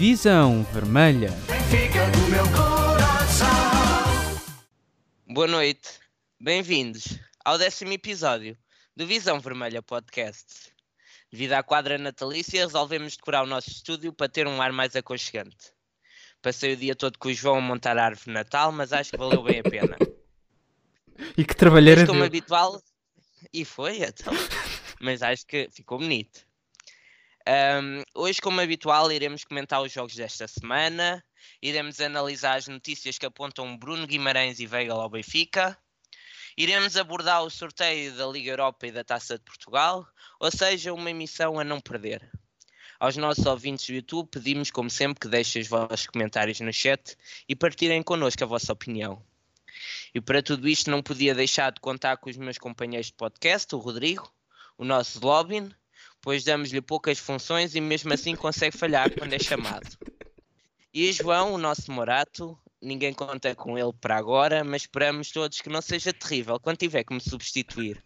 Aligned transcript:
Visão 0.00 0.62
Vermelha. 0.72 1.28
Boa 5.28 5.46
noite, 5.46 5.90
bem-vindos 6.40 7.18
ao 7.44 7.58
décimo 7.58 7.92
episódio 7.92 8.56
do 8.96 9.06
Visão 9.06 9.38
Vermelha 9.40 9.82
Podcast. 9.82 10.72
Devido 11.30 11.52
à 11.52 11.62
quadra 11.62 11.98
natalícia, 11.98 12.64
resolvemos 12.64 13.14
decorar 13.14 13.42
o 13.42 13.46
nosso 13.46 13.68
estúdio 13.68 14.10
para 14.10 14.26
ter 14.26 14.46
um 14.46 14.62
ar 14.62 14.72
mais 14.72 14.96
aconchegante. 14.96 15.70
Passei 16.40 16.72
o 16.72 16.76
dia 16.78 16.96
todo 16.96 17.18
com 17.18 17.28
o 17.28 17.34
João 17.34 17.58
a 17.58 17.60
montar 17.60 17.98
a 17.98 18.06
árvore 18.06 18.24
de 18.24 18.32
Natal, 18.32 18.72
mas 18.72 18.94
acho 18.94 19.10
que 19.10 19.18
valeu 19.18 19.42
bem 19.42 19.60
a 19.60 19.62
pena. 19.64 19.98
E 21.36 21.44
que 21.44 21.54
trabalheira 21.54 22.00
Mas 22.00 22.08
como 22.08 22.24
habitual, 22.24 22.82
e 23.52 23.66
foi, 23.66 23.98
então. 23.98 24.32
Mas 24.98 25.20
acho 25.20 25.46
que 25.46 25.68
ficou 25.70 25.98
bonito. 25.98 26.48
Ahm, 27.46 28.02
hoje, 28.14 28.40
como 28.40 28.60
habitual, 28.60 29.10
iremos 29.10 29.44
comentar 29.44 29.80
os 29.80 29.90
jogos 29.90 30.14
desta 30.14 30.46
semana, 30.46 31.24
iremos 31.62 32.00
analisar 32.00 32.56
as 32.56 32.68
notícias 32.68 33.18
que 33.18 33.26
apontam 33.26 33.76
Bruno 33.76 34.06
Guimarães 34.06 34.60
e 34.60 34.66
Veiga 34.66 34.92
ao 34.92 35.08
Benfica, 35.08 35.76
iremos 36.56 36.96
abordar 36.96 37.42
o 37.42 37.50
sorteio 37.50 38.14
da 38.14 38.26
Liga 38.26 38.50
Europa 38.50 38.86
e 38.86 38.92
da 38.92 39.02
Taça 39.02 39.38
de 39.38 39.44
Portugal, 39.44 40.06
ou 40.38 40.50
seja, 40.50 40.92
uma 40.92 41.10
emissão 41.10 41.58
a 41.58 41.64
não 41.64 41.80
perder. 41.80 42.30
Aos 42.98 43.16
nossos 43.16 43.46
ouvintes 43.46 43.86
do 43.86 43.94
YouTube, 43.94 44.28
pedimos, 44.28 44.70
como 44.70 44.90
sempre, 44.90 45.20
que 45.20 45.28
deixem 45.28 45.62
os 45.62 45.68
vossos 45.68 46.06
comentários 46.06 46.60
no 46.60 46.70
chat 46.70 47.16
e 47.48 47.56
partilhem 47.56 48.02
connosco 48.02 48.44
a 48.44 48.46
vossa 48.46 48.74
opinião. 48.74 49.24
E 50.14 50.20
para 50.20 50.42
tudo 50.42 50.68
isto 50.68 50.90
não 50.90 51.02
podia 51.02 51.34
deixar 51.34 51.72
de 51.72 51.80
contar 51.80 52.18
com 52.18 52.28
os 52.28 52.36
meus 52.36 52.58
companheiros 52.58 53.06
de 53.06 53.14
podcast, 53.14 53.74
o 53.74 53.78
Rodrigo, 53.78 54.30
o 54.76 54.84
nosso 54.84 55.18
Zlobin, 55.18 55.74
pois 56.20 56.44
damos-lhe 56.44 56.80
poucas 56.80 57.18
funções 57.18 57.74
e 57.74 57.80
mesmo 57.80 58.12
assim 58.12 58.36
consegue 58.36 58.76
falhar 58.76 59.10
quando 59.16 59.32
é 59.32 59.38
chamado. 59.38 59.88
E 60.92 61.12
João, 61.12 61.54
o 61.54 61.58
nosso 61.58 61.90
Morato, 61.92 62.58
ninguém 62.82 63.12
conta 63.12 63.54
com 63.54 63.78
ele 63.78 63.92
para 64.00 64.16
agora, 64.16 64.64
mas 64.64 64.82
esperamos 64.82 65.30
todos 65.30 65.60
que 65.60 65.68
não 65.68 65.80
seja 65.80 66.12
terrível 66.12 66.58
quando 66.58 66.78
tiver 66.78 67.04
que 67.04 67.14
me 67.14 67.20
substituir. 67.20 68.02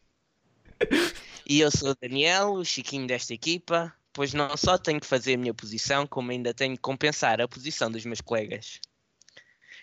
E 1.47 1.61
eu 1.61 1.71
sou 1.71 1.91
o 1.91 1.97
Daniel, 2.01 2.53
o 2.53 2.65
chiquinho 2.65 3.07
desta 3.07 3.35
equipa, 3.35 3.95
pois 4.13 4.33
não 4.33 4.57
só 4.57 4.79
tenho 4.79 5.01
que 5.01 5.07
fazer 5.07 5.35
a 5.35 5.39
minha 5.39 5.55
posição, 5.55 6.07
como 6.07 6.31
ainda 6.31 6.55
tenho 6.55 6.75
que 6.75 6.81
compensar 6.81 7.41
a 7.41 7.49
posição 7.49 7.91
dos 7.91 8.05
meus 8.05 8.21
colegas. 8.21 8.81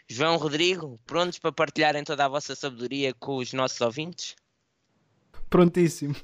João, 0.08 0.38
Rodrigo, 0.38 1.00
prontos 1.06 1.40
para 1.40 1.52
partilharem 1.52 2.04
toda 2.04 2.26
a 2.26 2.30
vossa 2.30 2.56
sabedoria 2.56 3.14
com 3.14 3.38
os 3.38 3.54
nossos 3.54 3.80
ouvintes? 3.80 4.36
Prontíssimo. 5.50 6.16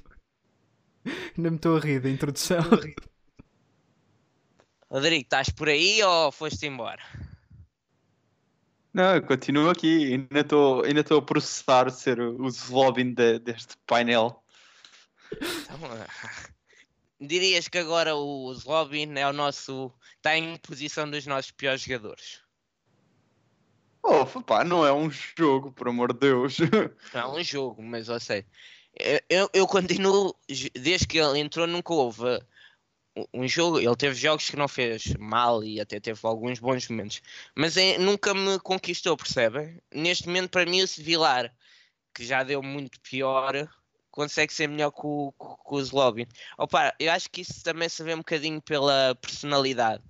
Ainda 1.38 1.50
me 1.52 1.56
estou 1.58 1.78
a 1.78 1.80
rir 1.80 2.00
da 2.02 2.10
introdução. 2.10 2.62
Rodrigo, 4.90 5.24
estás 5.24 5.50
por 5.50 5.68
aí 5.68 6.02
ou 6.04 6.32
foste 6.32 6.66
embora? 6.66 7.04
Não, 8.94 9.16
eu 9.16 9.22
continuo 9.24 9.70
aqui. 9.70 10.14
Ainda 10.14 10.40
estou 10.40 10.84
ainda 10.84 11.02
estou 11.02 11.20
a 11.20 11.22
processar 11.22 11.90
ser 11.92 12.20
o 12.20 12.42
o 12.42 12.50
Zlobin 12.50 13.14
de- 13.14 13.40
deste 13.40 13.76
painel. 13.86 14.42
Então, 15.32 15.80
ah, 15.92 16.08
dirias 17.20 17.68
que 17.68 17.78
agora 17.78 18.16
o 18.16 18.54
Zlobin 18.54 19.14
é 19.18 19.28
o 19.28 19.34
nosso. 19.34 19.94
está 20.16 20.38
em 20.38 20.58
posição 20.58 21.10
dos 21.10 21.26
nossos 21.28 21.52
piores 21.52 21.82
jogadores. 21.82 22.42
Oh, 24.04 24.26
pá, 24.42 24.64
não 24.64 24.86
é 24.86 24.94
um 24.94 25.10
jogo, 25.12 25.72
por 25.74 25.90
amor 25.90 26.14
de 26.14 26.20
Deus. 26.20 26.58
Não 27.14 27.22
é 27.22 27.28
um 27.40 27.44
jogo, 27.44 27.84
mas 27.84 28.08
eu 28.08 28.20
sei. 28.22 28.46
Eu, 29.30 29.50
eu, 29.54 29.68
continuo, 29.68 30.36
desde 30.74 31.08
que 31.08 31.18
ele 31.18 31.40
entrou, 31.40 31.68
nunca 31.68 31.94
houve 31.94 32.42
um 33.34 33.48
jogo. 33.48 33.80
Ele 33.80 33.96
teve 33.96 34.16
jogos 34.16 34.50
que 34.50 34.56
não 34.56 34.68
fez 34.68 35.14
mal 35.18 35.64
e 35.64 35.80
até 35.80 36.00
teve 36.00 36.20
alguns 36.24 36.60
bons 36.60 36.88
momentos, 36.90 37.22
mas 37.56 37.78
é- 37.78 37.98
nunca 37.98 38.34
me 38.34 38.60
conquistou, 38.60 39.18
percebem? 39.18 39.80
Neste 39.94 40.28
momento, 40.28 40.50
para 40.50 40.66
mim, 40.66 40.82
o 40.82 40.88
Sevilar, 40.88 41.54
que 42.14 42.26
já 42.26 42.44
deu 42.44 42.64
muito 42.64 43.00
pior, 43.02 43.70
consegue 44.12 44.54
ser 44.54 44.68
melhor 44.68 44.92
que 44.92 45.06
o, 45.06 45.34
Zlobin. 45.84 46.28
Opa, 46.58 46.94
eu 47.00 47.12
acho 47.12 47.30
que 47.30 47.42
isso 47.42 47.64
também 47.64 47.88
se 47.90 48.04
vê 48.04 48.14
um 48.16 48.20
bocadinho 48.20 48.62
pela 48.62 49.16
personalidade. 49.16 50.04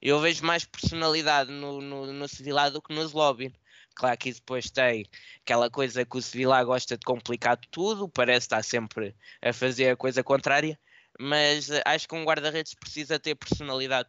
Eu 0.00 0.20
vejo 0.20 0.44
mais 0.44 0.64
personalidade 0.64 1.50
no, 1.50 1.80
no, 1.80 2.12
no 2.12 2.26
do 2.72 2.82
que 2.82 2.94
no 2.94 3.06
Zlobin. 3.06 3.52
Claro 3.98 4.16
que 4.16 4.28
isso 4.28 4.38
depois 4.38 4.70
tem 4.70 5.04
aquela 5.42 5.68
coisa 5.68 6.04
que 6.04 6.16
o 6.16 6.22
Sevilha 6.22 6.62
gosta 6.62 6.96
de 6.96 7.04
complicar 7.04 7.58
tudo, 7.68 8.08
parece 8.08 8.46
estar 8.46 8.62
sempre 8.62 9.12
a 9.42 9.52
fazer 9.52 9.90
a 9.90 9.96
coisa 9.96 10.22
contrária, 10.22 10.78
mas 11.18 11.68
eh, 11.68 11.82
acho 11.84 12.06
que 12.06 12.14
um 12.14 12.24
guarda-redes 12.24 12.74
precisa 12.74 13.18
ter 13.18 13.34
personalidade. 13.34 14.08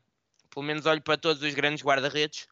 Pelo 0.51 0.63
menos 0.63 0.85
olho 0.85 1.01
para 1.01 1.17
todos 1.17 1.41
os 1.41 1.55
grandes 1.55 1.83
guarda-redes, 1.83 2.47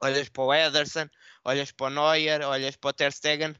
olhas 0.00 0.30
para 0.30 0.42
o 0.42 0.54
Ederson, 0.54 1.10
olhas 1.44 1.70
para 1.72 1.88
o 1.88 1.90
Neuer, 1.90 2.40
olhas 2.40 2.74
para 2.74 2.88
o 2.88 2.92
Ter 2.94 3.12
Stegen, 3.12 3.54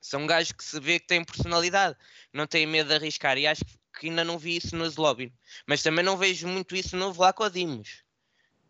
são 0.00 0.26
gajos 0.26 0.50
que 0.50 0.64
se 0.64 0.80
vê 0.80 0.98
que 0.98 1.06
têm 1.06 1.24
personalidade, 1.24 1.96
não 2.32 2.48
têm 2.48 2.66
medo 2.66 2.88
de 2.88 2.96
arriscar, 2.96 3.38
e 3.38 3.46
acho 3.46 3.64
que 4.00 4.08
ainda 4.08 4.24
não 4.24 4.36
vi 4.36 4.56
isso 4.56 4.74
no 4.74 4.90
Zlobin, 4.90 5.32
mas 5.64 5.80
também 5.80 6.04
não 6.04 6.16
vejo 6.16 6.48
muito 6.48 6.74
isso 6.74 6.96
no 6.96 7.12
Vlaco 7.12 7.48
Dimos. 7.48 8.02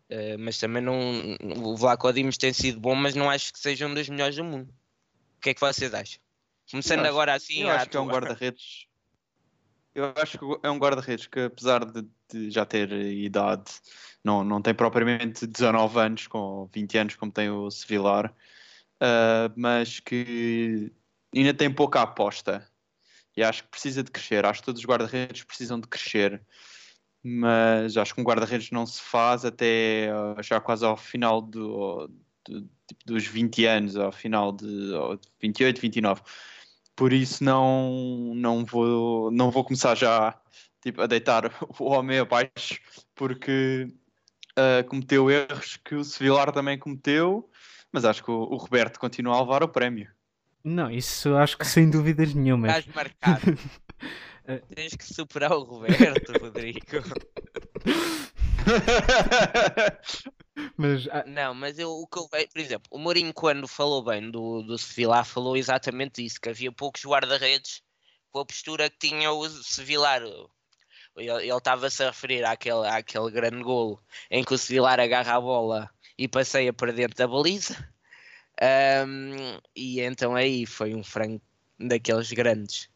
Eh, 0.09 0.37
mas 0.37 0.57
também 0.57 0.81
não. 0.81 1.35
O 1.63 1.75
Vlaco 1.75 2.11
Dimos 2.11 2.37
tem 2.37 2.53
sido 2.53 2.79
bom, 2.79 2.95
mas 2.95 3.15
não 3.15 3.29
acho 3.29 3.51
que 3.53 3.59
seja 3.59 3.87
um 3.87 3.93
dos 3.93 4.07
melhores 4.09 4.35
do 4.35 4.43
mundo. 4.43 4.69
O 5.37 5.41
que 5.41 5.49
é 5.51 5.53
que 5.53 5.59
vocês 5.61 5.93
acham? 5.93 6.19
Começando 6.69 6.99
acho- 7.01 7.09
agora 7.09 7.33
assim. 7.33 7.61
eu 7.61 7.69
acho 7.69 7.89
que 7.89 7.97
é 7.97 7.99
um 7.99 8.07
guarda-redes. 8.07 8.87
Eu 9.95 10.13
acho 10.15 10.39
que 10.39 10.45
é 10.63 10.69
um 10.71 10.79
guarda-redes 10.79 11.27
que, 11.27 11.39
apesar 11.39 11.85
de, 11.85 12.07
de 12.31 12.49
já 12.49 12.65
ter 12.65 12.91
idade, 12.91 13.71
não, 14.23 14.43
não 14.43 14.59
tem 14.61 14.73
propriamente 14.73 15.45
19 15.45 15.99
anos, 15.99 16.25
com 16.27 16.67
20 16.73 16.97
anos, 16.97 17.15
como 17.15 17.31
tem 17.31 17.51
o 17.51 17.69
Sevilar, 17.69 18.33
ah, 18.99 19.51
mas 19.55 19.99
que 19.99 20.91
ainda 21.35 21.53
tem 21.53 21.71
pouca 21.71 22.01
aposta. 22.01 22.67
E 23.37 23.43
acho 23.43 23.63
que 23.63 23.69
precisa 23.69 24.03
de 24.03 24.11
crescer. 24.11 24.45
Acho 24.45 24.61
que 24.61 24.65
todos 24.65 24.81
os 24.81 24.85
guarda-redes 24.87 25.43
precisam 25.43 25.79
de 25.79 25.87
crescer. 25.87 26.41
Mas 27.23 27.95
acho 27.95 28.13
que 28.13 28.19
um 28.21 28.23
guarda-redes 28.23 28.69
não 28.71 28.85
se 28.85 29.01
faz 29.01 29.45
até 29.45 30.09
ah, 30.11 30.41
já 30.41 30.59
quase 30.59 30.83
ao 30.85 30.97
final 30.97 31.41
do, 31.41 32.07
do- 32.45 32.61
tipo, 32.87 33.01
dos 33.05 33.25
20 33.25 33.65
anos, 33.65 33.95
ao 33.95 34.11
final 34.11 34.51
de 34.51 34.65
ou 34.93 35.15
de 35.15 35.27
28, 35.41 35.79
29 35.81 36.21
por 36.95 37.11
isso 37.11 37.43
não, 37.43 38.33
não, 38.35 38.63
vou, 38.63 39.31
não 39.31 39.49
vou 39.49 39.63
começar 39.63 39.95
já 39.95 40.39
tipo, 40.81 41.01
a 41.01 41.07
deitar 41.07 41.45
o 41.79 41.85
homem 41.85 42.19
abaixo 42.19 42.79
porque 43.15 43.87
ah, 44.55 44.83
cometeu 44.83 45.31
erros 45.31 45.77
que 45.77 45.95
o 45.95 46.03
Sevilar 46.03 46.51
também 46.51 46.77
cometeu, 46.77 47.49
mas 47.91 48.05
acho 48.05 48.23
que 48.23 48.29
o, 48.31 48.35
o 48.35 48.57
Roberto 48.57 48.99
continua 48.99 49.35
a 49.37 49.41
levar 49.41 49.63
o 49.63 49.67
prémio. 49.69 50.11
Não, 50.63 50.89
isso 50.89 51.35
acho 51.35 51.57
que 51.57 51.65
sem 51.65 51.89
dúvidas 51.89 52.33
nenhumas. 52.33 52.77
Estás 52.77 52.95
marcado. 52.95 53.57
Tens 54.75 54.95
que 54.95 55.05
superar 55.05 55.53
o 55.53 55.63
Roberto, 55.63 56.33
Rodrigo. 56.41 56.79
Mas 60.77 61.07
ah, 61.09 61.23
Não, 61.25 61.53
mas 61.53 61.79
eu, 61.79 61.91
o 61.91 62.07
que 62.07 62.17
eu 62.17 62.27
vejo, 62.31 62.49
por 62.49 62.59
exemplo, 62.59 62.87
o 62.91 62.99
Mourinho, 62.99 63.33
quando 63.33 63.67
falou 63.67 64.03
bem 64.03 64.29
do, 64.29 64.61
do 64.61 64.77
Sevillar, 64.77 65.25
falou 65.25 65.57
exatamente 65.57 66.23
isso: 66.23 66.39
que 66.39 66.49
havia 66.49 66.71
poucos 66.71 67.03
guarda-redes 67.03 67.81
com 68.31 68.39
a 68.39 68.45
postura 68.45 68.89
que 68.89 69.09
tinha 69.09 69.31
o 69.31 69.49
Sevillar. 69.49 70.21
Ele 71.15 71.55
estava-se 71.55 72.03
a 72.03 72.07
referir 72.07 72.43
àquele, 72.43 72.87
àquele 72.87 73.31
grande 73.31 73.61
golo 73.61 74.01
em 74.31 74.43
que 74.43 74.53
o 74.53 74.57
Sevillar 74.57 74.99
agarra 74.99 75.35
a 75.35 75.41
bola 75.41 75.89
e 76.17 76.27
passeia 76.27 76.73
para 76.73 76.91
dentro 76.91 77.17
da 77.17 77.27
baliza. 77.27 77.75
Ahm, 78.61 79.59
e 79.75 79.99
então 79.99 80.35
aí 80.35 80.65
foi 80.65 80.93
um 80.93 81.03
frango 81.03 81.41
daqueles 81.79 82.31
grandes. 82.31 82.89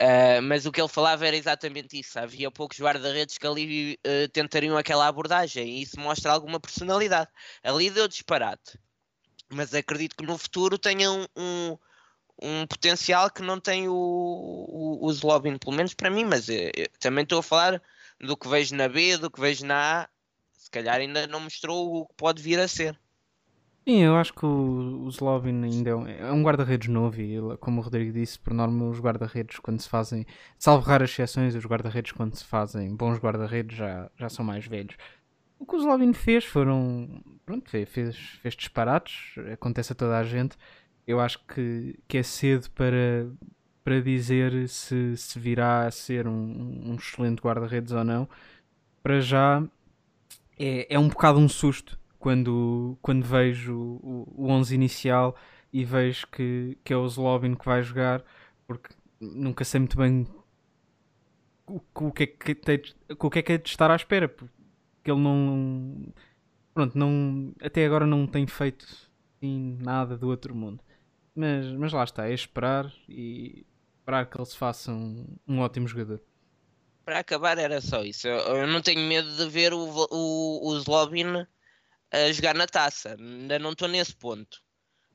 Ah, 0.00 0.40
mas 0.40 0.64
o 0.64 0.70
que 0.72 0.80
ele 0.80 0.88
falava 0.88 1.26
era 1.26 1.36
exatamente 1.36 1.98
isso. 1.98 2.18
Havia 2.18 2.50
poucos 2.50 2.78
guarda-redes 2.78 3.36
que 3.36 3.46
ali 3.46 3.98
eh, 4.04 4.28
tentariam 4.28 4.76
aquela 4.76 5.06
abordagem 5.08 5.66
e 5.68 5.82
isso 5.82 5.98
mostra 5.98 6.32
alguma 6.32 6.60
personalidade. 6.60 7.30
Ali 7.62 7.90
deu 7.90 8.06
disparate, 8.06 8.78
mas 9.50 9.74
acredito 9.74 10.16
que 10.16 10.24
no 10.26 10.38
futuro 10.38 10.78
tenha 10.78 11.10
um, 11.10 11.26
um, 11.36 11.78
um 12.42 12.66
potencial 12.66 13.30
que 13.30 13.42
não 13.42 13.60
tem 13.60 13.88
o, 13.88 13.94
o, 13.94 15.06
o 15.06 15.12
Zlobin, 15.12 15.58
pelo 15.58 15.76
menos 15.76 15.94
para 15.94 16.10
mim. 16.10 16.24
Mas 16.24 16.48
eh, 16.48 16.70
eu 16.76 16.88
também 17.00 17.24
estou 17.24 17.40
a 17.40 17.42
falar 17.42 17.82
do 18.20 18.36
que 18.36 18.48
vejo 18.48 18.74
na 18.76 18.88
B, 18.88 19.16
do 19.18 19.30
que 19.30 19.40
vejo 19.40 19.66
na 19.66 20.02
A. 20.02 20.08
Se 20.52 20.70
calhar 20.70 20.96
ainda 20.96 21.26
não 21.26 21.40
mostrou 21.40 22.02
o 22.02 22.06
que 22.06 22.14
pode 22.16 22.42
vir 22.42 22.60
a 22.60 22.68
ser. 22.68 22.98
Sim, 23.88 24.00
eu 24.02 24.16
acho 24.16 24.32
que 24.34 24.44
o, 24.44 25.04
o 25.04 25.10
Zlobin 25.10 25.62
ainda 25.64 25.90
é 25.90 25.94
um, 25.94 26.06
é 26.06 26.32
um 26.32 26.42
guarda-redes 26.42 26.88
novo 26.88 27.20
e, 27.20 27.38
como 27.58 27.80
o 27.80 27.84
Rodrigo 27.84 28.12
disse, 28.12 28.38
por 28.38 28.52
norma 28.52 28.88
os 28.88 29.00
guarda-redes 29.00 29.58
quando 29.58 29.80
se 29.80 29.88
fazem, 29.88 30.26
salvo 30.58 30.86
raras 30.86 31.10
exceções, 31.10 31.54
os 31.54 31.64
guarda-redes 31.64 32.12
quando 32.12 32.34
se 32.34 32.44
fazem 32.44 32.94
bons 32.94 33.18
guarda-redes 33.18 33.76
já, 33.76 34.10
já 34.16 34.28
são 34.28 34.44
mais 34.44 34.66
velhos. 34.66 34.96
O 35.58 35.66
que 35.66 35.76
o 35.76 35.80
Zlobin 35.80 36.12
fez 36.12 36.44
foram. 36.44 37.22
Pronto, 37.46 37.70
fe- 37.70 37.86
fez, 37.86 38.16
fez 38.42 38.54
disparates, 38.54 39.34
acontece 39.52 39.92
a 39.92 39.96
toda 39.96 40.18
a 40.18 40.24
gente. 40.24 40.56
Eu 41.06 41.20
acho 41.20 41.40
que, 41.46 41.98
que 42.08 42.18
é 42.18 42.22
cedo 42.22 42.70
para, 42.72 43.28
para 43.84 44.00
dizer 44.02 44.68
se, 44.68 45.16
se 45.16 45.38
virá 45.40 45.86
a 45.86 45.90
ser 45.90 46.28
um, 46.28 46.90
um 46.92 46.94
excelente 46.96 47.40
guarda-redes 47.42 47.92
ou 47.92 48.04
não. 48.04 48.28
Para 49.02 49.20
já, 49.20 49.62
é, 50.58 50.94
é 50.94 50.98
um 50.98 51.08
bocado 51.08 51.38
um 51.38 51.48
susto 51.48 51.98
quando, 52.18 52.98
quando 53.00 53.24
vejo 53.24 53.74
o, 53.74 54.28
o 54.36 54.50
11 54.50 54.74
inicial 54.74 55.36
e 55.72 55.84
vejo 55.84 56.26
que, 56.28 56.76
que 56.84 56.92
é 56.92 56.96
o 56.96 57.08
Zlobin 57.08 57.54
que 57.54 57.64
vai 57.64 57.82
jogar, 57.82 58.24
porque 58.66 58.94
nunca 59.20 59.64
sei 59.64 59.80
muito 59.80 59.96
bem 59.96 60.26
o, 61.66 61.80
o, 61.94 62.12
que, 62.12 62.22
é 62.22 62.26
que, 62.26 62.54
tem, 62.54 62.82
o 63.18 63.30
que 63.30 63.38
é 63.38 63.42
que 63.42 63.52
é 63.52 63.58
de 63.58 63.68
estar 63.68 63.90
à 63.90 63.96
espera, 63.96 64.28
porque 64.28 65.10
ele 65.10 65.20
não. 65.20 66.12
Pronto, 66.72 66.96
não, 66.96 67.52
até 67.60 67.84
agora 67.84 68.06
não 68.06 68.26
tem 68.26 68.46
feito 68.46 68.86
assim, 69.36 69.78
nada 69.80 70.16
do 70.16 70.28
outro 70.28 70.54
mundo. 70.54 70.82
Mas, 71.34 71.66
mas 71.72 71.92
lá 71.92 72.04
está, 72.04 72.28
é 72.28 72.34
esperar 72.34 72.92
e 73.08 73.66
esperar 73.98 74.26
que 74.26 74.38
ele 74.38 74.46
se 74.46 74.56
faça 74.56 74.92
um, 74.92 75.26
um 75.46 75.60
ótimo 75.60 75.86
jogador. 75.86 76.20
Para 77.04 77.20
acabar 77.20 77.58
era 77.58 77.80
só 77.80 78.02
isso. 78.02 78.28
Eu, 78.28 78.38
eu 78.56 78.66
não 78.66 78.80
tenho 78.80 79.00
medo 79.00 79.34
de 79.36 79.48
ver 79.48 79.72
o, 79.72 79.78
o, 80.10 80.68
o 80.68 80.80
Zlobin 80.80 81.46
a 82.10 82.32
jogar 82.32 82.54
na 82.54 82.66
taça. 82.66 83.16
Ainda 83.18 83.58
não 83.58 83.72
estou 83.72 83.88
nesse 83.88 84.14
ponto. 84.14 84.62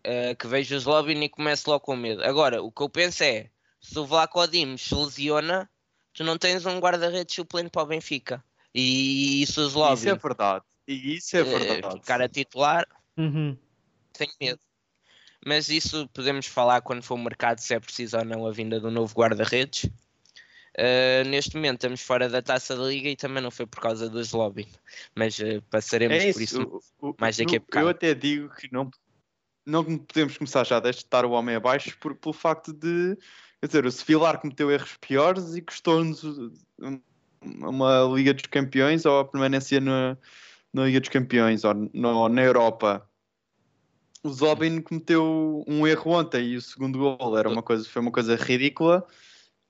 Uh, 0.05 0.35
que 0.37 0.47
vejo 0.47 0.75
o 0.75 0.79
Zlobin 0.79 1.21
e 1.21 1.29
começo 1.29 1.69
logo 1.69 1.85
com 1.85 1.95
medo. 1.95 2.23
Agora, 2.23 2.61
o 2.61 2.71
que 2.71 2.81
eu 2.81 2.89
penso 2.89 3.23
é, 3.23 3.49
se 3.79 3.97
o 3.97 4.05
Vlaco 4.05 4.45
Dimos 4.47 4.81
se 4.81 4.93
lesiona, 4.93 5.69
tu 6.13 6.23
não 6.23 6.37
tens 6.37 6.65
um 6.65 6.79
guarda-redes 6.79 7.33
suplente 7.33 7.69
para 7.69 7.83
o 7.83 7.85
Benfica. 7.85 8.43
E 8.75 9.41
isso 9.41 9.61
o 9.61 9.69
Zlobin... 9.69 9.93
Isso 9.93 10.09
é 10.09 10.15
verdade. 10.15 10.65
E 10.87 11.15
isso 11.15 11.37
é 11.37 11.39
eh, 11.39 11.43
verdade. 11.43 11.95
Uh, 11.95 11.99
ficar 11.99 12.21
a 12.21 12.27
titular, 12.27 12.85
uhum. 13.17 13.57
tenho 14.11 14.31
medo. 14.41 14.59
Mas 15.45 15.69
isso 15.69 16.07
podemos 16.09 16.45
falar 16.47 16.81
quando 16.81 17.03
for 17.03 17.15
o 17.15 17.17
mercado, 17.17 17.59
se 17.59 17.73
é 17.73 17.79
preciso 17.79 18.17
ou 18.17 18.25
não 18.25 18.45
a 18.45 18.51
vinda 18.51 18.79
do 18.79 18.91
novo 18.91 19.13
guarda-redes. 19.13 19.89
Uh, 20.75 21.27
neste 21.29 21.55
momento 21.55 21.75
estamos 21.75 22.01
fora 22.01 22.27
da 22.27 22.41
taça 22.41 22.75
da 22.75 22.83
liga 22.85 23.07
e 23.07 23.15
também 23.15 23.43
não 23.43 23.51
foi 23.51 23.67
por 23.67 23.79
causa 23.79 24.09
dos 24.09 24.31
lobby, 24.31 24.67
mas 25.13 25.37
uh, 25.37 25.61
passaremos 25.69 26.17
é 26.17 26.29
isso. 26.29 26.33
por 26.33 26.43
isso 26.43 26.81
o, 26.99 27.15
mais 27.19 27.37
daqui 27.37 27.57
a 27.57 27.59
bocado. 27.59 27.85
Eu 27.85 27.89
até 27.89 28.15
digo 28.15 28.49
que 28.55 28.73
não, 28.73 28.89
não 29.63 29.83
podemos 29.99 30.35
começar 30.35 30.65
já 30.65 30.81
a 30.83 30.89
estar 30.89 31.25
o 31.25 31.31
homem 31.31 31.55
abaixo 31.55 31.95
por, 31.99 32.15
pelo 32.15 32.33
facto 32.33 32.73
de 32.73 33.15
quer 33.61 33.67
dizer, 33.67 33.85
o 33.85 33.91
Sevilar 33.91 34.41
cometeu 34.41 34.71
erros 34.71 34.97
piores 34.99 35.55
e 35.55 35.61
custou-nos 35.61 36.23
uma 37.39 38.11
Liga 38.15 38.33
dos 38.33 38.47
Campeões 38.47 39.05
ou 39.05 39.19
a 39.19 39.25
permanência 39.25 39.79
na, 39.79 40.17
na 40.73 40.85
Liga 40.85 40.99
dos 40.99 41.09
Campeões 41.09 41.63
ou 41.63 41.73
no, 41.93 42.29
na 42.29 42.41
Europa. 42.41 43.07
O 44.23 44.29
Zobin 44.29 44.81
cometeu 44.81 45.63
um 45.67 45.85
erro 45.85 46.13
ontem 46.13 46.45
e 46.45 46.55
o 46.55 46.61
segundo 46.61 46.97
gol 46.97 47.37
era 47.37 47.47
uma 47.47 47.61
coisa, 47.61 47.87
foi 47.87 48.01
uma 48.01 48.11
coisa 48.11 48.35
ridícula 48.35 49.05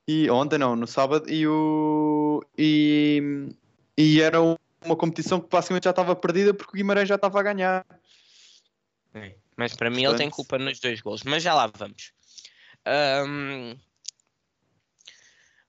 e 0.06 0.28
ontem 0.30 0.58
não, 0.58 0.76
no 0.76 0.86
sábado, 0.86 1.30
e, 1.30 1.46
o, 1.46 2.42
e, 2.58 3.48
e 3.96 4.20
era 4.20 4.38
uma 4.40 4.96
competição 4.96 5.40
que 5.40 5.48
basicamente 5.48 5.84
já 5.84 5.90
estava 5.90 6.14
perdida 6.14 6.52
porque 6.52 6.72
o 6.72 6.76
Guimarães 6.76 7.08
já 7.08 7.14
estava 7.14 7.40
a 7.40 7.42
ganhar. 7.42 7.86
É, 9.14 9.34
mas 9.56 9.74
para 9.74 9.88
mim 9.88 10.02
Portanto... 10.02 10.12
ele 10.12 10.18
tem 10.18 10.30
culpa 10.30 10.58
nos 10.58 10.78
dois 10.78 11.00
gols, 11.00 11.22
mas 11.22 11.42
já 11.42 11.54
lá 11.54 11.70
vamos. 11.74 12.12
Um, 13.26 13.76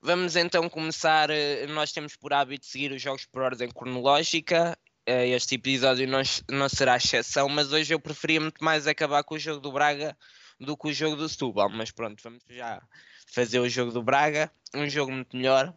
vamos 0.01 0.35
então 0.35 0.69
começar. 0.69 1.29
Eh, 1.29 1.65
nós 1.67 1.93
temos 1.93 2.15
por 2.17 2.33
hábito 2.33 2.65
seguir 2.65 2.91
os 2.91 3.01
jogos 3.01 3.25
por 3.25 3.41
ordem 3.41 3.69
cronológica. 3.69 4.77
Eh, 5.05 5.29
este 5.29 5.55
episódio 5.55 6.07
não, 6.07 6.21
não 6.49 6.67
será 6.67 6.97
exceção, 6.97 7.47
mas 7.47 7.71
hoje 7.71 7.93
eu 7.93 7.99
preferia 7.99 8.41
muito 8.41 8.61
mais 8.61 8.85
acabar 8.85 9.23
com 9.23 9.35
o 9.35 9.39
jogo 9.39 9.61
do 9.61 9.71
Braga 9.71 10.17
do 10.59 10.77
que 10.77 10.87
o 10.89 10.93
jogo 10.93 11.15
do 11.15 11.27
Setúbal. 11.27 11.69
Mas 11.69 11.91
pronto, 11.91 12.21
vamos 12.23 12.43
já 12.49 12.81
fazer 13.27 13.59
o 13.59 13.69
jogo 13.69 13.91
do 13.91 14.03
Braga, 14.03 14.51
um 14.73 14.89
jogo 14.89 15.11
muito 15.11 15.35
melhor. 15.35 15.73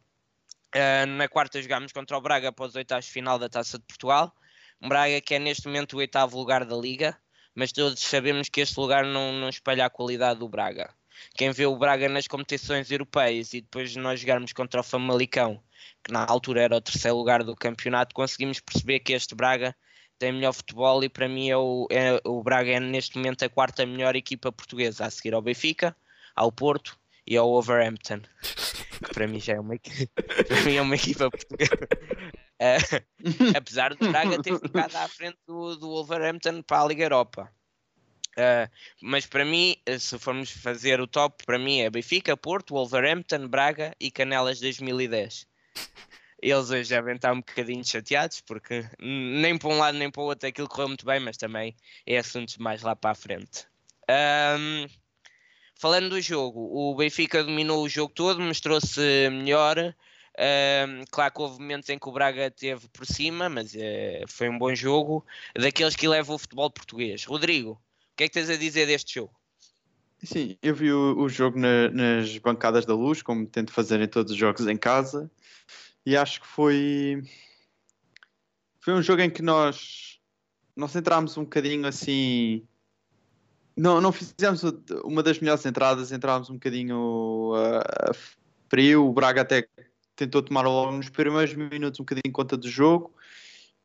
Uh, 0.75 1.07
na 1.07 1.29
quarta 1.29 1.63
jogámos 1.63 1.93
contra 1.93 2.17
o 2.17 2.21
Braga 2.21 2.49
após 2.49 2.71
os 2.71 2.77
oitavos 2.77 3.07
de 3.07 3.11
final 3.11 3.39
da 3.39 3.49
Taça 3.49 3.79
de 3.79 3.85
Portugal. 3.85 4.35
Um 4.81 4.89
Braga 4.89 5.21
que 5.21 5.35
é 5.35 5.39
neste 5.39 5.67
momento 5.67 5.95
o 5.95 5.99
oitavo 5.99 6.39
lugar 6.39 6.65
da 6.65 6.77
Liga, 6.77 7.19
mas 7.55 7.73
todos 7.73 8.01
sabemos 8.01 8.49
que 8.49 8.61
este 8.61 8.79
lugar 8.79 9.05
não, 9.05 9.33
não 9.33 9.49
a 9.49 9.91
qualidade 9.91 10.39
do 10.39 10.49
Braga. 10.49 10.95
Quem 11.35 11.51
vê 11.51 11.67
o 11.67 11.77
Braga 11.77 12.09
nas 12.09 12.29
competições 12.29 12.91
europeias 12.91 13.53
e 13.53 13.61
depois 13.61 13.97
nós 13.97 14.21
jogarmos 14.21 14.53
contra 14.53 14.81
o 14.81 14.85
Famalicão, 14.85 15.61
que 16.05 16.13
na 16.13 16.25
altura 16.25 16.63
era 16.63 16.77
o 16.77 16.81
terceiro 16.81 17.17
lugar 17.17 17.43
do 17.43 17.57
campeonato, 17.57 18.15
conseguimos 18.15 18.61
perceber 18.61 19.01
que 19.01 19.13
este 19.13 19.35
Braga 19.35 19.75
tem 20.19 20.33
melhor 20.33 20.53
futebol 20.53 21.03
e 21.05 21.09
para 21.09 21.29
mim 21.29 21.49
é 21.49 21.57
o, 21.57 21.87
é, 21.91 22.21
o 22.25 22.43
Braga 22.43 22.73
é 22.73 22.81
neste 22.81 23.17
momento 23.17 23.45
a 23.45 23.49
quarta 23.49 23.87
melhor 23.87 24.17
equipa 24.17 24.51
portuguesa, 24.51 25.07
a 25.07 25.11
seguir 25.11 25.35
ao 25.35 25.43
Benfica, 25.43 25.97
ao 26.35 26.51
Porto 26.51 26.99
e 27.27 27.37
ao 27.37 27.51
Overhampton, 27.51 28.21
que 29.05 29.15
para 29.15 29.29
mim 29.29 29.39
já 29.39 29.55
é 29.55 29.61
uma, 29.61 29.75
para 30.49 30.61
mim 30.63 30.75
é 30.75 30.83
uma 30.83 30.95
equipa 30.97 31.31
portuguesa. 31.31 31.89
Uh, 32.61 33.55
apesar 33.57 33.95
do 33.95 34.11
Braga 34.11 34.43
ter 34.43 34.59
ficado 34.59 34.97
à 34.97 35.09
frente 35.09 35.39
do, 35.47 35.77
do 35.77 35.89
Wolverhampton 35.89 36.63
para 36.63 36.83
a 36.83 36.87
Liga 36.87 37.05
Europa. 37.05 37.53
Uh, 38.33 38.71
mas 39.03 39.27
para 39.27 39.45
mim, 39.45 39.77
se 39.99 40.17
formos 40.17 40.51
fazer 40.51 41.01
o 41.01 41.09
top, 41.09 41.45
para 41.45 41.59
mim 41.59 41.81
é 41.81 41.91
Benfica, 41.91 42.37
Porto, 42.37 42.75
Wolverhampton, 42.75 43.49
Braga 43.49 43.95
e 43.99 44.13
Canelas 44.13 44.61
2010. 44.61 45.47
Eles 46.41 46.71
hoje 46.71 46.89
devem 46.89 47.17
estar 47.17 47.33
um 47.33 47.39
bocadinho 47.39 47.85
chateados 47.85 48.41
porque 48.41 48.85
nem 48.99 49.59
para 49.59 49.69
um 49.69 49.79
lado 49.79 49.99
nem 49.99 50.11
para 50.11 50.23
o 50.23 50.27
outro 50.27 50.49
aquilo 50.49 50.69
correu 50.69 50.89
muito 50.89 51.05
bem, 51.05 51.21
mas 51.21 51.37
também 51.37 51.75
é 52.07 52.19
assuntos 52.19 52.57
mais 52.59 52.83
lá 52.83 52.95
para 52.95 53.11
a 53.11 53.15
frente. 53.15 53.67
Um, 54.09 54.87
Falando 55.81 56.11
do 56.11 56.21
jogo, 56.21 56.59
o 56.73 56.93
Benfica 56.97 57.45
dominou 57.45 57.85
o 57.85 57.89
jogo 57.89 58.13
todo, 58.13 58.41
mostrou-se 58.41 59.01
melhor. 59.31 59.95
Uh, 60.35 61.05
claro 61.09 61.33
que 61.33 61.41
houve 61.41 61.61
momentos 61.61 61.89
em 61.89 61.97
que 61.97 62.09
o 62.09 62.13
Braga 62.13 62.51
teve 62.51 62.89
por 62.89 63.07
cima, 63.07 63.49
mas 63.49 63.75
uh, 63.75 64.27
foi 64.27 64.49
um 64.49 64.59
bom 64.59 64.75
jogo. 64.75 65.25
Daqueles 65.55 65.95
que 65.95 66.09
levam 66.09 66.35
o 66.35 66.39
futebol 66.39 66.69
português. 66.69 67.25
Rodrigo, 67.25 67.71
o 67.73 68.17
que 68.17 68.25
é 68.25 68.29
que 68.29 68.35
tens 68.35 68.51
a 68.51 68.57
dizer 68.57 68.87
deste 68.87 69.15
jogo? 69.15 69.33
Sim, 70.21 70.59
eu 70.61 70.75
vi 70.75 70.91
o, 70.91 71.17
o 71.17 71.29
jogo 71.29 71.57
na, 71.57 71.89
nas 71.91 72.37
bancadas 72.39 72.85
da 72.85 72.95
luz, 72.95 73.23
como 73.23 73.47
tento 73.47 73.73
fazer 73.73 74.01
em 74.01 74.09
todos 74.09 74.33
os 74.33 74.39
jogos 74.39 74.67
em 74.67 74.77
casa, 74.77 75.31
e 76.09 76.17
acho 76.17 76.41
que 76.41 76.47
foi. 76.47 77.23
Foi 78.81 78.95
um 78.95 79.03
jogo 79.03 79.21
em 79.21 79.29
que 79.29 79.43
nós, 79.43 80.19
nós 80.75 80.97
entrámos 80.97 81.37
um 81.37 81.45
bocadinho 81.45 81.87
assim 81.87 82.67
não, 83.77 84.01
não 84.01 84.11
fizemos 84.11 84.63
uma 85.05 85.23
das 85.23 85.39
melhores 85.39 85.65
entradas, 85.67 86.11
entrámos 86.11 86.49
um 86.49 86.55
bocadinho 86.55 87.53
uh, 87.55 88.17
frio. 88.71 89.07
O 89.07 89.13
Braga 89.13 89.43
até 89.43 89.69
tentou 90.17 90.43
tomar 90.43 90.63
logo 90.63 90.93
nos 90.93 91.11
primeiros 91.11 91.55
minutos 91.55 92.01
um 92.01 92.05
bocadinho 92.05 92.33
conta 92.33 92.57
do 92.57 92.69
jogo 92.69 93.15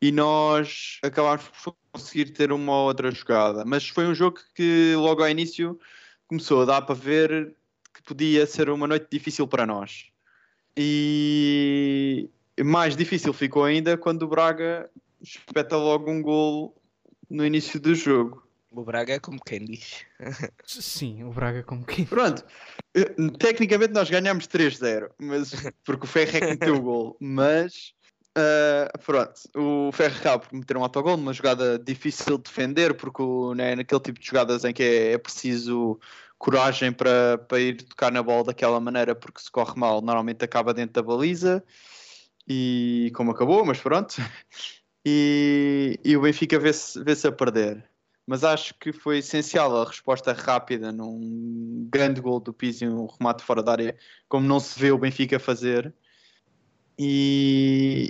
e 0.01 0.09
nós 0.09 0.99
acabámos 1.03 1.44
por 1.63 1.75
conseguir 1.92 2.31
ter 2.31 2.53
uma 2.53 2.71
ou 2.71 2.87
outra 2.87 3.11
jogada. 3.11 3.65
Mas 3.65 3.87
foi 3.89 4.07
um 4.07 4.15
jogo 4.15 4.39
que 4.56 4.95
logo 4.95 5.21
ao 5.21 5.30
início 5.30 5.77
começou 6.25 6.61
a 6.61 6.65
dar 6.65 6.81
para 6.83 6.95
ver 6.95 7.53
que 7.94 8.01
podia 8.01 8.47
ser 8.47 8.69
uma 8.69 8.87
noite 8.87 9.07
difícil 9.11 9.45
para 9.45 9.68
nós. 9.68 10.13
E 10.75 12.03
mais 12.63 12.95
difícil 12.95 13.33
ficou 13.33 13.63
ainda 13.63 13.97
quando 13.97 14.23
o 14.23 14.27
Braga 14.27 14.89
espeta 15.21 15.77
logo 15.77 16.09
um 16.09 16.21
gol 16.21 16.75
no 17.29 17.45
início 17.45 17.79
do 17.79 17.95
jogo. 17.95 18.43
O 18.71 18.83
Braga 18.83 19.13
é 19.13 19.19
como 19.19 19.39
quem 19.39 19.63
diz. 19.65 20.05
Sim, 20.65 21.23
o 21.23 21.31
Braga 21.31 21.59
é 21.59 21.63
como 21.63 21.85
quem 21.85 22.05
Pronto. 22.05 22.43
Eh, 22.95 23.13
tecnicamente 23.37 23.93
nós 23.93 24.09
ganhamos 24.09 24.47
3-0, 24.47 25.09
mas 25.19 25.53
porque 25.83 26.05
o 26.05 26.07
Ferro 26.07 26.37
é 26.37 26.39
que 26.39 26.47
meteu 26.47 26.75
o 26.75 26.81
gol. 26.81 27.17
Mas 27.19 27.93
uh, 28.37 28.99
pronto, 29.05 29.33
o 29.55 29.91
Ferro 29.91 30.17
acaba 30.17 30.39
por 30.39 30.53
meter 30.55 30.75
um 30.75 30.83
autogol 30.83 31.17
numa 31.17 31.33
jogada 31.33 31.77
difícil 31.77 32.37
de 32.37 32.43
defender, 32.45 32.95
porque 32.95 33.21
né, 33.55 33.75
naquele 33.75 34.01
tipo 34.01 34.19
de 34.19 34.25
jogadas 34.25 34.63
em 34.63 34.73
que 34.73 34.83
é, 34.83 35.11
é 35.13 35.17
preciso 35.17 35.99
coragem 36.37 36.91
para, 36.91 37.37
para 37.37 37.59
ir 37.59 37.83
tocar 37.83 38.11
na 38.11 38.21
bola 38.21 38.45
daquela 38.45 38.79
maneira, 38.79 39.15
porque 39.15 39.39
se 39.39 39.51
corre 39.51 39.79
mal, 39.79 40.01
normalmente 40.01 40.43
acaba 40.43 40.73
dentro 40.73 40.93
da 40.93 41.03
baliza. 41.03 41.63
E 42.47 43.12
como 43.16 43.31
acabou, 43.31 43.66
mas 43.66 43.80
pronto. 43.80 44.16
E, 45.06 46.00
e 46.02 46.16
o 46.16 46.21
Benfica 46.21 46.57
vê-se 46.57 47.04
vê, 47.04 47.12
a 47.28 47.31
perder 47.33 47.85
mas 48.26 48.44
acho 48.44 48.73
que 48.76 48.94
foi 48.94 49.18
essencial 49.18 49.76
a 49.81 49.85
resposta 49.85 50.31
rápida 50.33 50.92
num 50.92 51.88
grande 51.92 52.21
gol 52.21 52.40
do 52.40 52.54
Pizzi, 52.54 52.88
um 52.88 53.06
remate 53.06 53.44
fora 53.44 53.62
da 53.62 53.73
área, 53.73 53.97
como 54.30 54.47
não 54.47 54.59
se 54.59 54.80
vê 54.80 54.92
o 54.92 54.97
Benfica 54.97 55.40
fazer. 55.40 55.94
E 56.97 58.09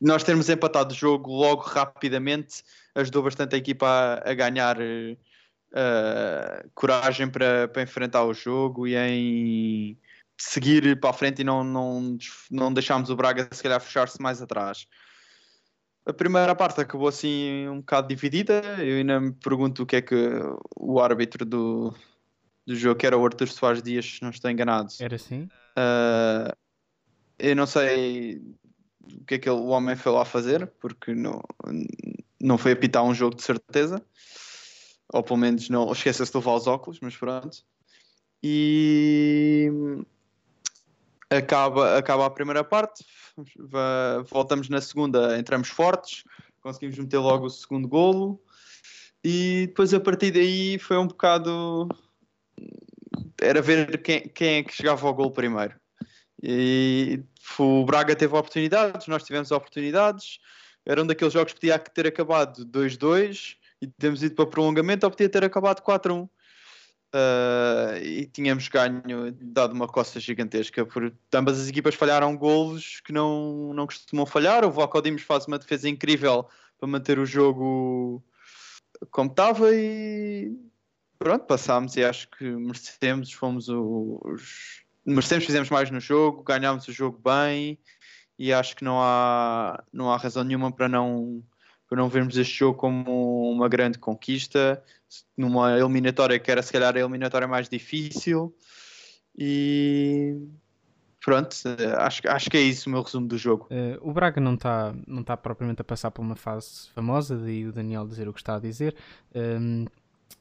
nós 0.00 0.24
termos 0.24 0.48
empatado 0.48 0.92
o 0.92 0.96
jogo 0.96 1.30
logo 1.30 1.62
rapidamente 1.62 2.64
ajudou 2.94 3.22
bastante 3.22 3.54
a 3.54 3.58
equipa 3.58 3.86
a, 3.86 4.30
a 4.30 4.34
ganhar 4.34 4.78
uh, 4.80 6.70
coragem 6.74 7.30
para, 7.30 7.68
para 7.68 7.82
enfrentar 7.82 8.24
o 8.24 8.34
jogo 8.34 8.88
e 8.88 8.96
em 8.96 9.98
seguir 10.42 10.98
para 10.98 11.10
a 11.10 11.12
frente 11.12 11.40
e 11.40 11.44
não, 11.44 11.62
não, 11.62 12.18
não 12.50 12.72
deixarmos 12.72 13.10
o 13.10 13.16
Braga 13.16 13.48
se 13.52 13.62
calhar 13.62 13.80
fechar-se 13.80 14.20
mais 14.20 14.42
atrás. 14.42 14.86
A 16.04 16.12
primeira 16.12 16.54
parte 16.54 16.80
acabou 16.80 17.06
assim 17.06 17.68
um 17.68 17.78
bocado 17.78 18.08
dividida. 18.08 18.60
Eu 18.80 18.96
ainda 18.96 19.20
me 19.20 19.32
pergunto 19.32 19.84
o 19.84 19.86
que 19.86 19.96
é 19.96 20.02
que 20.02 20.16
o 20.76 21.00
árbitro 21.00 21.44
do, 21.44 21.94
do 22.66 22.74
jogo, 22.74 22.98
que 22.98 23.06
era 23.06 23.16
o 23.16 23.24
Arthur 23.24 23.48
Soares 23.48 23.82
Dias, 23.82 24.18
não 24.20 24.30
estou 24.30 24.50
enganado. 24.50 24.92
Era 25.00 25.14
assim? 25.14 25.48
Uh, 25.78 26.52
eu 27.38 27.54
não 27.54 27.66
sei. 27.66 28.42
o 29.00 29.24
que 29.24 29.34
é 29.34 29.38
que 29.38 29.48
ele, 29.48 29.60
o 29.60 29.66
homem 29.66 29.94
foi 29.94 30.10
lá 30.10 30.24
fazer, 30.24 30.66
porque 30.80 31.14
não, 31.14 31.40
não 32.40 32.58
foi 32.58 32.72
apitar 32.72 33.04
um 33.04 33.14
jogo 33.14 33.36
de 33.36 33.42
certeza, 33.42 34.04
ou 35.12 35.22
pelo 35.22 35.38
menos 35.38 35.68
não 35.68 35.92
esqueça-se 35.92 36.32
de 36.32 36.36
levar 36.36 36.54
os 36.54 36.66
óculos, 36.66 36.98
mas 37.00 37.16
pronto. 37.16 37.58
E 38.42 39.70
acaba, 41.36 41.98
acaba 41.98 42.26
a 42.26 42.30
primeira 42.30 42.64
parte, 42.64 43.04
voltamos 44.30 44.68
na 44.68 44.80
segunda, 44.80 45.38
entramos 45.38 45.68
fortes, 45.68 46.24
conseguimos 46.60 46.98
meter 46.98 47.18
logo 47.18 47.46
o 47.46 47.50
segundo 47.50 47.88
golo 47.88 48.40
e 49.24 49.66
depois 49.68 49.92
a 49.94 50.00
partir 50.00 50.30
daí 50.30 50.78
foi 50.78 50.96
um 50.98 51.06
bocado 51.06 51.88
era 53.40 53.60
ver 53.60 54.00
quem, 54.02 54.28
quem 54.28 54.58
é 54.58 54.62
que 54.62 54.72
chegava 54.72 55.06
ao 55.06 55.14
gol 55.14 55.30
primeiro. 55.30 55.74
E 56.42 57.22
o 57.58 57.84
Braga 57.84 58.14
teve 58.16 58.34
oportunidades, 58.34 59.06
nós 59.06 59.22
tivemos 59.24 59.50
oportunidades. 59.50 60.38
Era 60.84 61.02
um 61.02 61.06
daqueles 61.06 61.32
jogos 61.32 61.52
que 61.52 61.60
podia 61.60 61.78
ter 61.78 62.06
acabado 62.06 62.64
2-2 62.66 63.56
e 63.80 63.86
temos 63.86 64.22
ido 64.22 64.34
para 64.34 64.46
prolongamento, 64.46 65.06
ou 65.06 65.10
podia 65.10 65.28
ter 65.28 65.44
acabado 65.44 65.82
4-1. 65.82 66.28
Uh, 67.14 68.02
e 68.02 68.26
tínhamos 68.26 68.68
ganho, 68.68 69.32
dado 69.38 69.74
uma 69.74 69.86
costa 69.86 70.18
gigantesca, 70.18 70.86
por 70.86 71.12
ambas 71.34 71.60
as 71.60 71.68
equipas 71.68 71.94
falharam 71.94 72.34
golos 72.34 73.00
que 73.04 73.12
não, 73.12 73.74
não 73.74 73.86
costumam 73.86 74.24
falhar. 74.24 74.64
O 74.64 74.70
Vocodimos 74.70 75.22
faz 75.22 75.46
uma 75.46 75.58
defesa 75.58 75.88
incrível 75.88 76.48
para 76.78 76.88
manter 76.88 77.18
o 77.18 77.26
jogo 77.26 78.24
como 79.10 79.30
estava 79.30 79.74
e 79.74 80.56
pronto, 81.18 81.44
passámos 81.44 81.96
e 81.96 82.04
acho 82.04 82.28
que 82.30 82.44
merecemos, 82.44 83.32
fomos 83.32 83.68
os. 83.68 84.82
Merecemos, 85.04 85.44
fizemos 85.44 85.68
mais 85.68 85.90
no 85.90 86.00
jogo, 86.00 86.42
ganhámos 86.42 86.86
o 86.86 86.92
jogo 86.92 87.18
bem 87.18 87.78
e 88.38 88.52
acho 88.52 88.76
que 88.76 88.84
não 88.84 89.02
há, 89.02 89.82
não 89.92 90.10
há 90.10 90.16
razão 90.16 90.44
nenhuma 90.44 90.72
para 90.72 90.88
não, 90.88 91.42
para 91.92 92.00
não 92.00 92.08
vermos 92.08 92.38
este 92.38 92.60
jogo 92.60 92.78
como 92.78 93.52
uma 93.52 93.68
grande 93.68 93.98
conquista, 93.98 94.82
numa 95.36 95.78
eliminatória 95.78 96.38
que 96.38 96.50
era 96.50 96.62
se 96.62 96.72
calhar 96.72 96.96
a 96.96 96.98
eliminatória 96.98 97.46
mais 97.46 97.68
difícil 97.68 98.56
e 99.36 100.38
pronto, 101.22 101.54
acho, 101.98 102.22
acho 102.26 102.50
que 102.50 102.56
é 102.56 102.62
isso 102.62 102.88
o 102.88 102.92
meu 102.92 103.02
resumo 103.02 103.28
do 103.28 103.36
jogo. 103.36 103.68
Uh, 103.70 104.08
o 104.08 104.10
Braga 104.10 104.40
não 104.40 104.54
está 104.54 104.94
não 105.06 105.22
tá 105.22 105.36
propriamente 105.36 105.82
a 105.82 105.84
passar 105.84 106.10
por 106.10 106.22
uma 106.22 106.34
fase 106.34 106.88
famosa, 106.94 107.36
daí 107.36 107.66
o 107.66 107.72
Daniel 107.74 108.08
dizer 108.08 108.26
o 108.26 108.32
que 108.32 108.40
está 108.40 108.56
a 108.56 108.58
dizer. 108.58 108.96
Um, 109.34 109.84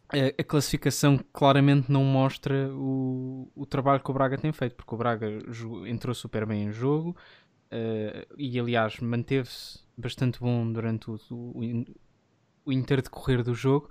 ehm, 0.10 0.32
a, 0.40 0.44
classificação 0.46 1.20
claramente 1.34 1.92
não 1.92 2.06
mostra 2.06 2.72
o, 2.74 3.52
o 3.54 3.66
trabalho 3.66 4.00
que 4.00 4.10
o 4.10 4.14
Braga 4.14 4.38
tem 4.38 4.54
feito, 4.54 4.78
porque 4.78 4.96
o 4.96 4.98
Braga 4.98 5.28
entrou 5.86 6.16
super 6.16 6.46
bem 6.46 6.64
em 6.64 6.72
jogo 6.72 7.10
uh, 7.10 8.36
e, 8.38 8.58
aliás, 8.58 9.02
manteve-se 9.02 9.80
bastante 9.98 10.40
bom 10.40 10.72
durante 10.72 11.10
o, 11.10 11.20
o, 11.32 11.86
o 12.66 12.72
interdecorrer 12.72 13.44
do 13.44 13.54
jogo. 13.54 13.90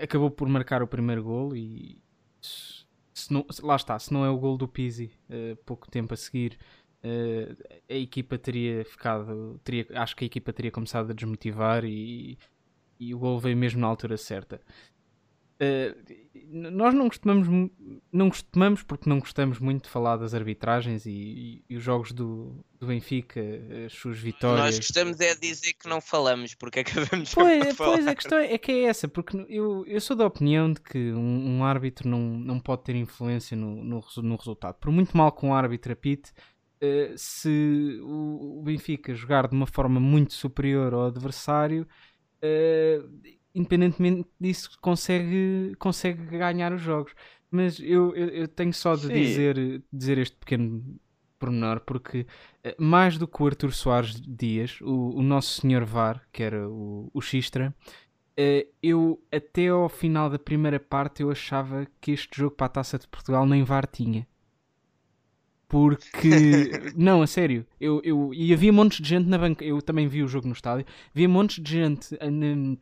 Acabou 0.00 0.30
por 0.30 0.48
marcar 0.48 0.82
o 0.82 0.86
primeiro 0.86 1.22
gol 1.22 1.54
e 1.54 1.98
se 2.40 3.32
não, 3.32 3.46
lá 3.62 3.76
está, 3.76 3.98
se 3.98 4.12
não 4.12 4.24
é 4.24 4.30
o 4.30 4.38
gol 4.38 4.58
do 4.58 4.68
Pizzi, 4.68 5.10
uh, 5.30 5.56
pouco 5.64 5.90
tempo 5.90 6.12
a 6.12 6.16
seguir, 6.16 6.58
uh, 7.02 7.78
a 7.88 7.94
equipa 7.94 8.36
teria 8.36 8.84
ficado, 8.84 9.60
teria, 9.64 9.86
acho 9.94 10.14
que 10.14 10.24
a 10.24 10.26
equipa 10.26 10.52
teria 10.52 10.70
começado 10.70 11.10
a 11.10 11.14
desmotivar 11.14 11.84
e, 11.84 12.38
e 13.00 13.14
o 13.14 13.18
gol 13.18 13.38
veio 13.40 13.56
mesmo 13.56 13.80
na 13.80 13.86
altura 13.86 14.16
certa. 14.16 14.60
Uh, 15.56 16.26
nós 16.48 16.94
não 16.94 17.08
costumamos, 17.08 17.70
não 18.12 18.28
costumamos, 18.28 18.82
porque 18.82 19.08
não 19.08 19.18
gostamos 19.18 19.58
muito 19.58 19.84
de 19.84 19.90
falar 19.90 20.16
das 20.16 20.32
arbitragens 20.32 21.06
e, 21.06 21.10
e, 21.10 21.64
e, 21.68 21.76
os 21.76 21.82
jogos 21.82 22.12
do, 22.12 22.64
do 22.78 22.86
Benfica, 22.86 23.40
as 23.84 23.92
suas 23.92 24.18
vitórias. 24.18 24.64
Nós 24.64 24.76
gostamos 24.76 25.20
é 25.20 25.34
dizer 25.34 25.72
que 25.72 25.88
não 25.88 26.00
falamos, 26.00 26.54
porque 26.54 26.80
acabamos 26.80 27.32
pois, 27.34 27.76
falar. 27.76 27.96
Pois, 27.96 28.06
a 28.06 28.14
questão 28.14 28.38
é, 28.38 28.54
é, 28.54 28.58
que 28.58 28.70
é 28.70 28.82
essa, 28.84 29.08
porque 29.08 29.36
eu, 29.48 29.84
eu 29.86 30.00
sou 30.00 30.14
da 30.14 30.26
opinião 30.26 30.72
de 30.72 30.80
que 30.80 31.12
um, 31.12 31.58
um 31.58 31.64
árbitro 31.64 32.08
não, 32.08 32.20
não 32.20 32.60
pode 32.60 32.84
ter 32.84 32.94
influência 32.94 33.56
no, 33.56 33.82
no, 33.82 34.04
no, 34.16 34.36
resultado. 34.36 34.76
Por 34.76 34.92
muito 34.92 35.16
mal 35.16 35.32
que 35.32 35.44
um 35.44 35.54
árbitro 35.54 35.92
apite, 35.92 36.30
uh, 36.82 37.16
se 37.16 37.98
o, 38.02 38.58
o 38.60 38.62
Benfica 38.62 39.14
jogar 39.14 39.48
de 39.48 39.54
uma 39.54 39.66
forma 39.66 39.98
muito 39.98 40.32
superior 40.32 40.94
ao 40.94 41.06
adversário. 41.06 41.86
Uh, 42.36 43.35
independentemente 43.56 44.28
disso, 44.38 44.78
consegue, 44.80 45.74
consegue 45.78 46.22
ganhar 46.36 46.72
os 46.72 46.82
jogos. 46.82 47.12
Mas 47.50 47.80
eu, 47.80 48.14
eu, 48.14 48.28
eu 48.28 48.48
tenho 48.48 48.72
só 48.72 48.94
de 48.94 49.08
dizer, 49.08 49.82
dizer 49.90 50.18
este 50.18 50.36
pequeno 50.36 50.98
pormenor, 51.38 51.80
porque 51.80 52.26
eh, 52.62 52.76
mais 52.78 53.16
do 53.16 53.26
que 53.26 53.42
o 53.42 53.46
Arthur 53.46 53.72
Soares 53.72 54.20
Dias, 54.20 54.78
o, 54.82 55.16
o 55.16 55.22
nosso 55.22 55.60
senhor 55.60 55.84
VAR, 55.84 56.22
que 56.32 56.42
era 56.42 56.68
o, 56.68 57.10
o 57.14 57.20
Xistra, 57.20 57.74
eh, 58.36 58.66
eu 58.82 59.22
até 59.32 59.68
ao 59.68 59.88
final 59.88 60.28
da 60.28 60.38
primeira 60.38 60.78
parte 60.78 61.22
eu 61.22 61.30
achava 61.30 61.86
que 62.00 62.12
este 62.12 62.36
jogo 62.36 62.54
para 62.54 62.66
a 62.66 62.70
Taça 62.70 62.98
de 62.98 63.08
Portugal 63.08 63.46
nem 63.46 63.64
VAR 63.64 63.86
tinha. 63.86 64.26
Porque, 65.68 66.28
não, 66.96 67.22
a 67.22 67.26
sério, 67.26 67.66
eu, 67.80 68.00
eu, 68.04 68.32
e 68.34 68.52
havia 68.52 68.72
montes 68.72 69.00
de 69.00 69.08
gente 69.08 69.28
na 69.28 69.38
banca, 69.38 69.64
eu 69.64 69.80
também 69.82 70.06
vi 70.06 70.22
o 70.22 70.28
jogo 70.28 70.46
no 70.46 70.52
estádio, 70.52 70.86
havia 71.14 71.28
montes 71.28 71.62
de 71.62 71.70
gente 71.70 72.16
na 72.20 72.76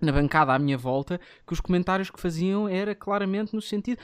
bancada 0.00 0.52
à 0.52 0.58
minha 0.58 0.76
volta 0.76 1.20
que 1.46 1.52
os 1.52 1.60
comentários 1.60 2.10
que 2.10 2.20
faziam 2.20 2.68
era 2.68 2.94
claramente 2.94 3.54
no 3.54 3.62
sentido 3.62 4.00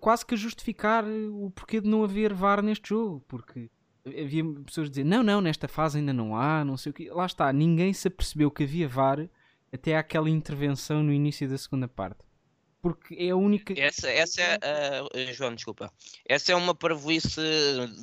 quase 0.00 0.24
que 0.24 0.34
a 0.34 0.38
justificar 0.38 1.04
o 1.04 1.50
porquê 1.50 1.80
de 1.80 1.88
não 1.88 2.02
haver 2.02 2.32
VAR 2.32 2.62
neste 2.62 2.90
jogo, 2.90 3.22
porque 3.28 3.70
havia 4.06 4.44
pessoas 4.64 4.86
a 4.86 4.90
dizer 4.90 5.04
não, 5.04 5.22
não, 5.22 5.40
nesta 5.40 5.68
fase 5.68 5.98
ainda 5.98 6.12
não 6.12 6.36
há, 6.36 6.64
não 6.64 6.76
sei 6.76 6.90
o 6.90 6.94
que. 6.94 7.10
Lá 7.10 7.26
está, 7.26 7.52
ninguém 7.52 7.92
se 7.92 8.08
apercebeu 8.08 8.50
que 8.50 8.64
havia 8.64 8.88
VAR 8.88 9.28
até 9.72 9.96
àquela 9.96 10.30
intervenção 10.30 11.02
no 11.02 11.12
início 11.12 11.48
da 11.48 11.58
segunda 11.58 11.88
parte. 11.88 12.24
Porque 12.80 13.16
é 13.18 13.30
a 13.30 13.36
única. 13.36 13.74
Essa, 13.76 14.08
essa 14.08 14.40
é. 14.40 15.02
Uh, 15.02 15.34
João, 15.34 15.54
desculpa. 15.54 15.92
Essa 16.24 16.52
é 16.52 16.54
uma 16.54 16.74
parvoíce 16.74 17.40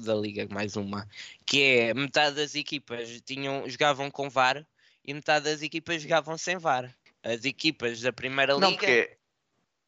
da 0.03 0.13
Liga, 0.13 0.46
mais 0.51 0.75
uma. 0.75 1.08
Que 1.46 1.62
é 1.62 1.94
metade 1.94 2.36
das 2.36 2.53
equipas 2.53 3.22
tinham, 3.22 3.68
jogavam 3.70 4.12
com 4.12 4.30
VAR 4.30 4.65
e 5.06 5.13
metade 5.13 5.46
das 5.46 5.62
equipas 5.62 6.01
jogavam 6.01 6.38
sem 6.38 6.58
VAR 6.58 6.94
as 7.24 7.46
equipas 7.46 8.01
da 8.01 8.12
Primeira 8.12 8.53
Liga. 8.53 8.68
Não, 8.68 8.75
porque 8.75 9.18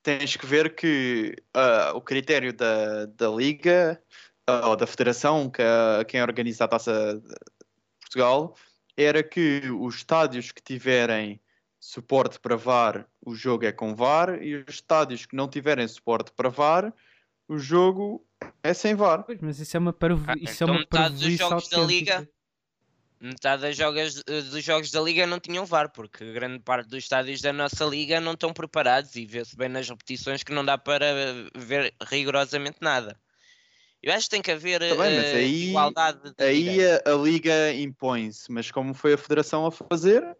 tens 0.01 0.35
que 0.35 0.45
ver 0.45 0.75
que 0.75 1.35
uh, 1.55 1.95
o 1.95 2.01
critério 2.01 2.53
da, 2.53 3.05
da 3.07 3.27
Liga 3.29 4.01
uh, 4.49 4.69
ou 4.69 4.75
da 4.75 4.87
Federação, 4.87 5.49
que 5.49 5.61
uh, 5.61 6.05
quem 6.07 6.21
organiza 6.21 6.63
a 6.63 6.67
taça 6.67 7.21
de 7.21 7.35
Portugal, 7.99 8.55
era 8.95 9.21
que 9.21 9.63
os 9.79 9.95
estádios 9.95 10.51
que 10.51 10.61
tiverem 10.61 11.41
suporte 11.79 12.39
para 12.39 12.55
VAR, 12.55 13.07
o 13.23 13.35
jogo 13.35 13.65
é 13.65 13.71
com 13.71 13.93
VAR, 13.93 14.41
e 14.41 14.55
os 14.55 14.75
estádios 14.75 15.25
que 15.25 15.35
não 15.35 15.47
tiverem 15.47 15.87
suporte 15.87 16.31
para 16.31 16.49
VAR, 16.49 16.93
o 17.47 17.57
jogo 17.57 18.25
é 18.63 18.73
sem 18.73 18.95
VAR. 18.95 19.23
Pois, 19.23 19.39
mas 19.41 19.59
isso 19.59 19.75
é 19.75 19.79
uma 19.79 19.93
para 19.93 20.15
ah, 20.15 20.35
isso 20.39 20.63
é 20.63 20.65
então 20.65 20.67
é 20.67 20.71
uma 20.71 20.79
metade 20.79 21.15
dos 21.15 21.37
jogos 21.37 21.67
da 21.67 21.79
Liga 21.79 22.29
metade 23.19 23.61
das 23.61 23.79
eh, 23.79 24.41
dos 24.41 24.63
jogos 24.63 24.91
da 24.91 25.01
Liga 25.01 25.25
não 25.25 25.39
tinham 25.39 25.65
VAR, 25.65 25.91
porque 25.91 26.33
grande 26.33 26.59
parte 26.59 26.89
dos 26.89 27.03
estádios 27.03 27.41
da 27.41 27.53
nossa 27.53 27.85
Liga 27.85 28.19
não 28.19 28.33
estão 28.33 28.53
preparados 28.53 29.15
e 29.15 29.25
vê-se 29.25 29.55
bem 29.55 29.69
nas 29.69 29.89
repetições 29.89 30.43
que 30.43 30.53
não 30.53 30.63
dá 30.63 30.77
para 30.77 31.05
ver 31.55 31.93
rigorosamente 32.01 32.77
nada. 32.81 33.19
Eu 34.01 34.13
acho 34.13 34.25
que 34.25 34.31
tem 34.31 34.41
que 34.41 34.51
haver 34.51 34.79
tá 34.81 35.03
bem, 35.03 35.19
uh, 35.19 35.35
aí, 35.35 35.69
igualdade. 35.69 36.19
De 36.37 36.43
aí 36.43 36.79
a, 36.85 37.01
a, 37.05 37.15
Liga 37.15 37.73
impõe-se, 37.73 38.51
mas 38.51 38.69
como 38.69 38.93
foi 38.93 39.13
a 39.13 39.17
Federação 39.17 39.65
a 39.65 39.71
fazer? 39.71 40.37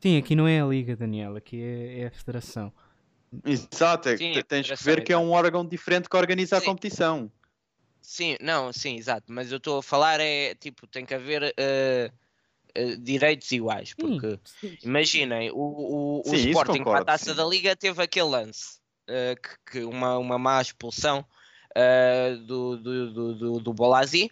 Sim, 0.00 0.16
aqui 0.16 0.34
não 0.34 0.48
é 0.48 0.62
a 0.62 0.64
Liga, 0.64 0.96
Daniel, 0.96 1.36
aqui 1.36 1.62
é, 1.62 2.00
é 2.00 2.06
a 2.06 2.10
Federação. 2.10 2.72
Exato, 3.44 4.08
é 4.08 4.16
Sim, 4.16 4.32
tens 4.48 4.68
que 4.70 4.82
ver 4.82 5.04
que 5.04 5.12
é 5.12 5.18
um 5.18 5.30
órgão 5.30 5.64
diferente 5.64 6.08
que 6.08 6.16
organiza 6.16 6.58
Sim. 6.58 6.62
a 6.62 6.66
competição. 6.66 7.32
Sim, 8.00 8.36
não, 8.40 8.72
sim, 8.72 8.96
exato. 8.96 9.26
Mas 9.28 9.50
eu 9.50 9.58
estou 9.58 9.78
a 9.78 9.82
falar 9.82 10.20
é 10.20 10.54
tipo, 10.54 10.86
tem 10.86 11.04
que 11.04 11.14
haver 11.14 11.42
uh, 11.42 12.12
uh, 12.78 12.96
direitos 12.98 13.50
iguais. 13.52 13.94
Porque 13.94 14.38
sim, 14.60 14.68
sim. 14.68 14.78
imaginem, 14.82 15.50
o, 15.50 16.20
o, 16.20 16.22
sim, 16.24 16.32
o 16.32 16.36
Sporting 16.36 16.78
concordo, 16.78 17.04
para 17.04 17.14
a 17.14 17.18
taça 17.18 17.34
da 17.34 17.44
Liga 17.44 17.76
teve 17.76 18.02
aquele 18.02 18.28
lance, 18.28 18.78
uh, 19.08 19.40
que, 19.40 19.72
que, 19.72 19.84
uma, 19.84 20.18
uma 20.18 20.38
má 20.38 20.60
expulsão 20.60 21.24
do, 22.46 22.76
do, 22.76 23.12
do, 23.12 23.34
do, 23.34 23.60
do 23.60 23.72
Bolazzi, 23.72 24.28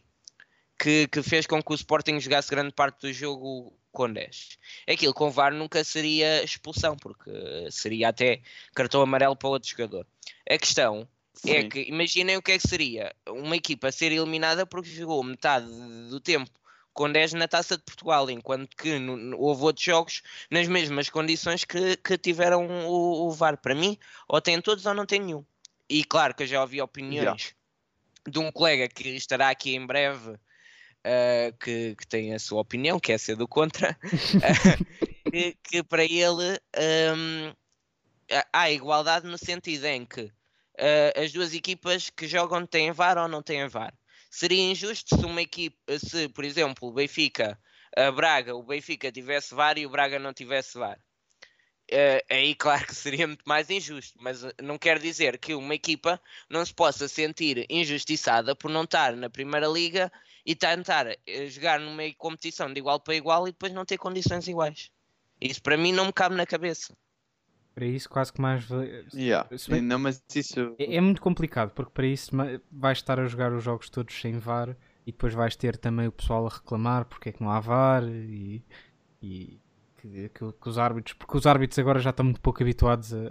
que, 0.77 1.07
que 1.07 1.23
fez 1.23 1.47
com 1.47 1.63
que 1.63 1.73
o 1.73 1.75
Sporting 1.75 2.19
jogasse 2.19 2.51
grande 2.51 2.73
parte 2.73 3.01
do 3.03 3.13
jogo 3.13 3.73
com 3.93 4.13
10. 4.13 4.59
Aquilo 4.89 5.15
com 5.15 5.31
VAR 5.31 5.53
nunca 5.53 5.83
seria 5.85 6.43
expulsão, 6.43 6.97
porque 6.97 7.31
seria 7.71 8.09
até 8.09 8.41
cartão 8.75 9.03
amarelo 9.03 9.37
para 9.37 9.49
outro 9.49 9.69
jogador. 9.69 10.07
A 10.49 10.59
questão 10.59 11.09
Sim. 11.39 11.53
É 11.53 11.69
que 11.69 11.83
imaginem 11.83 12.37
o 12.37 12.43
que 12.43 12.53
é 12.53 12.59
que 12.59 12.67
seria 12.67 13.15
uma 13.29 13.57
equipa 13.57 13.93
ser 13.93 14.11
eliminada 14.11 14.67
porque 14.67 14.91
jogou 14.91 15.23
metade 15.23 15.67
do 16.11 16.21
tempo 16.21 16.51
com 16.93 17.11
10 17.11 17.35
na 17.35 17.47
taça 17.47 17.77
de 17.77 17.85
Portugal, 17.85 18.29
enquanto 18.29 18.77
que 18.77 18.99
no, 18.99 19.17
no, 19.17 19.39
houve 19.39 19.63
outros 19.63 19.85
jogos 19.85 20.21
nas 20.51 20.67
mesmas 20.67 21.09
condições 21.09 21.65
que, 21.65 21.97
que 21.99 22.19
tiveram 22.19 22.67
o, 22.67 23.29
o, 23.29 23.31
VAR. 23.31 23.57
Para 23.57 23.73
mim, 23.73 23.97
ou 24.27 24.41
tem 24.41 24.61
todos 24.61 24.85
ou 24.85 24.95
não 24.95 25.07
tem 25.07 25.21
nenhum. 25.21 25.45
E 25.89 26.03
claro 26.03 26.35
que 26.35 26.43
eu 26.43 26.47
já 26.49 26.61
ouvi 26.61 26.83
opiniões 26.83 27.23
yeah. 27.23 27.55
de 28.29 28.39
um 28.41 28.51
colega 28.51 28.89
que 28.89 29.11
estará 29.11 29.49
aqui 29.49 29.77
em 29.77 29.87
breve. 29.87 30.31
uh, 30.31 31.57
que, 31.61 31.95
que, 31.95 32.07
tem 32.09 32.35
a 32.35 32.39
sua 32.41 32.63
opinião, 32.63 32.99
que 32.99 33.13
é 33.13 33.19
ser 33.19 33.37
do 33.37 33.47
contra, 33.47 33.97
que, 35.31 35.57
que, 35.63 35.83
para 35.85 36.03
ele 36.03 36.59
um, 37.17 37.55
há 38.53 38.73
igualdade 38.73 39.29
no 39.29 39.39
sentido 39.39 39.85
em 39.85 40.05
que 40.05 40.33
uh, 40.79 41.21
as 41.21 41.33
duas 41.33 41.55
equipas 41.55 42.11
que 42.11 42.27
jogam 42.27 42.67
têm 42.67 42.93
VAR 42.93 43.19
ou 43.19 43.29
não 43.29 43.43
têm 43.43 43.67
VAR. 43.69 43.93
Seria 44.31 44.71
injusto 44.71 45.17
se 45.17 45.25
uma 45.25 45.43
equipe, 45.43 45.77
se 45.99 46.29
por 46.29 46.45
exemplo 46.45 46.89
o 46.89 46.93
Benfica, 46.93 47.59
a 47.97 48.11
Braga, 48.11 48.55
o 48.55 48.63
Benfica 48.63 49.11
tivesse 49.11 49.55
VAR 49.55 49.79
e 49.79 49.87
o 49.87 49.91
Braga 49.91 50.19
não 50.19 50.33
tivesse 50.33 50.79
VAR. 50.79 50.99
Uh, 51.91 52.21
aí 52.31 52.55
claro 52.57 52.87
que 52.87 52.95
seria 52.95 53.27
muito 53.27 53.45
mais 53.47 53.71
injusto, 53.71 54.19
mas 54.21 54.43
não 54.63 54.79
quer 54.79 54.99
dizer 54.99 55.39
que 55.39 55.55
uma 55.55 55.75
equipa 55.75 56.21
não 56.49 56.65
se 56.65 56.73
possa 56.73 57.09
sentir 57.09 57.67
injustiçada 57.71 58.55
por 58.55 58.71
não 58.71 58.85
estar 58.85 59.17
na 59.17 59.31
Primeira 59.31 59.67
Liga 59.67 60.13
e 60.45 60.55
tentar 60.55 61.07
jogar 61.49 61.81
numa 61.81 62.03
competição 62.17 62.73
de 62.73 62.79
igual 62.79 63.01
para 63.01 63.15
igual 63.15 63.49
e 63.49 63.53
depois 63.53 63.73
não 63.73 63.85
ter 63.85 63.99
condições 63.99 64.47
iguais. 64.47 64.91
Isso 65.41 65.63
para 65.63 65.77
mim 65.77 65.93
não 65.93 66.07
me 66.07 66.13
cabe 66.13 66.35
na 66.35 66.47
cabeça. 66.47 66.97
Para 67.79 67.87
isso, 67.87 68.11
quase 68.11 68.33
que 68.33 68.41
mais. 68.41 68.67
Yeah. 69.15 69.49
Bem... 69.69 69.81
Não, 69.81 70.01
mas 70.01 70.21
isso... 70.35 70.75
É, 70.81 70.97
é, 70.97 71.01
muito 71.01 71.23
complicado, 71.23 71.71
porque 71.71 71.93
para 71.95 72.09
isso 72.09 72.33
vais 72.73 72.99
estar 72.99 73.21
a 73.21 73.27
jogar 73.27 73.53
os 73.53 73.63
jogos 73.63 73.89
todos 73.89 74.21
sem 74.21 74.37
VAR 74.37 74.77
e 75.07 75.13
depois 75.13 75.33
vais 75.33 75.55
ter 75.55 75.77
também 75.77 76.09
o 76.09 76.11
pessoal 76.11 76.45
a 76.49 76.49
reclamar 76.49 77.05
porque 77.05 77.29
é 77.29 77.33
que 77.33 77.41
não 77.41 77.49
há 77.49 77.61
VAR 77.61 78.03
e, 78.03 78.65
e 79.23 79.61
que, 79.97 80.29
que, 80.29 80.53
que, 80.61 80.69
os 80.69 80.77
árbitros, 80.77 81.15
porque 81.17 81.39
os 81.39 81.47
árbitros 81.47 81.79
agora 81.79 82.01
já 82.01 82.11
estão 82.11 82.25
muito 82.25 82.41
pouco 82.41 82.61
habituados 82.65 83.15
a, 83.15 83.29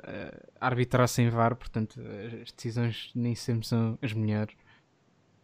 a 0.62 0.66
arbitrar 0.66 1.10
sem 1.10 1.30
VAR, 1.30 1.54
portanto 1.54 2.00
as 2.42 2.50
decisões 2.54 3.12
nem 3.14 3.36
sempre 3.36 3.68
são 3.68 4.00
as 4.02 4.14
melhores. 4.14 4.56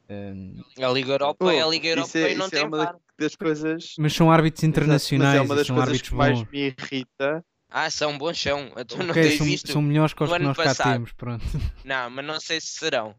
Um... 0.10 0.64
A 0.82 0.88
Liga 0.88 1.12
Europa 1.12 1.44
oh, 1.44 1.52
é 1.52 1.62
a 1.62 1.68
Liga 1.68 1.90
Europa 1.90 2.20
é, 2.20 2.32
e 2.32 2.36
não 2.36 2.46
é 2.46 2.50
tem 2.50 2.70
VAR. 2.70 2.96
Das 3.20 3.36
coisas... 3.36 3.96
Mas 4.00 4.14
são 4.14 4.32
árbitros 4.32 4.64
internacionais, 4.64 5.44
Exato, 5.44 5.50
mas 5.50 5.70
é 5.70 5.74
uma 5.74 5.86
das 5.86 5.88
coisas 5.90 6.08
que 6.08 6.16
mais 6.16 6.40
bons. 6.40 6.50
me 6.50 6.60
irrita 6.68 7.46
ah, 7.76 7.90
são 7.90 8.16
bons 8.20 8.38
chão. 8.38 8.72
Tu 8.88 8.98
não 8.98 9.10
okay, 9.10 9.24
tens 9.24 9.38
são, 9.40 9.46
visto 9.48 9.72
são 9.72 9.82
melhores 9.82 10.14
que 10.14 10.24
os 10.24 10.32
que 10.32 10.38
nós 10.38 10.56
passado. 10.56 10.78
cá 10.78 10.94
temos, 10.94 11.12
pronto. 11.14 11.44
Não, 11.84 12.08
mas 12.12 12.24
não 12.24 12.40
sei 12.40 12.62
se 12.62 12.68
serão. 12.68 13.16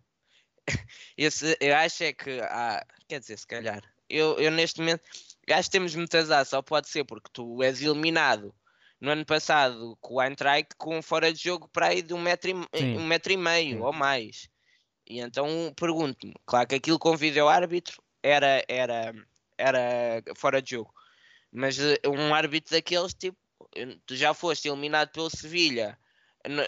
Esse, 1.18 1.58
eu 1.60 1.74
acho 1.74 2.04
é 2.04 2.12
que. 2.12 2.40
Ah, 2.42 2.86
quer 3.08 3.18
dizer, 3.18 3.36
se 3.36 3.46
calhar. 3.48 3.82
Eu, 4.08 4.38
eu 4.38 4.52
neste 4.52 4.78
momento. 4.78 5.02
Acho 5.50 5.68
que 5.68 5.72
temos 5.72 5.96
muitas 5.96 6.30
azar, 6.30 6.46
só 6.46 6.62
pode 6.62 6.88
ser 6.88 7.02
porque 7.02 7.28
tu 7.32 7.64
és 7.64 7.82
eliminado 7.82 8.54
no 9.00 9.10
ano 9.10 9.26
passado 9.26 9.98
com 10.00 10.14
o 10.14 10.22
Eintracht 10.22 10.68
com 10.78 11.02
fora 11.02 11.32
de 11.32 11.42
jogo 11.42 11.68
para 11.68 11.88
aí 11.88 12.00
de 12.00 12.14
um 12.14 12.20
metro 12.22 12.50
e, 12.50 12.84
um 12.96 13.04
metro 13.04 13.32
e 13.32 13.36
meio 13.36 13.78
Sim. 13.78 13.82
ou 13.82 13.92
mais. 13.92 14.48
E 15.04 15.18
então 15.18 15.74
pergunto-me, 15.76 16.32
claro 16.46 16.68
que 16.68 16.76
aquilo 16.76 16.98
com 16.98 17.10
o 17.10 17.16
vídeo 17.16 17.48
árbitro 17.48 18.00
era, 18.22 18.64
era, 18.68 19.12
era 19.58 20.22
fora 20.36 20.62
de 20.62 20.70
jogo, 20.70 20.94
mas 21.52 21.78
eh, 21.78 22.00
um 22.06 22.32
árbitro 22.32 22.72
daqueles 22.72 23.12
tipo 23.12 23.36
tu 24.06 24.16
já 24.16 24.34
foste 24.34 24.68
eliminado 24.68 25.10
pelo 25.10 25.30
Sevilha 25.30 25.98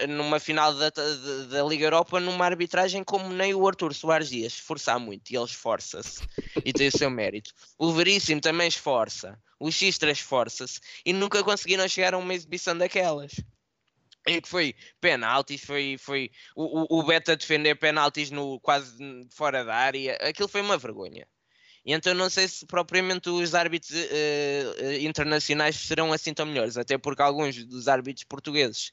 numa 0.09 0.40
final 0.40 0.73
da, 0.75 0.88
da, 0.88 1.45
da, 1.50 1.62
Liga 1.64 1.85
Europa 1.85 2.19
numa 2.19 2.47
arbitragem 2.47 3.05
como 3.05 3.28
nem 3.28 3.55
o 3.55 3.66
Arthur 3.66 3.93
Soares 3.95 4.31
Dias 4.31 4.55
esforçar 4.55 4.99
muito 4.99 5.31
e 5.31 5.37
ele 5.37 5.45
esforça-se 5.45 6.23
e 6.64 6.73
tem 6.73 6.88
o 6.88 6.97
seu 6.97 7.11
mérito. 7.11 7.52
O 7.78 7.93
Veríssimo 7.93 8.40
também 8.40 8.69
esforça, 8.69 9.38
o 9.61 9.71
Xistra 9.71 10.11
esforça-se 10.11 10.81
e 11.05 11.12
nunca 11.12 11.45
conseguiram 11.45 11.87
chegar 11.88 12.14
a 12.14 12.19
uma 12.19 12.35
exibição 12.35 12.76
daquelas. 12.76 13.33
E 14.26 14.40
que 14.40 14.49
foi 14.49 14.75
penaltis, 15.00 15.62
foi, 15.64 15.97
foi 15.99 16.31
o, 16.57 16.97
o, 16.97 17.00
o 17.00 17.02
Beta 17.05 17.37
defender 17.37 17.76
penaltis 17.76 18.31
no, 18.31 18.59
quase 18.61 18.97
fora 19.31 19.64
da 19.64 19.75
área, 19.75 20.16
aquilo 20.23 20.49
foi 20.49 20.62
uma 20.62 20.78
vergonha. 20.78 21.28
E 21.87 21.93
então 21.93 22.12
não 22.14 22.28
sei 22.28 22.49
se 22.49 22.66
propriamente 22.66 23.31
os 23.31 23.55
árbitros 23.55 23.93
uh, 23.93 24.93
internacionais 25.00 25.76
serão 25.76 26.12
assim 26.12 26.35
tão 26.35 26.45
melhores, 26.45 26.76
até 26.76 26.99
porque 26.99 27.23
alguns 27.23 27.64
dos 27.64 27.87
árbitros 27.87 28.25
portugueses 28.25 28.90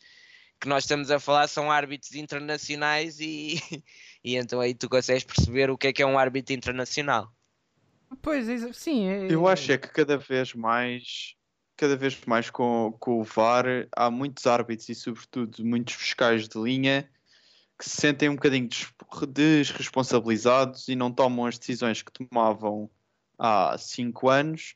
que 0.62 0.70
nós 0.70 0.84
estamos 0.84 1.10
a 1.10 1.20
falar 1.20 1.48
são 1.48 1.72
árbitros 1.72 2.14
internacionais 2.14 3.20
e, 3.20 3.60
e 4.24 4.36
então 4.36 4.62
aí 4.62 4.76
tu 4.76 4.88
consegues 4.88 5.24
perceber 5.24 5.72
o 5.72 5.78
que 5.78 5.88
é 5.88 5.94
que 5.94 6.04
é 6.04 6.06
um 6.06 6.20
árbitro 6.20 6.54
internacional. 6.54 7.34
Pois, 8.22 8.46
sim. 8.76 9.10
É... 9.10 9.28
Eu 9.30 9.48
acho 9.48 9.72
é 9.72 9.78
que 9.78 9.88
cada 9.88 10.16
vez 10.16 10.54
mais, 10.54 11.36
cada 11.76 11.98
vez 11.98 12.16
mais 12.28 12.52
com, 12.52 12.96
com 13.00 13.20
o 13.20 13.24
VAR, 13.24 13.66
há 13.92 14.12
muitos 14.12 14.46
árbitros 14.46 14.88
e 14.90 14.96
sobretudo 14.96 15.66
muitos 15.66 15.96
fiscais 15.96 16.48
de 16.48 16.60
linha 16.60 17.10
que 17.78 17.90
se 17.90 17.98
sentem 17.98 18.30
um 18.30 18.36
bocadinho 18.36 18.70
desresponsabilizados 19.28 20.88
e 20.88 20.96
não 20.96 21.12
tomam 21.12 21.46
as 21.46 21.58
decisões 21.58 22.02
que 22.02 22.12
tomavam 22.12 22.90
há 23.38 23.76
5 23.78 24.30
anos, 24.30 24.76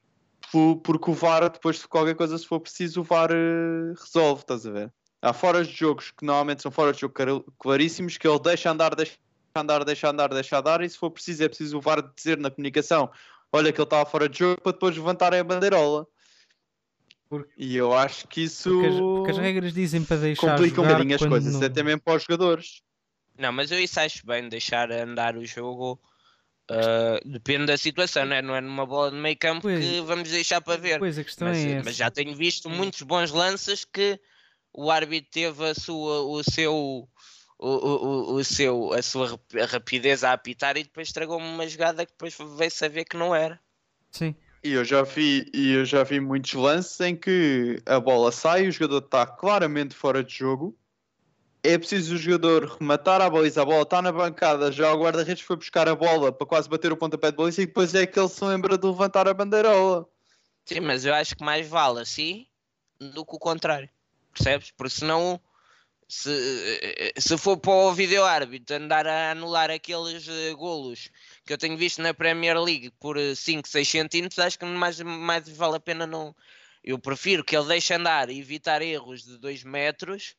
porque 0.52 1.12
o 1.12 1.14
VAR, 1.14 1.50
depois 1.50 1.80
de 1.80 1.88
qualquer 1.88 2.16
coisa, 2.16 2.38
se 2.38 2.46
for 2.46 2.60
preciso, 2.60 3.02
o 3.02 3.04
VAR 3.04 3.32
eh, 3.32 3.94
resolve, 4.00 4.42
estás 4.42 4.66
a 4.66 4.72
ver? 4.72 4.94
Há 5.22 5.34
fora 5.34 5.64
de 5.64 5.74
jogos 5.74 6.12
que 6.12 6.26
normalmente 6.26 6.62
são 6.62 6.72
fora 6.72 6.94
de 6.94 7.02
jogo 7.02 7.14
claríssimos 7.60 8.18
que 8.18 8.28
ele 8.28 8.40
deixa 8.40 8.72
andar, 8.72 8.96
deixa 8.96 9.18
andar, 9.56 9.84
deixa 9.84 10.10
andar, 10.10 10.30
deixa 10.30 10.60
andar, 10.60 10.82
e 10.82 10.90
se 10.90 10.98
for 10.98 11.12
preciso, 11.12 11.44
é 11.44 11.48
preciso 11.48 11.78
o 11.78 11.82
VAR 11.82 12.02
dizer 12.16 12.38
na 12.38 12.50
comunicação: 12.50 13.10
olha 13.52 13.72
que 13.72 13.80
ele 13.80 13.86
estava 13.86 14.10
fora 14.10 14.30
de 14.30 14.40
jogo, 14.40 14.62
para 14.62 14.72
depois 14.72 14.96
levantarem 14.96 15.40
a 15.40 15.44
bandeirola. 15.44 16.08
Porque... 17.30 17.52
E 17.58 17.76
eu 17.76 17.94
acho 17.94 18.28
que 18.28 18.44
isso 18.44 18.70
porque 18.70 18.88
as, 18.88 19.00
porque 19.00 19.32
as 19.32 19.38
regras 19.38 19.74
dizem 19.74 20.04
para 20.04 20.18
deixar 20.18 20.52
complica 20.52 20.82
um 20.82 20.86
bocadinho 20.86 21.16
as 21.16 21.26
coisas, 21.26 21.54
não... 21.56 21.66
até 21.66 21.84
mesmo 21.84 22.02
para 22.02 22.16
os 22.16 22.24
jogadores. 22.24 22.82
Não, 23.38 23.52
mas 23.52 23.71
eu 23.71 23.80
isso 23.80 24.00
acho 24.00 24.26
bem, 24.26 24.50
deixar 24.50 24.91
andar 24.91 25.38
o 25.38 25.45
jogo. 25.45 26.00
Uh, 26.69 27.26
depende 27.26 27.67
da 27.67 27.78
situação, 27.78 28.26
não 28.26 28.36
é? 28.36 28.41
não 28.41 28.56
é 28.56 28.60
numa 28.60 28.86
bola 28.86 29.10
de 29.12 29.15
meio 29.15 29.38
campo 29.38 29.62
pois, 29.62 29.80
que 29.80 30.02
vamos 30.02 30.30
deixar 30.30 30.60
para 30.60 30.78
ver. 30.78 31.00
Pois, 31.00 31.17
a 31.17 31.23
questão 31.23 31.47
mas, 31.47 31.58
é 31.65 31.82
mas 31.82 31.95
já 31.95 32.12
tenho 32.12 32.36
visto 32.36 32.69
muitos 32.69 33.04
bons 33.04 33.32
lances 33.32 33.86
que 33.86 34.19
o 34.73 34.91
árbitro 34.91 35.32
teve 35.32 35.65
a 35.65 35.73
sua, 35.73 36.23
o 36.23 36.43
seu, 36.43 37.08
o, 37.58 37.67
o, 37.67 38.34
o 38.36 38.43
seu, 38.43 38.91
a 38.91 39.02
sua 39.02 39.39
rapidez 39.69 40.26
a 40.26 40.34
apitar 40.34 40.76
e 40.76 40.84
depois 40.84 41.08
estragou-me 41.08 41.47
uma 41.47 41.67
jogada 41.67 42.06
que 42.06 42.12
depois 42.12 42.38
veio 42.58 42.71
saber 42.71 43.06
que 43.06 43.15
não 43.15 43.34
era. 43.34 43.60
Sim. 44.12 44.36
E 44.62 44.73
eu 44.73 44.84
já 44.84 45.04
vi, 45.04 45.50
e 45.54 45.71
eu 45.71 45.86
já 45.86 46.04
vi 46.04 46.19
muitos 46.19 46.52
lances 46.54 47.00
em 47.00 47.15
que 47.15 47.82
a 47.86 48.00
bola 48.00 48.32
sai, 48.32 48.67
o 48.67 48.71
jogador 48.71 49.06
está 49.06 49.26
claramente 49.26 49.95
fora 49.95 50.21
de 50.21 50.36
jogo 50.36 50.78
é 51.67 51.77
preciso 51.77 52.15
o 52.15 52.17
jogador 52.17 52.77
rematar 52.80 53.21
a 53.21 53.30
baliza, 53.30 53.62
a 53.62 53.65
bola 53.65 53.82
está 53.82 54.01
na 54.01 54.10
bancada, 54.10 54.71
já 54.71 54.93
o 54.93 55.01
guarda-redes 55.01 55.43
foi 55.43 55.58
buscar 55.58 55.89
a 55.89 55.95
bola 55.95 56.32
para 56.32 56.47
quase 56.47 56.69
bater 56.69 56.93
o 56.93 56.97
pontapé 56.97 57.30
de 57.30 57.36
baliza 57.36 57.62
e 57.62 57.65
depois 57.65 57.93
é 57.93 58.06
que 58.06 58.17
ele 58.17 58.30
se 58.30 58.43
lembra 58.45 58.77
de 58.77 58.88
levantar 58.88 59.27
a 59.27 59.34
bandeirola. 59.34 60.08
Sim, 60.63 60.80
mas 60.80 61.03
eu 61.03 61.13
acho 61.13 61.36
que 61.36 61.43
mais 61.43 61.67
vale 61.67 61.99
assim 61.99 62.47
do 62.97 63.25
que 63.25 63.36
o 63.36 63.39
contrário, 63.39 63.89
percebes? 64.34 64.71
Porque 64.71 64.93
senão, 64.93 65.41
se, 66.08 67.13
se 67.17 67.38
for 67.38 67.58
para 67.58 67.71
o 67.71 67.93
vídeo 67.93 68.23
árbitro 68.23 68.77
andar 68.77 69.06
a 69.06 69.32
anular 69.32 69.69
aqueles 69.69 70.25
uh, 70.25 70.56
golos 70.56 71.10
que 71.45 71.51
eu 71.51 71.58
tenho 71.58 71.77
visto 71.77 72.01
na 72.01 72.13
Premier 72.13 72.58
League 72.62 72.91
por 72.97 73.17
5, 73.19 73.67
6 73.67 73.88
centímetros, 73.88 74.39
acho 74.39 74.58
que 74.58 74.63
mais, 74.63 75.01
mais 75.01 75.49
vale 75.49 75.75
a 75.75 75.82
pena 75.82 76.08
não. 76.08 76.34
Eu 76.82 76.97
prefiro 76.97 77.43
que 77.43 77.58
ele 77.58 77.67
deixe 77.67 77.93
andar 77.93 78.30
e 78.30 78.39
evitar 78.39 78.82
erros 78.82 79.23
de 79.23 79.38
2 79.38 79.65
metros 79.65 80.34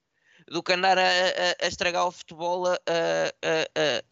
do 0.51 0.63
que 0.63 0.73
andar 0.73 0.99
a, 0.99 1.03
a, 1.03 1.65
a 1.65 1.69
estragar 1.69 2.07
o 2.07 2.13
futebol 2.13 2.67
a, 2.67 2.77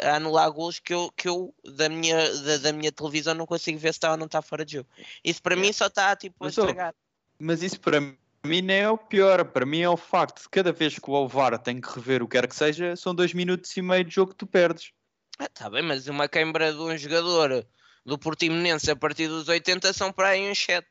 a, 0.03 0.17
anular 0.17 0.51
gols 0.51 0.79
que 0.79 0.93
eu, 0.93 1.11
que 1.17 1.29
eu 1.29 1.55
da, 1.65 1.89
minha, 1.89 2.17
da, 2.43 2.57
da, 2.59 2.73
minha 2.73 2.93
televisão 2.93 3.35
não 3.35 3.47
consigo 3.47 3.79
ver 3.79 3.93
se 3.93 3.99
está 3.99 4.11
ou 4.13 4.17
não 4.17 4.27
está 4.27 4.43
fora 4.43 4.65
de 4.65 4.75
jogo. 4.75 4.89
Isso 5.25 5.43
para 5.43 5.57
mim 5.57 5.73
só 5.73 5.87
está 5.87 6.15
tipo 6.15 6.45
a 6.45 6.49
estragar. 6.49 6.95
Mas 7.39 7.63
isso 7.63 7.81
para 7.81 8.01
mim 8.01 8.63
não 8.63 8.75
é 8.75 8.91
o 8.91 8.99
pior, 8.99 9.45
para 9.47 9.67
mim 9.67 9.81
é 9.81 9.89
o 9.89 9.97
facto 9.97 10.43
de 10.43 10.49
cada 10.49 10.73
vez 10.73 10.99
que 10.99 11.11
o 11.11 11.17
Alvar 11.17 11.59
tem 11.59 11.81
que 11.81 11.89
rever 11.89 12.23
o 12.23 12.29
que 12.29 12.39
quer 12.39 12.47
que 12.47 12.55
seja, 12.55 12.95
são 12.97 13.15
dois 13.15 13.33
minutos 13.33 13.77
e 13.77 13.83
meio 13.83 14.05
de 14.05 14.15
jogo 14.15 14.33
que 14.33 14.39
tu 14.39 14.47
perdes. 14.47 14.93
Ah, 15.39 15.49
tá 15.49 15.69
bem, 15.69 15.83
mas 15.83 16.07
uma 16.07 16.29
queimbra 16.29 16.73
de 16.73 16.79
um 16.79 16.97
jogador 16.97 17.67
do 18.05 18.19
Portimonense 18.19 18.91
a 18.91 18.97
partir 18.97 19.29
dos 19.29 19.49
80 19.49 19.93
são 19.93 20.13
para 20.13 20.29
aí 20.29 20.51
uns 20.51 20.59
7, 20.59 20.87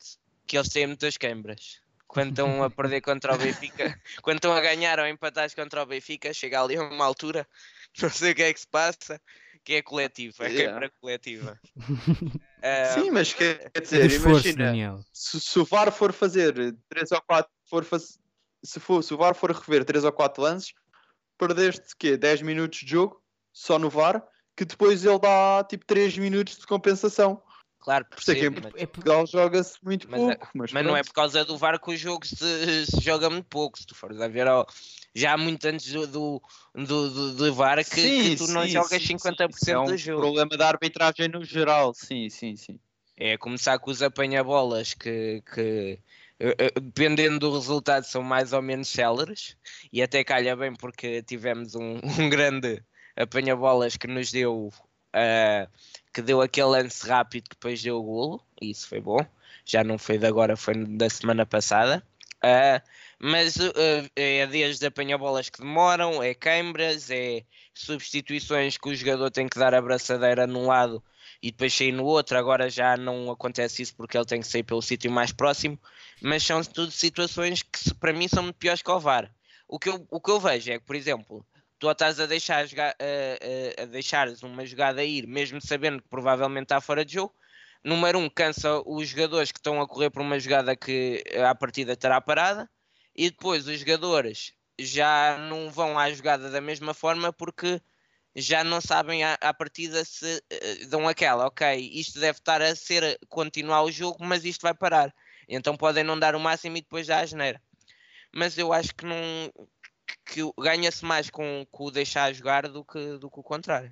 que 0.46 0.58
eles 0.58 0.70
têm 0.70 0.86
muitas 0.86 1.18
queimbras 1.18 1.85
quando 2.16 2.30
estão 2.30 2.64
a 2.64 2.70
perder 2.70 3.02
contra 3.02 3.36
o 3.36 3.38
Benfica, 3.38 4.00
quando 4.24 4.38
estão 4.38 4.54
a 4.54 4.62
ganhar 4.62 5.00
ou 5.02 5.06
empatar 5.06 5.54
contra 5.54 5.84
o 5.84 5.86
Benfica, 5.86 6.34
chega 6.34 6.62
ali 6.62 6.78
a 6.78 6.84
uma 6.84 7.04
altura, 7.04 7.46
não 8.02 8.10
sei 8.10 8.32
o 8.32 8.36
que 8.36 8.44
é 8.44 8.54
que 8.54 8.60
se 8.62 8.68
passa, 8.68 9.22
que 9.66 9.74
é 9.74 9.82
coletivo, 9.82 10.42
é 10.42 10.48
yeah. 10.48 10.74
quebra 10.74 10.92
coletiva. 11.02 11.60
uh, 11.78 12.94
Sim, 12.96 13.12
mas 13.12 13.34
quer, 13.34 13.70
dizer, 13.82 14.06
esforço, 14.06 14.48
imagina, 14.48 15.04
se, 15.12 15.42
se, 15.42 15.60
o 15.60 15.66
VAR 15.66 15.92
for 15.92 16.14
fazer 16.14 16.54
3 16.88 17.12
ou 17.12 17.22
4, 17.22 17.52
for 17.70 17.84
faz... 17.84 18.18
se, 18.64 18.80
for, 18.80 19.04
se 19.04 19.14
o 19.14 19.18
VAR 19.18 19.36
for 19.36 19.52
rever 19.52 19.84
3 19.84 20.06
ou 20.06 20.12
4 20.14 20.42
lances, 20.42 20.74
perdeste 21.38 21.98
quê? 22.00 22.16
10 22.16 22.44
minutos 22.44 22.80
de 22.80 22.92
jogo, 22.92 23.22
só 23.52 23.78
no 23.78 23.90
VAR, 23.90 24.26
que 24.56 24.64
depois 24.64 25.04
ele 25.04 25.20
dá 25.20 25.66
tipo 25.68 25.86
3 25.86 26.18
minutos 26.18 26.56
de 26.60 26.66
compensação. 26.66 27.44
Claro, 27.86 28.04
por 28.06 28.20
isso 28.20 28.32
é 28.32 28.36
que 28.36 28.46
em 28.48 28.52
Portugal 28.88 29.28
joga-se 29.28 29.78
muito 29.84 30.10
mas, 30.10 30.20
pouco. 30.20 30.50
Mas, 30.56 30.72
mas 30.72 30.84
não 30.84 30.98
é 30.98 31.04
por 31.04 31.14
causa 31.14 31.46
do 31.46 31.56
VAR 31.56 31.80
que 31.80 31.92
o 31.92 31.96
jogo 31.96 32.26
se, 32.26 32.88
se 32.88 33.00
joga 33.00 33.30
muito 33.30 33.46
pouco. 33.46 33.78
Se 33.78 33.86
tu 33.86 33.94
fores 33.94 34.20
a 34.20 34.28
ver, 34.28 34.48
ó, 34.48 34.66
já 35.14 35.34
há 35.34 35.38
muito 35.38 35.64
antes 35.68 35.92
do, 35.92 36.08
do, 36.08 36.42
do, 36.74 37.34
do 37.36 37.54
VAR 37.54 37.78
que, 37.78 37.84
sim, 37.84 38.24
que 38.24 38.36
tu 38.38 38.48
sim, 38.48 38.54
não 38.54 38.68
jogas 38.68 39.04
sim, 39.04 39.16
50% 39.16 39.54
sim. 39.54 39.72
É 39.72 39.78
um 39.78 39.86
do 39.86 39.98
jogo. 39.98 40.20
problema 40.20 40.58
da 40.58 40.68
arbitragem 40.68 41.28
no 41.28 41.46
geral, 41.46 41.94
sim, 41.94 42.28
sim, 42.28 42.56
sim. 42.56 42.80
É 43.16 43.38
começar 43.38 43.78
com 43.78 43.92
os 43.92 44.02
apanha-bolas 44.02 44.96
que, 44.96 45.44
que 45.54 46.00
eh, 46.40 46.56
eh, 46.58 46.80
dependendo 46.82 47.38
do 47.38 47.54
resultado 47.54 48.06
são 48.06 48.24
mais 48.24 48.52
ou 48.52 48.64
menos 48.64 48.90
céleres 48.90 49.56
e 49.94 50.02
até 50.02 50.24
calha 50.24 50.56
bem 50.56 50.74
porque 50.74 51.22
tivemos 51.22 51.76
um, 51.76 52.00
um 52.20 52.30
grande 52.32 52.84
apanha-bolas 53.16 53.96
que 53.96 54.08
nos 54.08 54.32
deu 54.32 54.72
uh, 55.16 55.70
que 56.16 56.22
deu 56.22 56.42
aquele 56.42 56.68
lance 56.68 57.08
rápido 57.08 57.44
que 57.44 57.56
depois 57.56 57.84
deu 57.84 57.98
o 57.98 58.04
golo 58.04 58.42
e 58.60 58.72
isso 58.72 58.88
foi 58.88 59.02
bom 59.02 59.20
já 59.66 59.84
não 59.84 59.98
foi 59.98 60.18
de 60.18 60.26
agora, 60.26 60.56
foi 60.56 60.74
da 60.86 61.10
semana 61.10 61.46
passada 61.46 62.02
uh, 62.38 62.82
mas 63.20 63.56
uh, 63.58 63.72
é 64.16 64.46
desde 64.48 64.86
apanha-bolas 64.86 65.50
que 65.50 65.60
demoram, 65.60 66.22
é 66.22 66.34
queimbras, 66.34 67.10
é 67.10 67.44
substituições 67.74 68.78
que 68.78 68.90
o 68.90 68.96
jogador 68.96 69.32
tem 69.32 69.48
que 69.48 69.58
dar 69.58 69.74
a 69.74 69.82
braçadeira 69.82 70.46
num 70.46 70.68
lado 70.68 71.04
e 71.42 71.52
depois 71.52 71.74
sair 71.74 71.92
no 71.92 72.06
outro. 72.06 72.38
Agora 72.38 72.70
já 72.70 72.98
não 72.98 73.32
acontece 73.32 73.82
isso 73.82 73.96
porque 73.96 74.18
ele 74.18 74.26
tem 74.26 74.42
que 74.42 74.48
sair 74.48 74.64
pelo 74.64 74.82
sítio 74.82 75.12
mais 75.12 75.32
próximo, 75.32 75.80
mas 76.22 76.44
são 76.44 76.64
tudo 76.64 76.92
situações 76.92 77.64
que 77.64 77.94
para 77.96 78.14
mim 78.14 78.28
são 78.28 78.44
muito 78.44 78.58
piores 78.58 78.82
que 78.82 78.92
o 78.92 79.00
VAR. 79.00 79.32
O 79.68 79.80
que 79.80 79.90
eu, 79.90 80.06
o 80.10 80.22
que 80.22 80.32
eu 80.32 80.40
vejo 80.40 80.72
é 80.72 80.80
que, 80.80 80.86
por 80.86 80.96
exemplo, 80.96 81.46
tu 81.86 81.92
estás 81.92 82.20
a 82.20 82.26
deixar 82.26 82.66
a, 82.66 82.88
a, 82.88 83.84
a, 83.84 84.46
uma 84.48 84.66
jogada 84.66 85.04
ir, 85.04 85.28
mesmo 85.28 85.62
sabendo 85.62 86.02
que 86.02 86.10
provavelmente 86.10 86.64
está 86.66 86.82
fora 86.82 87.06
de 87.06 87.14
jogo. 87.14 87.36
Número 87.84 88.18
um, 88.18 88.28
cansa 88.28 88.82
os 88.86 89.10
jogadores 89.10 89.52
que 89.52 89.60
estão 89.60 89.80
a 89.80 89.88
correr 89.88 90.10
por 90.10 90.24
uma 90.24 90.40
jogada 90.40 90.76
que 90.76 91.24
à 91.48 91.54
partida 91.54 91.96
terá 91.96 92.20
parada 92.20 92.68
e 93.16 93.30
depois 93.30 93.68
os 93.68 93.80
jogadores 93.80 94.54
já 94.80 95.38
não 95.38 95.70
vão 95.70 96.00
à 96.00 96.12
jogada 96.12 96.50
da 96.50 96.60
mesma 96.60 96.96
forma 96.96 97.32
porque 97.32 97.80
já 98.36 98.64
não 98.64 98.82
sabem 98.82 99.24
à, 99.24 99.38
à 99.40 99.54
partida 99.54 100.04
se 100.04 100.38
uh, 100.38 100.90
dão 100.90 101.08
aquela, 101.08 101.46
ok, 101.46 101.78
isto 101.94 102.20
deve 102.20 102.40
estar 102.40 102.62
a 102.64 102.76
ser 102.76 103.20
continuar 103.30 103.84
o 103.84 103.92
jogo, 103.92 104.18
mas 104.22 104.44
isto 104.44 104.64
vai 104.64 104.74
parar. 104.74 105.14
Então 105.48 105.78
podem 105.78 106.04
não 106.04 106.18
dar 106.18 106.36
o 106.36 106.40
máximo 106.40 106.78
e 106.78 106.82
depois 106.82 107.06
dar 107.06 107.20
a 107.20 107.26
geneira. 107.26 107.62
Mas 108.34 108.58
eu 108.58 108.74
acho 108.74 108.94
que 108.96 109.06
não 109.06 109.16
que 110.26 110.42
ganha-se 110.60 111.04
mais 111.04 111.30
com, 111.30 111.66
com 111.72 111.86
o 111.86 111.92
deixar 111.92 112.34
jogar 112.34 112.68
do 112.68 112.84
que, 112.84 113.18
do 113.18 113.30
que 113.30 113.40
o 113.40 113.44
contrário. 113.44 113.92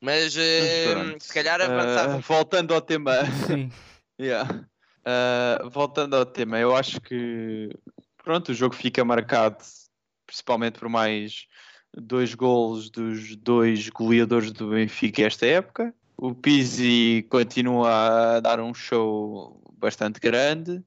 Mas 0.00 0.36
uh, 0.36 1.18
se 1.18 1.32
calhar 1.32 1.60
avançava. 1.60 2.16
Uh, 2.16 2.20
voltando 2.20 2.72
ao 2.72 2.80
tema. 2.80 3.12
Sim. 3.46 3.70
yeah. 4.20 4.48
Uh, 5.00 5.68
voltando 5.70 6.14
ao 6.14 6.26
tema, 6.26 6.58
eu 6.58 6.76
acho 6.76 7.00
que 7.00 7.70
pronto, 8.22 8.50
o 8.50 8.54
jogo 8.54 8.74
fica 8.74 9.04
marcado 9.04 9.58
principalmente 10.26 10.78
por 10.78 10.88
mais 10.88 11.46
dois 11.96 12.34
golos 12.34 12.90
dos 12.90 13.34
dois 13.36 13.88
goleadores 13.88 14.52
do 14.52 14.70
Benfica 14.70 15.22
esta 15.22 15.46
época. 15.46 15.94
O 16.16 16.34
Pizzi 16.34 17.26
continua 17.30 18.36
a 18.36 18.40
dar 18.40 18.60
um 18.60 18.74
show 18.74 19.62
bastante 19.72 20.20
grande. 20.20 20.82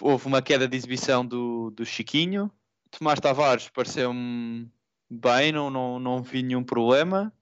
Houve 0.00 0.26
uma 0.26 0.40
queda 0.40 0.68
de 0.68 0.76
exibição 0.76 1.26
do, 1.26 1.70
do 1.70 1.84
Chiquinho. 1.84 2.50
Tomás 2.90 3.20
Tavares 3.20 3.68
pareceu-me 3.68 4.70
bem, 5.10 5.52
não, 5.52 5.70
não, 5.70 5.98
não 5.98 6.22
vi 6.22 6.42
nenhum 6.42 6.64
problema. 6.64 7.32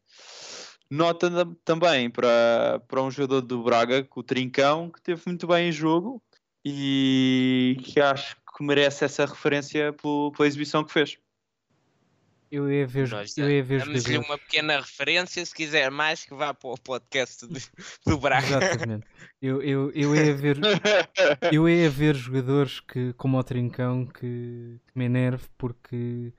Nota 0.91 1.29
também 1.65 2.09
para, 2.09 2.81
para 2.87 3.03
um 3.03 3.11
jogador 3.11 3.41
do 3.41 3.63
Braga, 3.63 4.07
o 4.15 4.23
Trincão, 4.23 4.91
que 4.91 5.03
teve 5.03 5.21
muito 5.27 5.47
bem 5.47 5.69
em 5.69 5.73
jogo 5.73 6.23
e 6.65 7.77
que 7.83 8.01
acho 8.01 8.37
que 8.37 8.65
merece 8.65 9.05
essa 9.05 9.27
referência 9.27 9.93
pela 9.93 10.47
exibição 10.47 10.85
que 10.85 10.93
fez. 10.93 11.19
Eu 12.51 12.71
ia 12.71 12.87
ver, 12.87 13.09
Nós 13.09 13.37
eu 13.37 13.51
ia 13.51 13.63
ver 13.63 13.81
Damos-lhe 13.81 14.19
uma 14.19 14.39
pequena 14.39 14.81
referência, 14.81 15.45
se 15.45 15.55
quiser 15.55 15.91
mais, 15.91 16.25
que 16.25 16.35
vá 16.35 16.55
para 16.55 16.71
o 16.71 16.79
podcast 16.79 17.47
do, 17.47 17.61
do 18.07 18.19
Braga. 18.19 18.47
Exatamente. 18.47 19.07
Eu, 19.43 19.61
eu, 19.63 19.91
eu, 19.93 20.15
ia 20.15 20.35
ver, 20.35 20.59
eu 21.53 21.69
ia 21.69 21.91
ver 21.91 22.15
jogadores 22.15 22.81
que, 22.81 23.13
como 23.15 23.39
o 23.39 23.45
Trincão 23.45 24.07
que, 24.07 24.81
que 24.87 24.99
me 24.99 25.07
enerve 25.07 25.45
porque, 25.59 26.33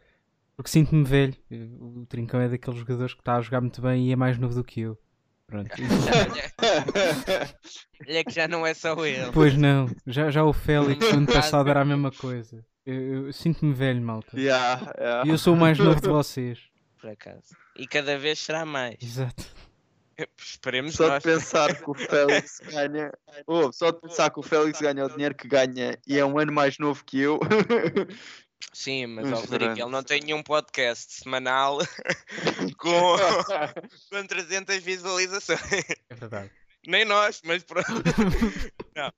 porque 0.56 0.72
sinto-me 0.72 1.04
velho. 1.04 1.36
O 1.80 2.06
Trincão 2.06 2.40
é 2.40 2.48
daqueles 2.48 2.80
jogadores 2.80 3.14
que 3.14 3.22
está 3.22 3.36
a 3.36 3.42
jogar 3.42 3.62
muito 3.62 3.82
bem 3.82 4.08
e 4.08 4.14
é 4.14 4.16
mais 4.16 4.38
novo 4.38 4.56
do 4.56 4.64
que 4.64 4.82
eu. 4.82 4.98
Pronto. 5.46 5.70
Olha 8.08 8.24
que 8.24 8.32
já 8.32 8.48
não 8.48 8.66
é 8.66 8.74
só 8.74 9.06
ele. 9.06 9.32
Pois 9.34 9.58
não, 9.58 9.90
já, 10.06 10.30
já 10.30 10.44
o 10.44 10.54
Félix 10.54 11.06
ano 11.12 11.28
passado 11.28 11.70
era 11.70 11.82
a 11.82 11.86
mesma 11.86 12.12
coisa. 12.12 12.66
Eu, 12.88 13.26
eu 13.26 13.34
sinto-me 13.34 13.74
velho, 13.74 14.02
malta. 14.02 14.40
Yeah, 14.40 14.94
yeah. 14.98 15.28
E 15.28 15.30
eu 15.30 15.38
sou 15.38 15.56
o 15.56 15.58
mais 15.58 15.78
novo 15.78 16.00
de 16.00 16.08
vocês. 16.08 16.58
Por 17.02 17.10
acaso. 17.10 17.54
E 17.76 17.86
cada 17.86 18.18
vez 18.18 18.40
será 18.40 18.66
mais. 18.66 18.96
Exato. 19.04 19.46
Esperemos 20.38 20.96
só 20.96 21.10
nós. 21.10 21.22
de 21.22 21.30
pensar 21.30 21.76
que 21.76 21.90
o 21.90 21.94
Félix 22.10 22.62
ganha. 22.72 23.12
Oh, 23.46 23.74
só 23.74 23.92
de 23.92 24.00
pensar 24.00 24.30
que 24.30 24.40
o 24.40 24.44
Félix 24.44 24.80
ganha 24.80 25.06
o 25.06 25.10
dinheiro 25.10 25.36
que 25.36 25.50
ganha 25.50 26.00
e 26.08 26.18
é 26.18 26.26
um 26.26 26.40
ano 26.40 26.54
mais 26.54 26.80
novo 26.80 27.04
que 27.04 27.20
eu. 27.20 27.38
Sim, 28.74 29.08
mas 29.08 29.34
ó, 29.34 29.36
Rodrigo, 29.36 29.74
ele 29.74 29.92
não 29.92 30.02
tem 30.02 30.22
nenhum 30.22 30.42
podcast 30.42 31.14
semanal 31.14 31.80
com, 32.78 33.16
com 34.10 34.26
300 34.26 34.78
visualizações. 34.78 35.60
É 36.10 36.16
verdade. 36.16 36.52
Nem 36.88 37.04
nós, 37.04 37.42
mas 37.44 37.64
pronto. 37.64 37.86
não. 38.96 39.12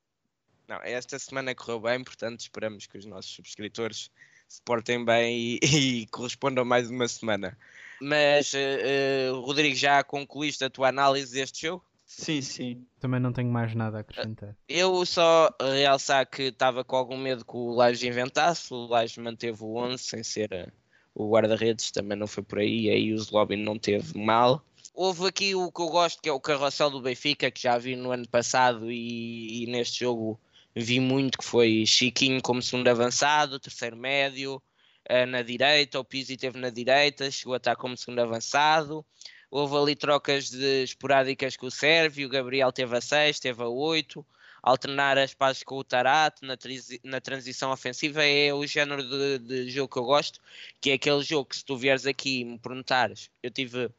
Não, 0.69 0.79
esta 0.83 1.17
semana 1.17 1.55
correu 1.55 1.79
bem, 1.79 2.03
portanto 2.03 2.41
esperamos 2.41 2.85
que 2.85 2.95
os 2.95 3.05
nossos 3.05 3.31
subscritores 3.31 4.11
se 4.47 4.61
portem 4.61 5.03
bem 5.03 5.35
e, 5.35 5.59
e 6.03 6.07
correspondam 6.07 6.63
mais 6.63 6.91
uma 6.91 7.07
semana. 7.07 7.57
Mas, 7.99 8.53
uh, 8.53 9.33
uh, 9.33 9.41
Rodrigo, 9.41 9.75
já 9.75 10.03
concluíste 10.03 10.63
a 10.63 10.69
tua 10.69 10.89
análise 10.89 11.33
deste 11.33 11.65
jogo? 11.65 11.83
Sim, 12.05 12.41
sim. 12.41 12.85
Também 12.99 13.19
não 13.19 13.33
tenho 13.33 13.51
mais 13.51 13.73
nada 13.73 13.97
a 13.97 14.01
acrescentar. 14.01 14.55
Eu 14.67 15.03
só 15.07 15.49
realçar 15.59 16.27
que 16.29 16.43
estava 16.43 16.83
com 16.83 16.95
algum 16.95 17.17
medo 17.17 17.43
que 17.43 17.57
o 17.57 17.71
Laje 17.71 18.07
inventasse. 18.07 18.71
O 18.71 18.85
Laje 18.85 19.19
manteve 19.19 19.63
o 19.63 19.75
11 19.75 20.03
sem 20.03 20.23
ser 20.23 20.51
uh, 20.53 20.71
o 21.15 21.31
guarda-redes, 21.31 21.89
também 21.89 22.15
não 22.15 22.27
foi 22.27 22.43
por 22.43 22.59
aí. 22.59 22.91
Aí 22.91 23.11
o 23.11 23.17
Zlobin 23.17 23.57
não 23.57 23.77
teve 23.77 24.15
mal. 24.19 24.63
Houve 24.93 25.27
aqui 25.27 25.55
o 25.55 25.71
que 25.71 25.81
eu 25.81 25.87
gosto, 25.87 26.21
que 26.21 26.29
é 26.29 26.31
o 26.31 26.39
carrossel 26.39 26.91
do 26.91 27.01
Benfica, 27.01 27.49
que 27.49 27.61
já 27.61 27.75
vi 27.77 27.95
no 27.95 28.11
ano 28.11 28.27
passado 28.27 28.91
e, 28.91 29.63
e 29.63 29.65
neste 29.65 30.01
jogo 30.01 30.39
vi 30.79 30.99
muito 30.99 31.37
que 31.37 31.43
foi 31.43 31.85
Chiquinho 31.85 32.41
como 32.41 32.61
segundo 32.61 32.87
avançado, 32.87 33.59
terceiro 33.59 33.97
médio, 33.97 34.61
uh, 35.09 35.25
na 35.27 35.41
direita, 35.41 35.99
o 35.99 36.05
Pizzi 36.05 36.37
teve 36.37 36.59
na 36.59 36.69
direita, 36.69 37.31
chegou 37.31 37.53
a 37.53 37.57
estar 37.57 37.75
como 37.75 37.97
segundo 37.97 38.19
avançado. 38.19 39.05
Houve 39.51 39.75
ali 39.75 39.95
trocas 39.95 40.49
de 40.49 40.83
esporádicas 40.83 41.57
com 41.57 41.65
o 41.67 41.71
Sérvio, 41.71 42.27
o 42.27 42.29
Gabriel 42.29 42.71
teve 42.71 42.95
a 42.95 43.01
6, 43.01 43.39
teve 43.39 43.63
a 43.63 43.67
8. 43.67 44.25
Alternar 44.61 45.17
as 45.17 45.33
passes 45.33 45.63
com 45.63 45.77
o 45.77 45.83
Tarato 45.83 46.45
na, 46.45 46.57
na 47.03 47.21
transição 47.21 47.71
ofensiva 47.71 48.23
é 48.23 48.53
o 48.53 48.65
género 48.67 49.01
de, 49.01 49.39
de, 49.39 49.69
jogo 49.71 49.91
que 49.91 49.97
eu 49.97 50.03
gosto, 50.03 50.39
que 50.81 50.91
é 50.91 50.93
aquele 50.93 51.23
jogo 51.23 51.45
que 51.45 51.55
se 51.55 51.65
tu 51.65 51.77
vieres 51.77 52.05
aqui 52.05 52.41
e 52.41 52.45
me 52.45 52.59
perguntares, 52.59 53.31
eu 53.41 53.49
tive 53.49 53.89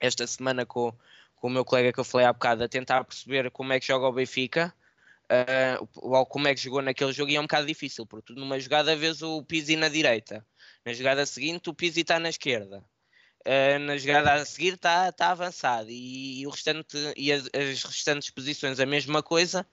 esta 0.00 0.26
semana 0.26 0.66
com, 0.66 0.92
com 1.36 1.48
o 1.48 1.50
meu 1.50 1.64
colega 1.64 1.92
que 1.92 1.98
eu 1.98 2.04
falei 2.04 2.26
há 2.26 2.32
bocado 2.32 2.62
a 2.62 2.68
tentar 2.68 3.02
perceber 3.04 3.50
como 3.50 3.72
é 3.72 3.80
que 3.80 3.86
joga 3.86 4.06
o 4.06 4.12
Benfica 4.12 4.74
uh, 5.30 6.46
é 6.48 6.54
que 6.54 6.60
jogou 6.60 6.82
naquele 6.82 7.12
jogo 7.12 7.30
e 7.30 7.36
é 7.36 7.40
um 7.40 7.44
bocado 7.44 7.66
difícil, 7.66 8.06
porque 8.06 8.32
numa 8.34 8.58
jogada 8.58 8.96
vês 8.96 9.22
o 9.22 9.42
Pizzi 9.42 9.76
na 9.76 9.88
direita, 9.88 10.44
na 10.84 10.92
jogada 10.92 11.24
seguinte 11.26 11.70
o 11.70 11.74
Pizzi 11.74 12.00
está 12.00 12.18
na 12.18 12.28
esquerda. 12.28 12.84
Uh, 13.46 13.78
na 13.80 13.98
jogada 13.98 14.32
a 14.32 14.44
seguir 14.44 14.74
está 14.74 15.12
tá 15.12 15.30
avançado 15.30 15.90
e, 15.90 16.40
e, 16.40 16.46
o 16.46 16.50
restante 16.50 16.96
e 17.14 17.30
as, 17.30 17.44
as, 17.52 17.82
restantes 17.82 18.30
posições 18.30 18.80
a 18.80 18.86
mesma 18.86 19.22
coisa 19.22 19.66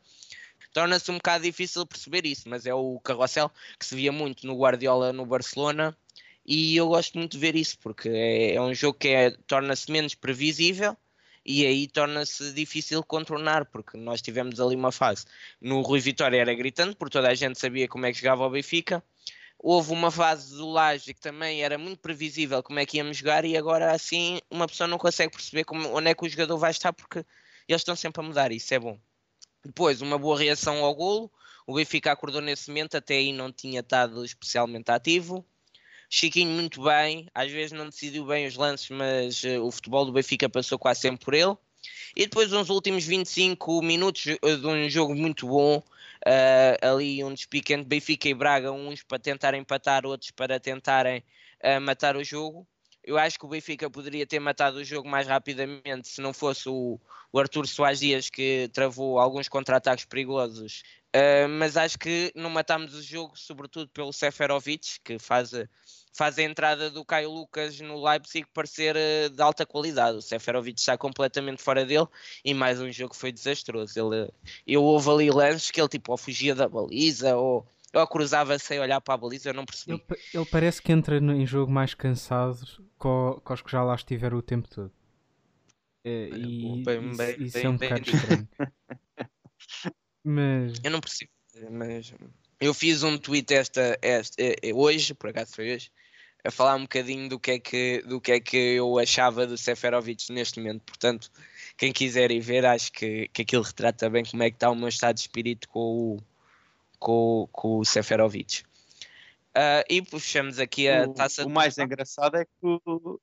torna-se 0.74 1.10
um 1.10 1.16
bocado 1.16 1.46
difícil 1.46 1.86
perceber 1.86 2.26
isso, 2.26 2.50
mas 2.50 2.66
é 2.66 2.74
o 2.74 3.00
carrossel 3.00 3.50
que 3.80 3.86
se 3.86 3.96
via 3.96 4.12
muito 4.12 4.46
no 4.46 4.58
Guardiola 4.58 5.14
no 5.14 5.26
Barcelona 5.26 5.98
e 6.46 6.76
eu 6.76 6.90
gosto 6.90 7.18
muito 7.18 7.32
de 7.32 7.38
ver 7.38 7.56
isso 7.56 7.80
porque 7.80 8.10
é, 8.10 8.56
é 8.56 8.62
um 8.62 8.74
jogo 8.74 8.98
que 9.00 9.08
é, 9.08 9.32
torna-se 9.48 9.90
menos 9.90 10.16
previsível 10.16 10.98
e 11.46 11.66
aí 11.66 11.88
torna-se 11.88 12.54
difícil 12.54 13.04
contornar, 13.04 13.66
porque 13.66 13.98
nós 13.98 14.22
tivemos 14.22 14.60
ali 14.60 14.76
uma 14.76 14.92
fase. 14.92 15.26
No 15.60 15.82
Rui 15.82 16.00
Vitória 16.00 16.40
era 16.40 16.54
gritante, 16.54 16.96
porque 16.96 17.14
toda 17.14 17.30
a 17.30 17.34
gente 17.34 17.60
sabia 17.60 17.88
como 17.88 18.06
é 18.06 18.12
que 18.12 18.20
jogava 18.20 18.46
o 18.46 18.50
Benfica. 18.50 19.04
Houve 19.58 19.92
uma 19.92 20.10
fase 20.10 20.56
do 20.56 20.70
Laje 20.70 21.14
que 21.14 21.22
também 21.22 21.64
era 21.64 21.78
muito 21.78 22.00
previsível 22.00 22.64
como 22.64 22.80
é 22.80 22.86
que 22.86 22.98
íamos 22.98 23.18
jogar, 23.18 23.46
e 23.46 23.56
agora 23.56 23.92
assim 23.92 24.40
uma 24.50 24.68
pessoa 24.68 24.88
não 24.88 24.98
consegue 24.98 25.34
perceber 25.34 25.64
como, 25.64 25.88
onde 25.96 26.10
é 26.10 26.16
que 26.16 26.26
o 26.26 26.30
jogador 26.30 26.58
vai 26.58 26.72
estar, 26.72 26.92
porque 26.94 27.26
eles 27.68 27.82
estão 27.82 27.96
sempre 27.96 28.22
a 28.22 28.24
mudar, 28.24 28.52
isso 28.52 28.74
é 28.74 28.80
bom. 28.80 29.00
Depois, 29.64 30.02
uma 30.02 30.18
boa 30.18 30.40
reação 30.40 30.84
ao 30.84 30.96
golo. 30.96 31.32
O 31.68 31.76
Benfica 31.76 32.12
acordou 32.12 32.42
nesse 32.42 32.70
momento, 32.70 32.98
até 32.98 33.16
aí 33.16 33.32
não 33.32 33.52
tinha 33.52 33.82
estado 33.82 34.26
especialmente 34.26 34.90
ativo. 34.90 35.46
Chiquinho 36.14 36.52
muito 36.52 36.84
bem, 36.84 37.26
às 37.34 37.50
vezes 37.50 37.72
não 37.72 37.88
decidiu 37.88 38.26
bem 38.26 38.46
os 38.46 38.58
lances, 38.58 38.90
mas 38.90 39.42
uh, 39.46 39.64
o 39.64 39.72
futebol 39.72 40.06
do 40.06 40.12
Benfica 40.12 40.50
passou 40.50 40.78
quase 40.78 41.00
sempre 41.00 41.24
por 41.24 41.34
ele. 41.34 41.56
E 42.14 42.26
depois 42.26 42.52
uns 42.52 42.70
últimos 42.70 43.06
25 43.06 43.82
minutos 43.82 44.28
eh, 44.28 44.56
de 44.58 44.68
um 44.68 44.90
jogo 44.90 45.16
muito 45.16 45.48
bom, 45.48 45.78
uh, 45.78 46.86
ali 46.86 47.24
um 47.24 47.34
despique 47.34 47.74
entre 47.74 47.88
Benfica 47.88 48.28
e 48.28 48.34
Braga, 48.34 48.74
uns 48.74 49.02
para 49.02 49.20
tentar 49.20 49.54
empatar, 49.54 50.06
outros 50.06 50.32
para 50.32 50.60
tentarem 50.60 51.24
uh, 51.64 51.80
matar 51.80 52.18
o 52.18 52.24
jogo. 52.26 52.68
Eu 53.04 53.18
acho 53.18 53.40
que 53.40 53.46
o 53.46 53.50
Benfica 53.50 53.90
poderia 53.90 54.28
ter 54.28 54.40
matado 54.40 54.78
o 54.78 54.84
jogo 54.84 55.10
mais 55.10 55.28
rapidamente 55.28 56.08
se 56.08 56.22
não 56.22 56.34
fosse 56.34 56.70
o, 56.70 57.00
o 57.32 57.40
Arthur 57.40 57.68
Soares 57.68 58.00
Dias 58.00 58.30
que 58.30 58.70
travou 58.74 59.20
alguns 59.20 59.48
contra-ataques 59.48 60.06
perigosos. 60.06 60.84
Uh, 61.16 61.50
mas 61.50 61.76
acho 61.76 61.98
que 61.98 62.32
não 62.36 62.50
matámos 62.50 62.94
o 62.94 63.02
jogo, 63.02 63.38
sobretudo 63.38 63.90
pelo 63.90 64.14
Seferovic, 64.14 65.00
que 65.04 65.20
faz, 65.20 65.52
faz 66.14 66.38
a 66.38 66.44
entrada 66.44 66.90
do 66.90 67.04
Caio 67.04 67.30
Lucas 67.30 67.80
no 67.82 68.02
Leipzig 68.02 68.48
parecer 68.54 68.96
uh, 68.96 69.30
de 69.30 69.42
alta 69.42 69.66
qualidade. 69.66 70.18
O 70.18 70.22
Seferovic 70.22 70.80
está 70.80 70.98
completamente 70.98 71.62
fora 71.62 71.84
dele 71.86 72.08
e 72.46 72.54
mais 72.54 72.80
um 72.80 72.92
jogo 72.92 73.16
foi 73.16 73.32
desastroso. 73.32 73.94
Ele, 74.00 74.32
eu 74.66 74.84
houve 74.84 75.10
ali 75.10 75.32
lances 75.32 75.72
que 75.72 75.82
ele 75.82 75.90
tipo 75.90 76.12
ou 76.12 76.18
fugia 76.18 76.54
da 76.54 76.70
baliza 76.70 77.36
ou 77.36 77.68
ou 77.94 78.08
cruzava 78.08 78.58
sem 78.58 78.80
olhar 78.80 79.02
para 79.02 79.14
a 79.14 79.18
baliza, 79.18 79.50
eu 79.50 79.54
não 79.54 79.66
percebi. 79.66 79.94
Ele, 79.94 80.20
ele 80.34 80.46
parece 80.46 80.82
que 80.82 80.92
entra 80.92 81.18
em 81.18 81.46
jogo 81.46 81.72
mais 81.72 81.94
cansado 81.94 82.66
com, 82.98 83.40
com 83.44 83.54
os 83.54 83.62
que 83.62 83.72
já 83.72 83.84
lá 83.84 83.96
estiveram 83.96 84.38
o 84.38 84.42
tempo 84.42 84.70
todo. 84.70 84.92
É, 86.04 86.30
e 86.30 86.84
bem, 86.84 87.10
isso, 87.10 87.18
bem, 87.18 87.44
isso 87.44 87.54
bem, 87.54 87.66
é 87.66 87.70
um 87.70 87.78
bocado 87.78 88.10
estranho. 88.10 88.50
mas... 90.24 90.74
Eu 90.84 90.92
não 90.92 91.00
percebo, 91.00 91.32
mas 91.72 92.14
eu 92.60 92.74
fiz 92.74 93.04
um 93.04 93.18
tweet 93.18 93.54
esta, 93.54 93.98
esta, 94.02 94.42
é, 94.42 94.56
é 94.62 94.74
hoje, 94.74 95.14
por 95.14 95.30
acaso 95.30 95.54
foi 95.54 95.74
hoje, 95.74 95.92
a 96.44 96.50
falar 96.50 96.76
um 96.76 96.84
bocadinho 96.84 97.30
do 97.30 97.40
que 97.40 97.52
é 97.52 97.60
que, 97.60 98.04
do 98.08 98.22
que, 98.22 98.32
é 98.32 98.40
que 98.40 98.58
eu 98.58 98.98
achava 98.98 99.46
do 99.46 99.58
Seferovic 99.58 100.32
neste 100.32 100.60
momento. 100.60 100.82
Portanto, 100.84 101.32
quem 101.78 101.92
quiser 101.92 102.32
ir 102.32 102.40
ver, 102.40 102.66
acho 102.66 102.92
que, 102.92 103.28
que 103.30 103.42
aquilo 103.44 103.64
retrata 103.64 104.10
bem 104.10 104.24
como 104.24 104.44
é 104.44 104.50
que 104.50 104.56
está 104.56 104.70
o 104.70 104.76
meu 104.76 104.88
estado 104.88 105.16
de 105.16 105.22
espírito 105.22 105.68
com 105.70 105.80
o, 105.80 106.18
com, 107.02 107.50
com 107.52 107.80
o 107.80 107.86
Seferovic. 107.86 108.62
Uh, 109.50 109.84
e 109.90 110.02
puxamos 110.02 110.60
aqui 110.60 110.88
a 110.88 111.04
o, 111.04 111.14
taça. 111.14 111.46
O 111.46 111.50
mais 111.50 111.78
engraçado 111.78 112.38
é 112.38 112.46
que 112.46 112.52
o, 112.62 113.20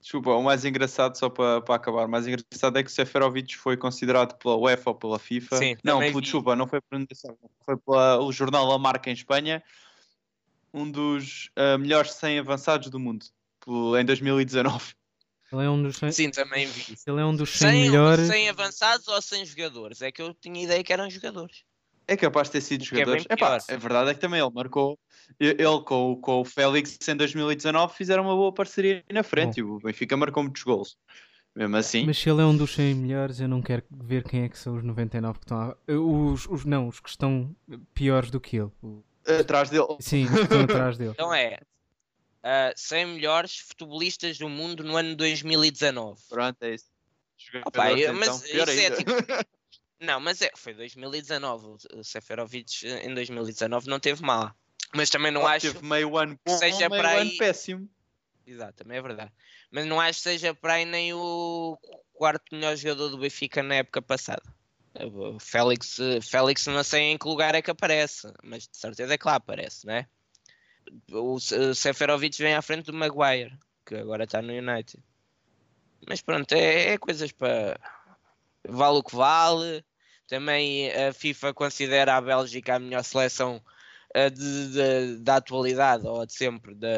Desculpa, 0.00 0.30
o 0.32 0.42
mais 0.42 0.64
engraçado, 0.64 1.16
só 1.16 1.30
para, 1.30 1.60
para 1.60 1.76
acabar, 1.76 2.06
o 2.06 2.10
mais 2.10 2.26
engraçado 2.26 2.76
é 2.76 2.82
que 2.82 2.90
o 2.90 2.92
Seferovic 2.92 3.56
foi 3.56 3.76
considerado 3.76 4.36
pela 4.36 4.56
UEFA 4.56 4.90
ou 4.90 4.96
pela 4.96 5.18
FIFA. 5.18 5.56
Sim, 5.56 5.76
não, 5.82 6.00
pelo, 6.00 6.20
desculpa, 6.20 6.54
não 6.54 6.66
foi 6.66 6.80
por 6.80 6.98
foi 7.64 7.76
pelo 7.76 8.32
jornal 8.32 8.66
La 8.66 8.78
Marca 8.78 9.10
em 9.10 9.12
Espanha, 9.12 9.62
um 10.74 10.90
dos 10.90 11.50
uh, 11.56 11.78
melhores 11.78 12.12
100 12.12 12.40
avançados 12.40 12.90
do 12.90 12.98
mundo 12.98 13.24
em 13.98 14.04
2019. 14.04 14.92
Ele 15.52 15.64
é 15.64 15.70
um 15.70 15.82
dos 15.82 15.96
100... 15.96 16.12
Sim, 16.12 16.30
também 16.30 16.66
vi. 16.66 16.96
Ele 17.06 17.20
é 17.20 17.24
um 17.24 17.36
dos 17.36 17.50
100, 17.50 17.70
100 17.70 17.82
melhores. 17.82 18.26
100 18.26 18.48
avançados 18.48 19.08
ou 19.08 19.22
100 19.22 19.46
jogadores? 19.46 20.02
É 20.02 20.10
que 20.10 20.20
eu 20.20 20.34
tinha 20.34 20.64
ideia 20.64 20.82
que 20.82 20.92
eram 20.92 21.08
jogadores. 21.08 21.64
É 22.06 22.16
capaz 22.16 22.48
de 22.48 22.52
ter 22.52 22.60
sido 22.60 22.84
jogadores. 22.84 23.24
É 23.28 23.34
Epá, 23.34 23.56
a 23.56 23.76
verdade 23.76 24.10
é 24.10 24.14
que 24.14 24.20
também 24.20 24.40
ele 24.40 24.50
marcou. 24.52 24.98
Ele 25.38 25.80
com, 25.84 26.16
com 26.16 26.40
o 26.40 26.44
Félix 26.44 26.98
em 27.08 27.16
2019 27.16 27.94
fizeram 27.94 28.24
uma 28.24 28.34
boa 28.34 28.52
parceria 28.52 29.04
na 29.10 29.22
frente 29.22 29.62
Bom. 29.62 29.68
e 29.68 29.72
o 29.72 29.80
Benfica 29.80 30.16
marcou 30.16 30.42
muitos 30.42 30.62
gols. 30.62 30.96
Mesmo 31.54 31.76
assim. 31.76 32.06
Mas 32.06 32.18
se 32.18 32.30
ele 32.30 32.40
é 32.40 32.44
um 32.44 32.56
dos 32.56 32.74
100 32.74 32.94
melhores, 32.94 33.40
eu 33.40 33.48
não 33.48 33.60
quero 33.60 33.82
ver 33.90 34.24
quem 34.24 34.44
é 34.44 34.48
que 34.48 34.58
são 34.58 34.76
os 34.76 34.82
99 34.82 35.38
que 35.38 35.44
estão. 35.44 35.60
A... 35.60 35.76
Os, 35.92 36.46
os, 36.46 36.64
não, 36.64 36.88
os 36.88 36.98
que 36.98 37.08
estão 37.08 37.54
piores 37.94 38.30
do 38.30 38.40
que 38.40 38.56
ele. 38.56 38.70
Atrás 39.38 39.68
dele. 39.68 39.96
Sim, 40.00 40.24
os 40.24 40.30
que 40.30 40.40
estão 40.40 40.60
atrás 40.62 40.96
dele. 40.96 41.12
Então 41.14 41.32
é. 41.32 41.58
Uh, 42.42 42.74
100 42.74 43.06
melhores 43.06 43.58
futebolistas 43.58 44.36
do 44.36 44.48
mundo 44.48 44.82
no 44.82 44.96
ano 44.96 45.14
2019. 45.14 46.20
Pronto, 46.28 46.60
é 46.62 46.74
isso. 46.74 46.86
Opa, 47.64 47.92
eu, 47.92 48.12
mas 48.14 48.44
então, 48.48 48.64
isso 48.64 48.80
é 48.80 48.90
tipo. 48.90 49.12
Não, 50.02 50.18
mas 50.18 50.42
é, 50.42 50.50
foi 50.56 50.74
2019. 50.74 51.76
O 51.94 52.02
Seferovic 52.02 52.84
eh, 52.84 53.06
em 53.06 53.14
2019 53.14 53.88
não 53.88 54.00
teve 54.00 54.22
mal. 54.22 54.52
Mas 54.94 55.08
também 55.08 55.30
não 55.30 55.42
oh, 55.42 55.46
acho 55.46 55.72
teve 55.72 55.86
meio 55.86 56.16
ano 56.18 56.38
bom, 56.44 56.58
seja 56.58 56.88
meio 56.88 57.02
para 57.02 57.10
aí... 57.10 57.20
ano 57.20 57.38
péssimo. 57.38 57.88
Exato, 58.44 58.82
também 58.82 58.98
é 58.98 59.02
verdade. 59.02 59.32
Mas 59.70 59.86
não 59.86 60.00
acho 60.00 60.18
que 60.18 60.24
seja 60.24 60.54
para 60.54 60.74
aí 60.74 60.84
nem 60.84 61.14
o 61.14 61.78
quarto 62.12 62.44
melhor 62.52 62.76
jogador 62.76 63.08
do 63.10 63.18
Benfica 63.18 63.62
na 63.62 63.76
época 63.76 64.02
passada. 64.02 64.42
O 65.00 65.38
Félix, 65.38 65.96
Félix 66.20 66.66
não 66.66 66.82
sei 66.82 67.12
em 67.12 67.16
que 67.16 67.26
lugar 67.26 67.54
é 67.54 67.62
que 67.62 67.70
aparece, 67.70 68.30
mas 68.42 68.68
de 68.68 68.76
certeza 68.76 69.14
é 69.14 69.18
que 69.18 69.26
lá 69.26 69.36
aparece, 69.36 69.86
não 69.86 69.94
é? 69.94 70.06
O 71.12 71.38
Seferovic 71.74 72.36
vem 72.38 72.54
à 72.54 72.60
frente 72.60 72.86
do 72.86 72.92
Maguire, 72.92 73.56
que 73.86 73.94
agora 73.94 74.24
está 74.24 74.42
no 74.42 74.52
United. 74.52 75.02
Mas 76.06 76.20
pronto, 76.20 76.52
é, 76.52 76.92
é 76.92 76.98
coisas 76.98 77.30
para. 77.30 77.78
Vale 78.68 78.98
o 78.98 79.02
que 79.02 79.14
vale. 79.14 79.84
Também 80.32 80.90
a 80.90 81.12
FIFA 81.12 81.52
considera 81.52 82.16
a 82.16 82.20
Bélgica 82.22 82.76
a 82.76 82.78
melhor 82.78 83.04
seleção 83.04 83.62
uh, 84.16 84.30
de, 84.30 84.68
de, 84.72 85.16
da 85.18 85.36
atualidade, 85.36 86.06
ou 86.06 86.24
de 86.24 86.32
sempre, 86.32 86.74
de, 86.74 86.88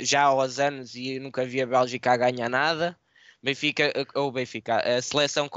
já 0.00 0.22
há 0.22 0.24
aos 0.24 0.58
anos, 0.58 0.96
e 0.96 1.20
nunca 1.20 1.44
vi 1.46 1.62
a 1.62 1.66
Bélgica 1.68 2.10
a 2.10 2.16
ganhar 2.16 2.48
nada. 2.48 2.98
Benfica, 3.40 3.92
eh, 3.94 4.06
ou 4.16 4.32
Benfica, 4.32 4.80
a 4.80 5.00
seleção 5.00 5.48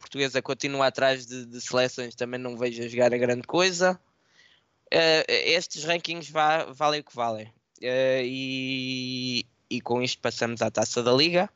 portuguesa 0.00 0.42
continua 0.42 0.88
atrás 0.88 1.26
de, 1.26 1.60
seleções, 1.60 2.16
também 2.16 2.40
não 2.40 2.56
vejo 2.58 2.82
a 2.82 2.88
jogar 2.88 3.14
a 3.14 3.18
grande 3.18 3.46
coisa. 3.46 3.92
Uh, 4.92 5.22
estes 5.28 5.84
rankings 5.84 6.28
va 6.32 6.64
valem 6.72 7.02
o 7.02 7.04
que 7.04 7.14
valem. 7.14 7.46
Uh, 7.80 8.24
e, 8.24 9.46
e 9.70 9.80
com 9.80 10.02
isto 10.02 10.20
passamos 10.20 10.60
à 10.60 10.72
taça 10.72 11.04
da 11.04 11.12
Liga. 11.12 11.48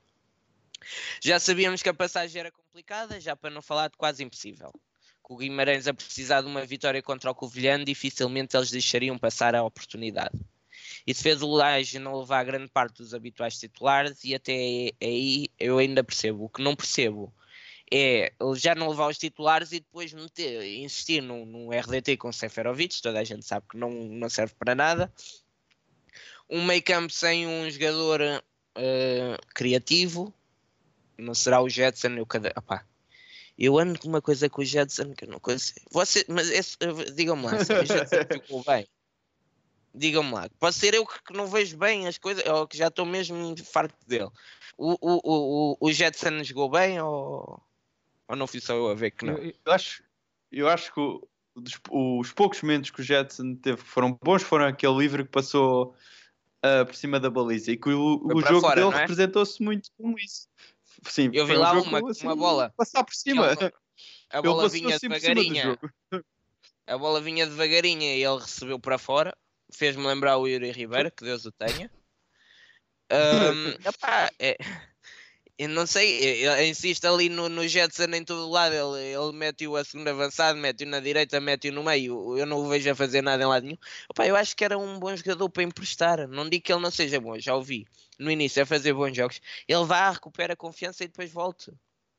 Já 1.20 1.40
sabíamos 1.40 1.82
que 1.82 1.88
a 1.88 1.94
passagem 1.94 2.38
era 2.38 2.52
complicada, 2.52 3.18
já 3.18 3.34
para 3.34 3.50
não 3.50 3.60
falar 3.60 3.88
de 3.88 3.96
quase 3.96 4.22
impossível 4.22 4.72
o 5.28 5.36
Guimarães 5.36 5.86
a 5.86 5.94
precisar 5.94 6.42
de 6.42 6.46
uma 6.46 6.66
vitória 6.66 7.02
contra 7.02 7.30
o 7.30 7.34
Covilhã, 7.34 7.82
dificilmente 7.82 8.56
eles 8.56 8.70
deixariam 8.70 9.16
passar 9.16 9.54
a 9.54 9.62
oportunidade. 9.62 10.38
Isso 11.06 11.22
fez 11.22 11.42
o 11.42 11.50
Laje 11.50 11.98
não 11.98 12.18
levar 12.18 12.44
grande 12.44 12.68
parte 12.68 12.98
dos 12.98 13.14
habituais 13.14 13.58
titulares 13.58 14.24
e 14.24 14.34
até 14.34 14.52
aí 15.00 15.48
eu 15.58 15.78
ainda 15.78 16.02
percebo. 16.02 16.44
O 16.44 16.48
que 16.48 16.62
não 16.62 16.74
percebo 16.76 17.32
é 17.92 18.32
já 18.56 18.74
não 18.74 18.88
levar 18.88 19.08
os 19.08 19.18
titulares 19.18 19.72
e 19.72 19.80
depois 19.80 20.12
meter, 20.12 20.64
insistir 20.78 21.22
num, 21.22 21.44
num 21.44 21.70
RDT 21.70 22.16
com 22.16 22.32
Seferovic, 22.32 23.00
toda 23.02 23.20
a 23.20 23.24
gente 23.24 23.44
sabe 23.44 23.66
que 23.70 23.76
não, 23.76 23.90
não 23.90 24.28
serve 24.28 24.54
para 24.58 24.74
nada. 24.74 25.12
Um 26.48 26.64
meio 26.64 26.82
campo 26.82 27.12
sem 27.12 27.46
um 27.46 27.70
jogador 27.70 28.20
uh, 28.20 29.46
criativo, 29.54 30.32
não 31.16 31.34
será 31.34 31.60
o 31.60 31.68
Jetson, 31.68 32.08
eu 32.16 32.26
cada. 32.26 32.52
Eu 33.58 33.78
ando 33.78 33.98
com 33.98 34.08
uma 34.08 34.20
coisa 34.20 34.48
com 34.48 34.62
o 34.62 34.64
Jetson 34.64 35.12
que 35.14 35.24
eu 35.24 35.28
não 35.28 35.40
consigo. 35.40 35.80
Você, 35.90 36.24
mas 36.28 36.76
digam-me 37.14 37.44
lá, 37.44 37.64
se 37.64 37.72
o 37.72 37.86
Jetson 37.86 38.24
ficou 38.32 38.64
bem. 38.66 38.86
Digam-me 39.94 40.32
lá, 40.32 40.48
pode 40.58 40.74
ser 40.74 40.94
eu 40.94 41.06
que 41.06 41.32
não 41.32 41.46
vejo 41.46 41.76
bem 41.76 42.08
as 42.08 42.18
coisas, 42.18 42.44
ou 42.46 42.66
que 42.66 42.76
já 42.76 42.88
estou 42.88 43.06
mesmo 43.06 43.54
farto 43.64 43.94
dele. 44.06 44.28
O, 44.76 44.96
o, 45.00 45.20
o, 45.22 45.76
o 45.80 45.92
Jetson 45.92 46.42
jogou 46.42 46.68
bem 46.68 47.00
ou, 47.00 47.62
ou 48.26 48.36
não 48.36 48.46
fui 48.48 48.60
só 48.60 48.74
eu 48.74 48.88
a 48.88 48.94
ver 48.94 49.12
que 49.12 49.24
não? 49.24 49.34
Eu, 49.34 49.54
eu 49.64 49.72
acho, 49.72 50.02
eu 50.50 50.68
acho 50.68 50.92
que 50.92 51.00
os, 51.54 51.80
os, 51.90 52.32
poucos 52.32 52.60
momentos 52.60 52.90
que 52.90 53.00
o 53.00 53.04
Jetson 53.04 53.54
teve 53.54 53.82
que 53.82 53.88
foram 53.88 54.18
bons 54.20 54.42
foram 54.42 54.66
aquele 54.66 54.96
livre 54.96 55.22
que 55.22 55.30
passou 55.30 55.94
uh, 56.64 56.84
por 56.84 56.94
cima 56.94 57.20
da 57.20 57.30
baliza 57.30 57.70
e 57.70 57.76
que 57.76 57.90
o, 57.90 58.20
o 58.24 58.40
jogo 58.40 58.62
fora, 58.62 58.82
dele 58.82 58.96
é? 58.96 59.00
representou-se 59.00 59.62
muito 59.62 59.90
como 59.96 60.18
isso. 60.18 60.48
Sim, 61.08 61.30
eu 61.32 61.46
vi 61.46 61.56
lá 61.56 61.72
um 61.74 61.82
uma, 61.82 62.10
assim, 62.10 62.26
uma 62.26 62.36
bola. 62.36 62.72
Passar 62.76 63.04
por 63.04 63.14
cima. 63.14 63.52
Ele, 63.52 63.72
a 64.30 64.42
bola 64.42 64.68
vinha 64.68 64.96
assim 64.96 65.08
devagarinha. 65.08 65.78
A 66.86 66.98
bola 66.98 67.20
vinha 67.20 67.46
devagarinha 67.46 68.16
e 68.16 68.24
ele 68.24 68.40
recebeu 68.40 68.78
para 68.78 68.98
fora. 68.98 69.36
Fez-me 69.72 70.06
lembrar 70.06 70.36
o 70.38 70.46
Yuri 70.46 70.70
Ribeiro, 70.72 71.10
que 71.10 71.24
Deus 71.24 71.44
o 71.44 71.52
tenha. 71.52 71.90
Um, 73.12 73.76
é, 74.38 74.56
eu 75.56 75.68
não 75.68 75.86
sei, 75.86 76.44
ele 76.44 76.66
insiste 76.66 77.06
ali 77.06 77.28
no, 77.28 77.48
no 77.48 77.66
Jetson 77.68 78.04
em 78.12 78.24
todo 78.24 78.50
lado. 78.50 78.74
Ele, 78.74 79.14
ele 79.14 79.32
mete-o 79.32 79.76
a 79.76 79.84
segundo 79.84 80.08
avançado, 80.08 80.58
mete-o 80.58 80.88
na 80.88 80.98
direita, 80.98 81.40
mete-o 81.40 81.72
no 81.72 81.84
meio. 81.84 82.36
Eu 82.36 82.44
não 82.44 82.58
o 82.58 82.68
vejo 82.68 82.90
a 82.90 82.94
fazer 82.94 83.22
nada 83.22 83.42
em 83.42 83.46
lado 83.46 83.62
nenhum. 83.62 83.78
Epá, 84.10 84.26
eu 84.26 84.34
acho 84.34 84.56
que 84.56 84.64
era 84.64 84.76
um 84.76 84.98
bom 84.98 85.14
jogador 85.14 85.48
para 85.48 85.62
emprestar. 85.62 86.26
Não 86.26 86.48
digo 86.48 86.64
que 86.64 86.72
ele 86.72 86.82
não 86.82 86.90
seja 86.90 87.20
bom, 87.20 87.38
já 87.38 87.54
ouvi 87.54 87.86
no 88.18 88.30
início 88.30 88.62
a 88.62 88.66
fazer 88.66 88.92
bons 88.92 89.16
jogos. 89.16 89.40
Ele 89.68 89.84
vai, 89.84 90.12
recupera 90.12 90.54
a 90.54 90.56
confiança 90.56 91.04
e 91.04 91.08
depois 91.08 91.30
volta. 91.30 91.72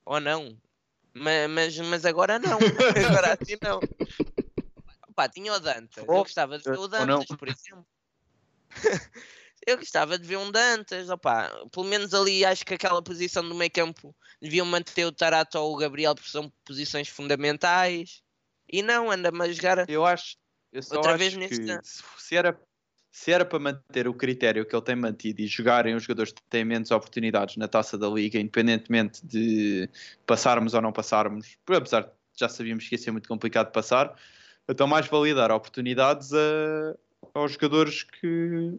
Ou 0.06 0.20
não. 0.22 0.58
Mas, 1.14 1.50
mas, 1.50 1.78
mas 1.80 2.06
agora 2.06 2.40
não. 2.40 2.58
agora 3.10 3.38
assim 3.40 3.58
não. 3.62 3.80
Opa, 5.10 5.28
tinha 5.28 5.54
o 5.54 5.60
Dantas. 5.60 5.98
Eu 5.98 6.06
gostava 6.06 6.58
de 6.58 6.64
ver 6.64 6.80
o 6.80 6.88
Dantas, 6.88 7.38
por 7.38 7.50
exemplo. 7.50 7.86
Eu 9.66 9.78
gostava 9.78 10.20
de 10.20 10.28
ver 10.28 10.38
um 10.38 10.52
Dantas, 10.52 11.10
opa, 11.10 11.50
pelo 11.72 11.86
menos 11.86 12.14
ali 12.14 12.46
acho 12.46 12.64
que 12.66 12.76
aquela 12.76 13.02
posição 13.02 13.48
do 13.48 13.56
meio 13.56 13.72
campo 13.72 14.16
deviam 14.40 14.66
manter 14.66 15.06
o 15.06 15.12
Tarato 15.12 15.58
ou 15.58 15.74
o 15.74 15.78
Gabriel 15.78 16.14
porque 16.14 16.30
são 16.30 16.52
posições 16.64 17.10
fundamentais. 17.10 18.22
E 18.72 18.84
não, 18.84 19.10
anda-me 19.10 19.42
a 19.42 19.52
jogar 19.52 19.90
eu 19.90 20.06
acho, 20.06 20.38
eu 20.72 20.82
outra 20.92 21.18
vez 21.18 21.36
neste 21.36 21.66
se 22.18 22.36
era, 22.36 22.60
se 23.12 23.32
era 23.32 23.46
para 23.46 23.58
manter 23.58 24.08
o 24.08 24.14
critério 24.14 24.66
que 24.66 24.76
ele 24.76 24.84
tem 24.84 24.96
mantido 24.96 25.42
e 25.42 25.48
jogarem 25.48 25.96
os 25.96 26.04
jogadores 26.04 26.32
que 26.32 26.42
têm 26.44 26.66
menos 26.66 26.92
oportunidades 26.92 27.58
na 27.58 27.68
taça 27.68 27.98
da 27.98 28.08
liga, 28.08 28.40
independentemente 28.40 29.26
de 29.26 29.90
passarmos 30.28 30.74
ou 30.74 30.82
não 30.82 30.92
passarmos, 30.92 31.58
apesar 31.68 32.02
de 32.02 32.10
já 32.36 32.50
sabíamos 32.50 32.88
que 32.88 32.96
ia 32.96 33.00
ser 33.00 33.12
muito 33.12 33.30
complicado 33.30 33.72
passar, 33.72 34.16
então 34.68 34.86
mais 34.86 35.08
validar 35.08 35.52
oportunidades 35.52 36.34
a, 36.34 36.96
aos 37.34 37.54
jogadores 37.54 38.04
que 38.04 38.78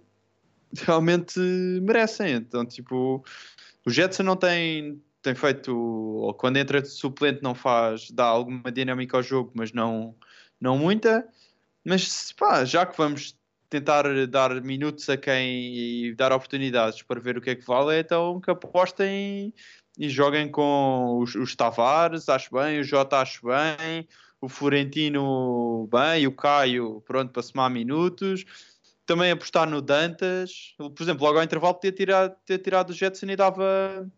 realmente 0.74 1.38
merecem. 1.83 2.35
Então, 2.35 2.64
tipo, 2.64 3.24
o 3.85 3.90
Jetson 3.90 4.22
não 4.22 4.37
tem, 4.37 5.02
tem 5.22 5.35
feito, 5.35 5.76
ou 5.76 6.35
quando 6.35 6.57
entra 6.57 6.83
de 6.83 6.88
suplente, 6.88 7.42
não 7.42 7.55
faz, 7.55 8.11
dá 8.11 8.24
alguma 8.24 8.70
dinâmica 8.72 9.16
ao 9.16 9.22
jogo, 9.22 9.52
mas 9.55 9.72
não, 9.72 10.14
não 10.61 10.79
muita. 10.79 11.26
Mas 11.85 12.33
pá, 12.33 12.64
já 12.64 12.85
que 12.85 12.96
vamos 12.96 13.37
tentar 13.68 14.05
dar 14.26 14.61
minutos 14.62 15.09
a 15.09 15.16
quem 15.16 15.76
e 15.76 16.14
dar 16.14 16.33
oportunidades 16.33 17.02
para 17.02 17.20
ver 17.20 17.37
o 17.37 17.40
que 17.40 17.50
é 17.50 17.55
que 17.55 17.66
vale, 17.66 17.98
então 17.98 18.40
que 18.40 18.50
apostem 18.50 19.52
e 19.98 20.09
joguem 20.09 20.50
com 20.50 21.18
os, 21.20 21.35
os 21.35 21.57
Tavares, 21.57 22.29
acho 22.29 22.50
bem, 22.52 22.81
o 22.81 22.85
Jota 22.85 23.18
acho 23.18 23.46
bem, 23.46 24.07
o 24.40 24.48
Florentino 24.48 25.88
bem, 25.90 26.26
o 26.26 26.33
Caio 26.33 27.02
pronto 27.07 27.33
para 27.33 27.42
somar 27.42 27.70
minutos. 27.70 28.44
Também 29.07 29.31
apostar 29.31 29.71
no 29.71 29.81
Dantas, 29.81 30.75
por 30.77 31.01
exemplo, 31.01 31.25
logo 31.25 31.38
ao 31.38 31.45
intervalo 31.45 31.75
podia 31.75 31.92
tirar, 31.92 32.29
ter 32.45 32.59
tirado 32.59 32.90
o 32.90 32.92
Jetson 32.92 33.27
e 33.27 33.37
dava 33.37 34.11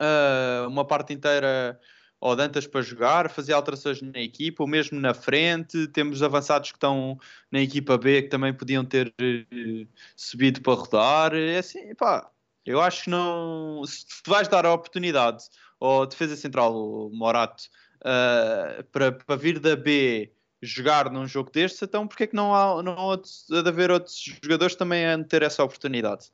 uh, 0.00 0.68
uma 0.68 0.84
parte 0.84 1.12
inteira 1.12 1.78
ao 2.20 2.34
Dantas 2.34 2.66
para 2.66 2.80
jogar, 2.80 3.30
fazer 3.30 3.52
alterações 3.52 4.00
na 4.00 4.18
equipa, 4.18 4.62
ou 4.62 4.66
mesmo 4.66 4.98
na 4.98 5.12
frente. 5.12 5.86
Temos 5.88 6.22
avançados 6.22 6.70
que 6.70 6.76
estão 6.76 7.18
na 7.52 7.60
equipa 7.60 7.98
B 7.98 8.22
que 8.22 8.28
também 8.28 8.54
podiam 8.54 8.82
ter 8.82 9.08
uh, 9.08 9.88
subido 10.16 10.62
para 10.62 10.72
rodar. 10.72 11.34
É 11.34 11.58
assim, 11.58 11.94
pá, 11.94 12.30
eu 12.64 12.80
acho 12.80 13.04
que 13.04 13.10
não. 13.10 13.82
Se 13.86 14.06
tu 14.22 14.30
vais 14.30 14.48
dar 14.48 14.64
a 14.64 14.72
oportunidade 14.72 15.44
ao 15.78 16.06
defesa 16.06 16.34
central, 16.34 17.10
Morato, 17.12 17.64
uh, 18.00 18.82
para, 18.84 19.12
para 19.12 19.36
vir 19.36 19.58
da 19.58 19.76
B 19.76 20.32
jogar 20.64 21.10
num 21.10 21.26
jogo 21.26 21.50
destes, 21.50 21.82
então 21.82 22.06
porque 22.06 22.24
é 22.24 22.26
que 22.26 22.36
não 22.36 22.54
há, 22.54 22.82
não 22.82 23.10
há, 23.10 23.16
de 23.16 23.68
haver 23.68 23.90
outros 23.90 24.16
jogadores 24.42 24.74
também 24.74 25.06
a 25.06 25.22
ter 25.22 25.42
essa 25.42 25.62
oportunidade? 25.62 26.30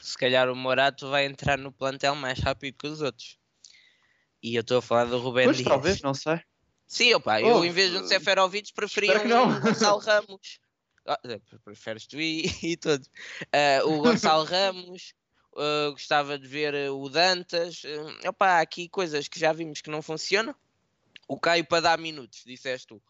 Se 0.00 0.16
calhar 0.16 0.50
o 0.50 0.56
Morato 0.56 1.08
vai 1.10 1.26
entrar 1.26 1.58
no 1.58 1.72
plantel 1.72 2.14
mais 2.14 2.38
rápido 2.38 2.76
que 2.76 2.86
os 2.86 3.00
outros. 3.00 3.38
E 4.42 4.56
eu 4.56 4.62
estou 4.62 4.78
a 4.78 4.82
falar 4.82 5.04
do 5.04 5.18
Rubén 5.18 5.44
pois, 5.44 5.58
Dias. 5.58 5.68
talvez, 5.68 6.02
não 6.02 6.14
sei. 6.14 6.40
Sim, 6.86 7.14
opa, 7.14 7.36
oh, 7.36 7.46
eu 7.46 7.64
em 7.64 7.70
vez 7.70 7.90
de 7.90 7.98
um 7.98 8.06
Seferovic 8.06 8.72
preferia 8.74 9.22
um 9.22 9.60
Gonçalo 9.60 10.00
Ramos. 10.00 10.58
Oh, 11.06 11.14
preferes 11.64 12.06
tu 12.06 12.20
e, 12.20 12.44
e 12.62 12.76
todos. 12.76 13.06
Uh, 13.46 13.88
o 13.88 14.02
Gonçalo 14.02 14.44
Ramos, 14.44 15.14
Uh, 15.54 15.92
gostava 15.92 16.38
de 16.38 16.46
ver 16.46 16.74
o 16.90 17.08
Dantas. 17.10 17.82
Uh, 17.84 18.28
opa, 18.28 18.60
aqui 18.60 18.88
coisas 18.88 19.28
que 19.28 19.38
já 19.38 19.52
vimos 19.52 19.82
que 19.82 19.90
não 19.90 20.00
funcionam. 20.00 20.54
O 21.28 21.38
Caio 21.38 21.64
para 21.64 21.82
dar 21.82 21.98
minutos, 21.98 22.42
disseste 22.44 22.86
tu. 22.86 23.02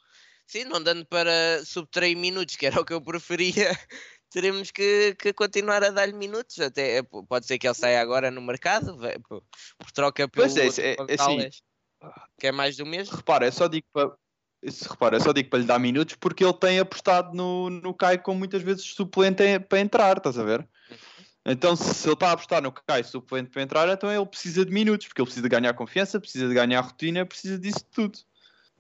Sim, 0.53 0.65
não 0.65 0.83
dando 0.83 1.07
para 1.07 1.65
subtrair 1.65 2.15
minutos, 2.15 2.57
que 2.57 2.67
era 2.67 2.79
o 2.79 2.85
que 2.85 2.93
eu 2.93 3.01
preferia, 3.01 3.71
teremos 4.31 4.71
que, 4.71 5.17
que 5.19 5.33
continuar 5.33 5.83
a 5.83 5.89
dar-lhe 5.89 6.13
minutos. 6.13 6.61
Até, 6.61 6.99
eh, 6.99 7.03
pode 7.27 7.47
ser 7.47 7.59
que 7.59 7.67
ele 7.67 7.73
saia 7.73 8.03
agora 8.03 8.31
no 8.31 8.43
mercado, 8.43 8.95
por, 9.27 9.43
por 9.79 9.91
troca 9.93 10.29
pelo 10.29 10.47
pois 10.47 10.79
é, 10.79 10.91
é, 10.91 10.97
é 11.09 11.15
assim, 11.15 11.49
que 12.39 12.49
é 12.49 12.53
mais 12.53 12.77
do 12.77 12.85
mesmo. 12.85 13.17
Repara, 13.17 13.47
é 13.47 13.51
só 13.51 13.67
digo 13.67 13.87
para. 13.91 14.13
Repara, 14.63 15.17
é 15.17 15.21
só 15.21 15.33
digo 15.33 15.49
para 15.49 15.59
lhe 15.61 15.65
dar 15.65 15.79
minutos 15.79 16.17
porque 16.17 16.45
ele 16.45 16.53
tem 16.53 16.79
apostado 16.79 17.35
no, 17.35 17.71
no 17.71 17.95
Caio 17.95 18.21
como 18.21 18.39
muitas 18.39 18.61
vezes 18.61 18.85
suplente 18.85 19.59
para 19.59 19.81
entrar, 19.81 20.19
estás 20.19 20.39
a 20.39 20.45
ver? 20.45 20.69
Então, 21.47 21.75
se 21.75 22.07
ele 22.07 22.13
está 22.13 22.29
a 22.29 22.33
apostar 22.33 22.61
no 22.61 22.71
Caio 22.71 23.07
suplente 23.07 23.49
para 23.49 23.63
entrar, 23.63 23.89
então 23.89 24.13
ele 24.13 24.27
precisa 24.27 24.67
de 24.67 24.71
minutos, 24.71 25.07
porque 25.07 25.23
ele 25.23 25.27
precisa 25.27 25.49
de 25.49 25.49
ganhar 25.49 25.73
confiança, 25.73 26.21
precisa 26.21 26.47
de 26.47 26.53
ganhar 26.53 26.83
rotina, 26.83 27.25
precisa 27.25 27.59
disso 27.59 27.87
tudo. 27.91 28.19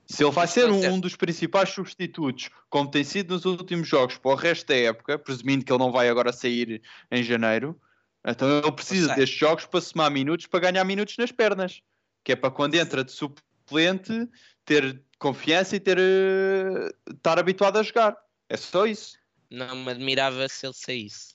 Se 0.06 0.22
ele 0.22 0.32
vai 0.32 0.46
ser 0.46 0.70
um, 0.70 0.94
um, 0.94 1.00
dos 1.00 1.16
principais 1.16 1.70
substitutos, 1.70 2.50
como 2.68 2.90
tem 2.90 3.04
sido 3.04 3.34
nos 3.34 3.44
últimos 3.44 3.88
jogos, 3.88 4.18
para 4.18 4.32
o 4.32 4.34
resto 4.34 4.66
da 4.66 4.76
época, 4.76 5.18
presumindo 5.18 5.64
que 5.64 5.72
ele 5.72 5.78
não 5.78 5.92
vai 5.92 6.08
agora 6.08 6.32
sair 6.32 6.82
em 7.10 7.22
janeiro, 7.22 7.80
então 8.26 8.58
ele 8.58 8.72
precisa 8.72 9.14
destes 9.14 9.38
jogos 9.38 9.66
para 9.66 9.80
somar 9.80 10.10
minutos, 10.10 10.46
para 10.46 10.60
ganhar 10.60 10.84
minutos 10.84 11.16
nas 11.16 11.32
pernas. 11.32 11.80
Que 12.24 12.32
é 12.32 12.36
para 12.36 12.50
quando 12.50 12.74
entra 12.74 13.02
de 13.02 13.10
suplente, 13.10 14.28
ter 14.64 15.02
confiança 15.18 15.76
e 15.76 15.80
ter, 15.80 15.98
uh, 15.98 17.12
estar 17.14 17.38
habituado 17.38 17.78
a 17.78 17.82
jogar. 17.82 18.16
É 18.48 18.56
só 18.56 18.86
isso. 18.86 19.18
Não 19.50 19.76
me 19.76 19.90
admirava 19.90 20.48
se 20.48 20.66
ele 20.66 20.74
saísse. 20.74 21.34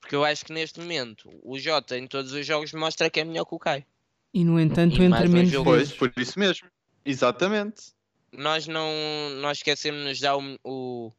Porque 0.00 0.16
eu 0.16 0.24
acho 0.24 0.44
que 0.44 0.52
neste 0.52 0.80
momento 0.80 1.30
o 1.42 1.58
Jota 1.58 1.96
em 1.96 2.06
todos 2.06 2.32
os 2.32 2.44
jogos 2.46 2.72
mostra 2.72 3.08
que 3.08 3.20
é 3.20 3.24
melhor 3.24 3.44
que 3.44 3.54
o 3.54 3.58
Kai. 3.58 3.86
E 4.34 4.44
no 4.44 4.58
entanto 4.58 5.00
e 5.00 5.04
entra 5.04 5.28
menos 5.28 5.54
um 5.54 5.64
vezes. 5.64 5.92
Pois, 5.92 6.12
por 6.12 6.12
isso 6.20 6.38
mesmo. 6.38 6.68
Exatamente. 7.04 7.92
Nós 8.32 8.66
não 8.66 8.90
nós 9.40 9.58
esquecemos 9.58 10.20
dar 10.20 10.36
o, 10.36 10.58
o, 10.64 11.12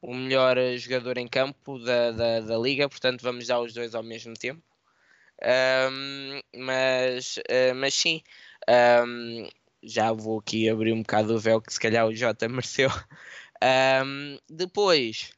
o, 0.00 0.14
melhor 0.14 0.56
jogador 0.76 1.18
em 1.18 1.28
campo 1.28 1.78
da, 1.78 2.10
da, 2.10 2.40
da, 2.40 2.58
liga, 2.58 2.88
portanto 2.88 3.22
vamos 3.22 3.46
dar 3.46 3.60
os 3.60 3.74
dois 3.74 3.94
ao 3.94 4.02
mesmo 4.02 4.34
tempo. 4.34 4.62
Um, 5.42 6.40
mas, 6.56 7.36
uh, 7.36 7.74
mas 7.76 7.94
sim, 7.94 8.22
um, 9.06 9.48
já 9.82 10.12
vou 10.12 10.38
aqui 10.40 10.68
abrir 10.68 10.92
um 10.92 11.02
bocado 11.02 11.34
o 11.34 11.38
véu 11.38 11.60
que 11.60 11.72
se 11.72 11.80
calhar 11.80 12.06
o 12.06 12.14
Jota 12.14 12.48
mereceu. 12.48 12.90
Um, 13.62 14.38
depois, 14.48 15.30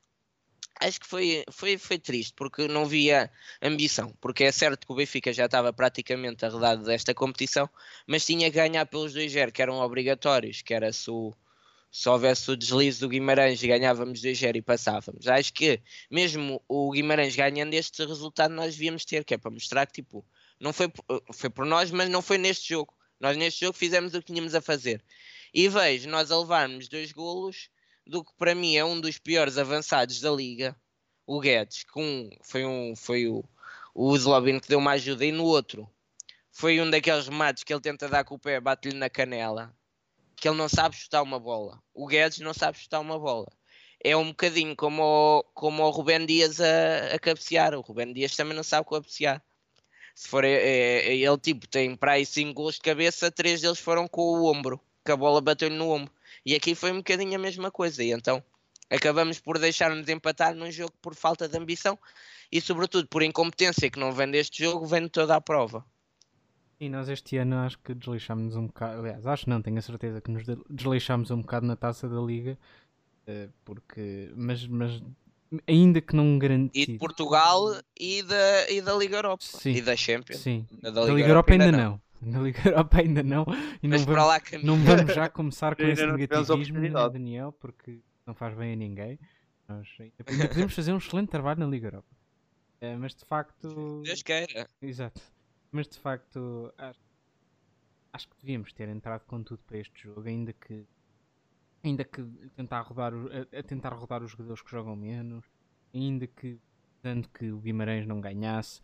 acho 0.81 1.01
que 1.01 1.07
foi, 1.07 1.45
foi, 1.51 1.77
foi 1.79 1.99
triste 1.99 2.33
porque 2.35 2.67
não 2.67 2.87
via 2.87 3.31
ambição. 3.63 4.15
Porque 4.21 4.45
é 4.45 4.53
certo 4.53 4.87
que 4.87 4.93
o 4.93 4.97
Benfica 4.97 5.33
já 5.33 5.47
estava 5.47 5.73
praticamente 5.73 6.45
arredado 6.45 6.85
desta 6.85 7.15
competição, 7.15 7.69
mas 8.07 8.25
tinha 8.25 8.51
que 8.51 8.57
ganhar 8.57 8.87
pelos 8.87 9.15
2-0 9.15 9.53
que 9.53 9.63
eram 9.63 9.79
obrigatórios, 9.79 10.63
que 10.63 10.73
era 10.73 10.93
se, 10.93 11.11
o, 11.11 11.35
se 11.93 12.09
houvesse 12.09 12.51
o 12.51 12.57
deslize 12.57 13.01
do 13.01 13.09
Guimarães 13.09 13.63
ganhávamos 13.63 14.23
2-0 14.23 14.57
e 14.57 14.63
passávamos. 14.63 15.29
Acho 15.29 15.53
que 15.53 15.81
mesmo 16.11 16.63
o 16.67 16.91
Guimarães 16.91 17.37
ganhando 17.37 17.75
este 17.75 18.05
resultado 18.05 18.55
nós 18.55 18.75
devíamos 18.75 19.05
ter, 19.05 19.25
que 19.25 19.35
é 19.35 19.39
para 19.39 19.51
mostrar 19.51 19.87
que 19.87 19.93
tipo, 19.93 20.25
não 20.59 20.73
foi, 20.73 20.91
foi 21.33 21.51
por 21.51 21.67
nós, 21.67 21.91
mas 21.91 22.09
não 22.09 22.23
foi 22.23 22.39
neste 22.39 22.71
jogo. 22.71 22.95
Nós 23.21 23.37
neste 23.37 23.61
jogo 23.61 23.77
fizemos 23.77 24.15
o 24.15 24.21
que 24.21 24.33
tínhamos 24.33 24.55
a 24.55 24.63
fazer. 24.63 25.05
E 25.53 25.69
vejo 25.69 26.09
nós 26.09 26.31
a 26.31 26.39
levarmos 26.39 26.89
dois 26.89 27.13
golos 27.13 27.69
do 28.11 28.25
que 28.25 28.33
para 28.37 28.55
mim 28.55 28.77
é 28.77 28.85
um 28.85 29.01
dos 29.01 29.19
piores 29.19 29.57
avançados 29.57 30.21
da 30.21 30.31
liga, 30.31 30.77
o 31.27 31.41
Guedes, 31.41 31.85
que 31.85 31.99
um, 31.99 32.29
foi, 32.43 32.67
um, 32.67 32.95
foi 32.97 33.29
o, 33.29 33.45
o 33.95 34.17
Zlobin 34.19 34.59
que 34.59 34.69
deu 34.69 34.79
uma 34.79 34.93
ajuda, 34.93 35.25
e 35.25 35.33
no 35.33 35.45
outro 35.45 35.89
foi 36.51 36.81
um 36.81 36.91
daqueles 36.91 37.29
remates 37.29 37.63
que 37.63 37.73
ele 37.73 37.81
tenta 37.81 38.09
dar 38.09 38.25
com 38.25 38.35
o 38.35 38.39
pé, 38.39 38.61
bate-lhe 38.61 38.97
na 38.97 39.09
canela, 39.09 39.73
que 40.37 40.49
ele 40.49 40.57
não 40.57 40.69
sabe 40.69 40.97
chutar 40.97 41.23
uma 41.23 41.39
bola. 41.39 41.81
O 41.95 42.07
Guedes 42.07 42.41
não 42.41 42.53
sabe 42.53 42.79
chutar 42.79 43.01
uma 43.01 43.19
bola. 43.19 43.47
É 44.03 44.17
um 44.17 44.29
bocadinho 44.29 44.75
como 44.75 45.03
o, 45.03 45.43
como 45.55 45.83
o 45.83 45.91
Rubén 45.91 46.27
Dias 46.27 46.61
a, 46.61 47.15
a 47.15 47.19
cabecear. 47.19 47.75
O 47.75 47.83
Rubén 47.83 48.13
Dias 48.13 48.35
também 48.35 48.57
não 48.57 48.63
sabe 48.63 48.89
cabecear. 48.89 49.43
Se 50.15 50.29
for, 50.29 50.45
é, 50.45 50.51
é, 50.51 51.15
ele 51.15 51.39
tipo 51.39 51.69
tem 51.69 51.95
para 51.95 52.13
aí 52.13 52.27
5 52.27 52.53
gols 52.55 52.75
de 52.75 52.81
cabeça, 52.81 53.31
três 53.31 53.61
deles 53.61 53.79
foram 53.79 54.09
com 54.09 54.23
o 54.23 54.51
ombro, 54.51 54.81
que 55.05 55.13
a 55.13 55.17
bola 55.17 55.41
bateu-lhe 55.41 55.77
no 55.77 55.91
ombro. 55.91 56.13
E 56.45 56.55
aqui 56.55 56.75
foi 56.75 56.93
um 56.93 56.99
bocadinho 56.99 57.35
a 57.37 57.39
mesma 57.39 57.71
coisa. 57.71 58.03
E 58.03 58.11
então 58.13 58.43
acabamos 58.89 59.39
por 59.39 59.59
deixar-nos 59.59 60.09
empatar 60.09 60.55
num 60.55 60.71
jogo 60.71 60.93
por 61.01 61.15
falta 61.15 61.49
de 61.49 61.57
ambição 61.57 61.99
e, 62.51 62.61
sobretudo, 62.61 63.07
por 63.07 63.23
incompetência 63.23 63.91
que 63.91 64.01
não 64.01 64.13
vem 64.13 64.31
deste 64.31 64.65
jogo, 64.65 64.85
vem 64.85 65.03
de 65.03 65.11
toda 65.11 65.37
a 65.37 65.41
prova. 65.41 65.85
E 66.81 66.89
nós 66.89 67.09
este 67.09 67.37
ano 67.37 67.57
acho 67.59 67.79
que 67.79 67.95
desleixámos 67.95 68.57
um 68.57 68.67
bocado, 68.67 69.01
aliás, 69.01 69.27
acho 69.27 69.49
não, 69.49 69.61
tenho 69.61 69.79
a 69.79 69.83
certeza 69.83 70.21
que 70.21 70.31
nos 70.31 70.45
desleixámos 70.69 71.31
um 71.31 71.43
bocado 71.43 71.67
na 71.67 71.77
taça 71.77 72.09
da 72.09 72.19
Liga, 72.21 72.59
eh, 73.27 73.49
porque, 73.65 74.33
mas, 74.35 74.67
mas 74.67 75.03
ainda 75.67 76.01
que 76.01 76.17
não 76.17 76.39
garantido. 76.39 76.91
E 76.91 76.95
de 76.95 76.99
Portugal 76.99 77.81
e 77.99 78.23
da, 78.23 78.71
e 78.71 78.81
da 78.81 78.95
Liga 78.95 79.19
Europa. 79.19 79.45
Sim. 79.45 79.73
E 79.73 79.83
da 79.83 79.95
Champions. 79.95 80.41
Sim. 80.41 80.67
Da, 80.81 80.91
da 80.91 81.03
Liga, 81.03 81.15
Liga 81.15 81.29
Europa, 81.29 81.53
Europa 81.53 81.53
ainda, 81.53 81.65
ainda 81.67 81.77
não. 81.77 81.91
não. 81.91 82.01
Na 82.21 82.41
Liga 82.41 82.61
Europa 82.69 82.99
ainda 82.99 83.23
não. 83.23 83.47
E 83.83 83.89
não 83.89 83.99
vamos, 83.99 84.17
lá, 84.17 84.41
não 84.63 84.77
vamos 84.77 85.15
já 85.15 85.29
começar 85.29 85.75
com 85.77 85.83
esse 85.83 86.07
negativismo, 86.07 86.81
Daniel, 87.11 87.53
porque 87.53 88.01
não 88.27 88.35
faz 88.35 88.55
bem 88.55 88.73
a 88.73 88.77
ninguém. 88.77 89.19
Nós 89.69 89.89
ainda 89.99 90.49
podemos 90.49 90.75
fazer 90.75 90.93
um 90.93 90.99
excelente 90.99 91.29
trabalho 91.29 91.61
na 91.61 91.67
Liga 91.67 91.89
Europa. 91.89 92.09
É, 92.81 92.97
mas 92.97 93.15
de 93.15 93.25
facto. 93.25 94.03
Deus 94.03 94.23
queira. 94.23 94.69
Exato. 94.81 95.21
Mas 95.71 95.87
de 95.89 95.99
facto, 95.99 96.73
acho, 96.77 97.01
acho 98.13 98.29
que 98.29 98.37
devíamos 98.41 98.73
ter 98.73 98.89
entrado 98.89 99.25
com 99.27 99.43
tudo 99.43 99.63
para 99.67 99.79
este 99.79 100.03
jogo, 100.03 100.29
ainda 100.29 100.53
que. 100.53 100.87
Ainda 101.83 102.05
que 102.05 102.23
tentar 102.55 102.83
rodar, 102.83 103.15
a, 103.15 103.59
a 103.59 103.63
tentar 103.63 103.95
rodar 103.95 104.23
os 104.23 104.33
jogadores 104.33 104.61
que 104.61 104.71
jogam 104.71 104.95
menos, 104.95 105.47
ainda 105.95 106.27
que 106.27 106.61
tanto 107.01 107.31
que 107.31 107.51
o 107.51 107.59
Guimarães 107.59 108.07
não 108.07 108.21
ganhasse, 108.21 108.83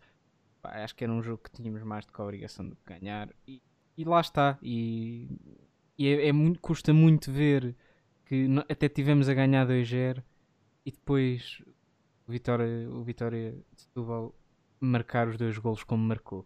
pá, 0.67 0.83
acho 0.83 0.95
que 0.95 1.03
era 1.03 1.13
um 1.13 1.21
jogo 1.21 1.41
que 1.43 1.51
tínhamos 1.51 1.81
mais 1.83 2.05
do 2.05 2.11
que 2.11 2.21
a 2.21 2.23
obrigação 2.23 2.67
de 2.67 2.75
ganhar 2.85 3.29
e, 3.47 3.61
e 3.97 4.03
lá 4.03 4.19
está. 4.19 4.57
E, 4.61 5.27
e 5.97 6.07
é, 6.07 6.27
é, 6.27 6.31
muito, 6.33 6.59
custa 6.59 6.93
muito 6.93 7.31
ver 7.31 7.75
que 8.25 8.47
até 8.69 8.89
tivemos 8.89 9.29
a 9.29 9.33
ganhar 9.33 9.65
2-0 9.65 10.21
e 10.85 10.91
depois 10.91 11.61
o 12.27 12.31
Vitória, 12.31 12.89
o 12.89 13.03
Vitória 13.03 13.51
de 13.51 13.81
Setúbal 13.81 14.35
marcar 14.79 15.27
os 15.27 15.37
dois 15.37 15.57
golos 15.57 15.83
como 15.83 16.03
marcou. 16.03 16.45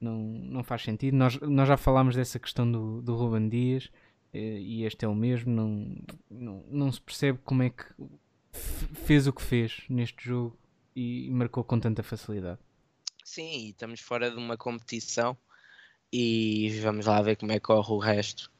Não, 0.00 0.18
não 0.18 0.64
faz 0.64 0.82
sentido. 0.82 1.16
Nós, 1.16 1.38
nós 1.40 1.68
já 1.68 1.76
falámos 1.76 2.16
dessa 2.16 2.38
questão 2.38 2.70
do, 2.70 3.00
do 3.00 3.14
Ruben 3.14 3.48
Dias 3.48 3.88
eh, 4.32 4.58
e 4.58 4.84
este 4.84 5.04
é 5.04 5.08
o 5.08 5.14
mesmo. 5.14 5.52
Não, 5.52 5.96
não, 6.28 6.64
não 6.68 6.92
se 6.92 7.00
percebe 7.00 7.38
como 7.44 7.62
é 7.62 7.70
que 7.70 7.84
fez 8.52 9.28
o 9.28 9.32
que 9.32 9.42
fez 9.42 9.84
neste 9.88 10.24
jogo. 10.24 10.58
e 10.96 11.30
marcou 11.30 11.62
com 11.62 11.78
tanta 11.78 12.02
facilidade. 12.02 12.58
Sim, 13.24 13.68
estamos 13.68 14.00
fora 14.00 14.30
de 14.30 14.36
uma 14.36 14.56
competição 14.56 15.36
e 16.12 16.78
vamos 16.82 17.06
lá 17.06 17.22
ver 17.22 17.36
como 17.36 17.52
é 17.52 17.54
que 17.56 17.60
corre 17.60 17.92
o 17.92 17.98
resto. 17.98 18.50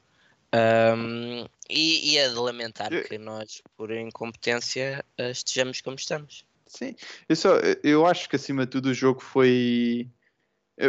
Um, 0.55 1.47
e, 1.69 2.13
e 2.13 2.19
é 2.19 2.29
de 2.29 2.35
lamentar 2.35 2.93
eu... 2.93 3.05
que 3.05 3.17
nós, 3.19 3.63
por 3.77 3.91
incompetência, 3.91 5.05
estejamos 5.19 5.81
como 5.81 5.97
estamos. 5.97 6.45
Sim, 6.67 6.95
eu, 7.29 7.37
só, 7.37 7.57
eu 7.83 8.07
acho 8.07 8.29
que 8.29 8.37
acima 8.37 8.65
de 8.65 8.73
tudo 8.73 8.91
o 8.91 8.95
jogo 8.95 9.21
foi 9.21 10.11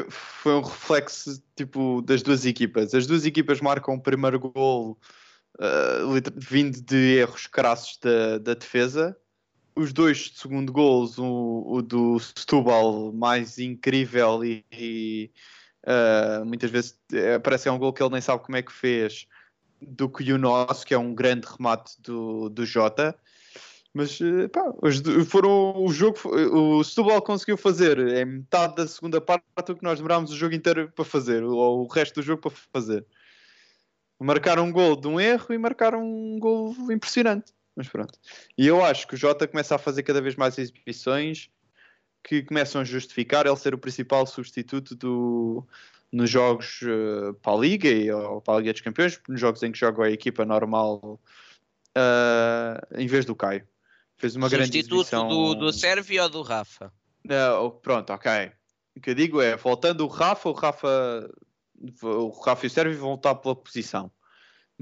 foi 0.09 0.53
um 0.53 0.61
reflexo 0.61 1.43
tipo 1.55 2.01
das 2.01 2.21
duas 2.21 2.45
equipas. 2.45 2.93
As 2.93 3.05
duas 3.05 3.26
equipas 3.26 3.59
marcam 3.61 3.95
o 3.95 4.01
primeiro 4.01 4.39
gol 4.39 4.97
uh, 5.59 6.32
vindo 6.36 6.82
de 6.82 7.17
erros 7.17 7.47
crassos 7.47 7.97
da, 7.97 8.38
da 8.38 8.53
defesa. 8.53 9.17
Os 9.76 9.91
dois 9.91 10.32
segundo 10.36 10.71
gols, 10.71 11.17
o, 11.17 11.65
o 11.67 11.82
do 11.82 12.19
Stubal 12.19 13.11
mais 13.11 13.57
incrível 13.57 14.43
e, 14.43 14.63
e 14.71 15.32
uh, 15.86 16.45
muitas 16.45 16.69
vezes 16.69 16.99
é, 17.11 17.39
parece 17.39 17.63
que 17.63 17.69
é 17.69 17.71
um 17.71 17.80
gol 17.80 17.91
que 17.91 18.03
ele 18.03 18.11
nem 18.11 18.21
sabe 18.21 18.43
como 18.43 18.57
é 18.57 18.61
que 18.61 18.71
fez 18.71 19.28
do 19.82 20.09
que 20.09 20.32
o 20.32 20.38
nosso, 20.38 20.86
que 20.86 20.93
é 20.93 20.97
um 20.97 21.13
grande 21.13 21.47
remate 21.47 22.01
do, 22.01 22.49
do 22.49 22.65
Jota. 22.65 23.17
Mas 23.93 24.19
eh, 24.19 24.47
pá, 24.47 24.74
foram 25.28 25.84
o 25.84 25.91
jogo, 25.91 26.17
o 26.28 26.84
Setúbal 26.84 27.21
conseguiu 27.21 27.55
fazer 27.55 27.99
em 27.99 28.26
metade 28.26 28.76
da 28.76 28.88
segunda 28.88 29.21
parte 29.21 29.43
o 29.69 29.76
que 29.76 29.84
nós 29.84 29.99
demorámos 29.99 30.32
o 30.32 30.36
jogo 30.36 30.55
inteiro 30.55 30.91
para 30.95 31.05
fazer, 31.05 31.43
ou 31.43 31.84
o 31.84 31.88
resto 31.88 32.15
do 32.15 32.24
jogo 32.24 32.41
para 32.41 32.51
fazer. 32.74 33.05
Marcaram 34.19 34.65
um 34.65 34.71
gol 34.71 34.95
de 34.95 35.07
um 35.07 35.19
erro 35.19 35.53
e 35.53 35.57
marcaram 35.59 36.03
um 36.03 36.39
gol 36.39 36.74
impressionante. 36.91 37.53
Mas 37.76 37.88
pronto. 37.88 38.17
E 38.57 38.67
eu 38.67 38.84
acho 38.84 39.07
que 39.07 39.15
o 39.15 39.17
Jota 39.17 39.47
começa 39.47 39.76
a 39.76 39.80
fazer 39.80 40.03
cada 40.03 40.21
vez 40.21 40.36
mais 40.36 40.57
exibições 40.57 41.49
que 42.24 42.43
começam 42.43 42.82
a 42.82 42.84
justificar 42.84 43.45
ele 43.45 43.55
ser 43.57 43.74
o 43.74 43.78
principal 43.78 44.26
substituto 44.26 44.95
do, 44.95 45.67
nos 46.11 46.30
jogos 46.30 46.82
uh, 46.84 47.34
para 47.41 47.53
a 47.53 47.57
Liga 47.57 47.89
e, 47.89 48.11
ou 48.11 48.39
para 48.39 48.55
a 48.55 48.57
Liga 48.59 48.71
dos 48.71 48.82
Campeões, 48.82 49.19
nos 49.28 49.41
jogos 49.41 49.61
em 49.63 49.71
que 49.71 49.80
joga 49.80 50.05
a 50.05 50.11
equipa 50.11 50.45
normal 50.45 51.19
uh, 51.97 52.97
em 52.97 53.07
vez 53.07 53.26
do 53.26 53.36
Caio. 53.36 53.67
Fez 54.15 54.36
uma 54.36 54.47
grande 54.47 54.78
exibição. 54.78 55.28
do, 55.28 55.55
do 55.55 55.74
Sérvio 55.74 56.24
ou 56.24 56.30
do 56.30 56.41
Rafa? 56.43 56.93
Não, 57.26 57.71
pronto, 57.71 58.13
ok. 58.13 58.51
O 58.95 59.01
que 59.01 59.09
eu 59.09 59.15
digo 59.15 59.41
é, 59.41 59.57
voltando 59.57 60.05
o 60.05 60.07
Rafa, 60.07 60.49
o 60.49 60.53
Rafa, 60.53 61.30
o 62.03 62.30
Rafa 62.30 62.65
e 62.65 62.67
o 62.67 62.69
Sérvio 62.69 62.99
vão 62.99 63.09
voltar 63.09 63.36
pela 63.36 63.55
posição. 63.55 64.11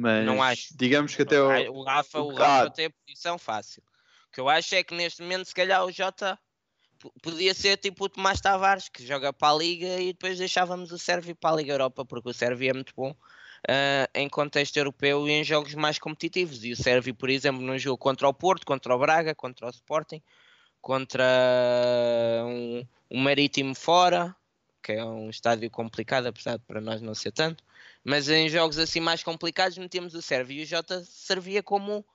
Mas 0.01 0.25
não 0.25 0.41
acho. 0.41 0.75
digamos 0.75 1.15
que 1.15 1.21
até 1.21 1.39
o, 1.39 1.73
o 1.73 1.83
Rafa, 1.83 2.19
o, 2.19 2.31
o 2.31 2.35
Rafa 2.35 2.71
tem 2.71 2.87
a 2.87 2.91
posição 2.91 3.37
fácil. 3.37 3.83
O 4.27 4.31
que 4.33 4.41
eu 4.41 4.49
acho 4.49 4.73
é 4.73 4.83
que 4.83 4.95
neste 4.95 5.21
momento, 5.21 5.45
se 5.45 5.53
calhar, 5.53 5.85
o 5.85 5.91
Jota 5.91 6.39
podia 7.21 7.53
ser 7.53 7.77
tipo 7.77 8.05
o 8.05 8.09
Tomás 8.09 8.41
Tavares, 8.41 8.89
que 8.89 9.05
joga 9.05 9.31
para 9.31 9.53
a 9.53 9.57
Liga 9.57 9.99
e 9.99 10.07
depois 10.13 10.37
deixávamos 10.37 10.91
o 10.91 10.97
Sérvio 10.97 11.35
para 11.35 11.51
a 11.51 11.57
Liga 11.57 11.73
Europa, 11.73 12.03
porque 12.03 12.29
o 12.29 12.33
Sérvio 12.33 12.69
é 12.69 12.73
muito 12.73 12.93
bom 12.95 13.11
uh, 13.11 14.07
em 14.13 14.27
contexto 14.27 14.77
europeu 14.77 15.27
e 15.27 15.31
em 15.31 15.43
jogos 15.43 15.75
mais 15.75 15.99
competitivos. 15.99 16.63
E 16.63 16.71
o 16.71 16.75
Sérvio, 16.75 17.13
por 17.13 17.29
exemplo, 17.29 17.61
num 17.61 17.77
jogo 17.77 17.97
contra 17.97 18.27
o 18.27 18.33
Porto, 18.33 18.65
contra 18.65 18.95
o 18.95 18.99
Braga, 18.99 19.35
contra 19.35 19.67
o 19.67 19.69
Sporting, 19.69 20.21
contra 20.81 21.23
um, 22.45 22.85
um 23.09 23.19
Marítimo 23.19 23.75
fora, 23.75 24.35
que 24.81 24.93
é 24.93 25.05
um 25.05 25.29
estádio 25.29 25.69
complicado, 25.69 26.27
apesar 26.27 26.57
de 26.57 26.63
para 26.65 26.81
nós 26.81 27.01
não 27.01 27.13
ser 27.13 27.31
tanto. 27.31 27.63
Mas 28.03 28.29
em 28.29 28.49
jogos 28.49 28.77
assim 28.77 28.99
mais 28.99 29.23
complicados 29.23 29.77
metíamos 29.77 30.15
o 30.15 30.21
Sérvio 30.21 30.59
e 30.59 30.63
o 30.63 30.65
Jota 30.65 31.03
servia 31.03 31.61
como 31.61 32.05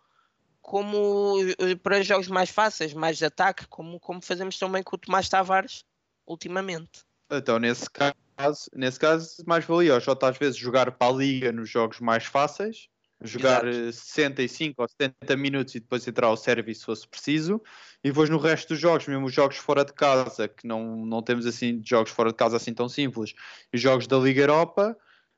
como 0.60 1.36
eh, 1.60 1.76
para 1.76 2.02
jogos 2.02 2.26
mais 2.26 2.50
fáceis, 2.50 2.92
mais 2.92 3.16
de 3.18 3.24
ataque, 3.24 3.68
como, 3.68 4.00
como 4.00 4.20
fazemos 4.20 4.58
também 4.58 4.82
com 4.82 4.96
o 4.96 4.98
Tomás 4.98 5.28
Tavares 5.28 5.84
ultimamente. 6.26 7.04
Então, 7.30 7.60
nesse 7.60 7.88
caso, 7.88 8.16
caso, 8.36 8.70
nesse 8.74 9.00
caso, 9.00 9.42
mais 9.46 9.64
valia 9.64 9.96
o 9.96 10.00
Jota 10.00 10.28
às 10.28 10.36
vezes 10.36 10.56
jogar 10.56 10.92
para 10.92 11.12
a 11.12 11.16
liga 11.16 11.50
nos 11.50 11.70
jogos 11.70 12.00
mais 12.00 12.24
fáceis, 12.24 12.88
jogar 13.22 13.66
Exato. 13.66 13.92
65 13.92 14.82
ou 14.82 14.88
70 14.88 15.36
minutos 15.36 15.74
e 15.74 15.80
depois 15.80 16.06
entrar 16.06 16.26
ao 16.26 16.36
serviço 16.36 16.80
se 16.80 16.86
fosse 16.86 17.08
preciso, 17.08 17.60
e 18.04 18.08
depois 18.08 18.28
no 18.28 18.38
resto 18.38 18.68
dos 18.68 18.78
jogos, 18.78 19.08
mesmo 19.08 19.26
os 19.26 19.32
jogos 19.32 19.56
fora 19.56 19.84
de 19.84 19.92
casa, 19.94 20.46
que 20.46 20.66
não, 20.66 21.04
não 21.06 21.22
temos 21.22 21.46
assim 21.46 21.80
jogos 21.84 22.12
fora 22.12 22.30
de 22.30 22.36
casa 22.36 22.56
assim 22.56 22.74
tão 22.74 22.88
simples, 22.88 23.34
e 23.72 23.78
jogos 23.78 24.06
da 24.06 24.18
Liga 24.18 24.42
Europa, 24.42 24.96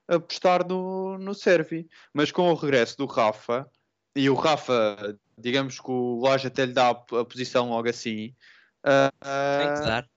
apostar 0.08 0.66
no, 0.66 1.18
no 1.18 1.34
Servi. 1.34 1.88
Mas 2.12 2.32
com 2.32 2.50
o 2.50 2.54
regresso 2.54 2.96
do 2.96 3.06
Rafa, 3.06 3.68
e 4.16 4.28
o 4.28 4.34
Rafa, 4.34 5.16
digamos 5.38 5.78
que 5.78 5.90
o 5.90 6.20
Loja 6.20 6.48
até 6.48 6.66
lhe 6.66 6.72
dá 6.72 6.88
a, 6.88 6.94
posição 6.94 7.70
logo 7.70 7.88
assim. 7.88 8.34
Tem 8.82 9.74
que 9.74 9.80
dar. 9.86 10.08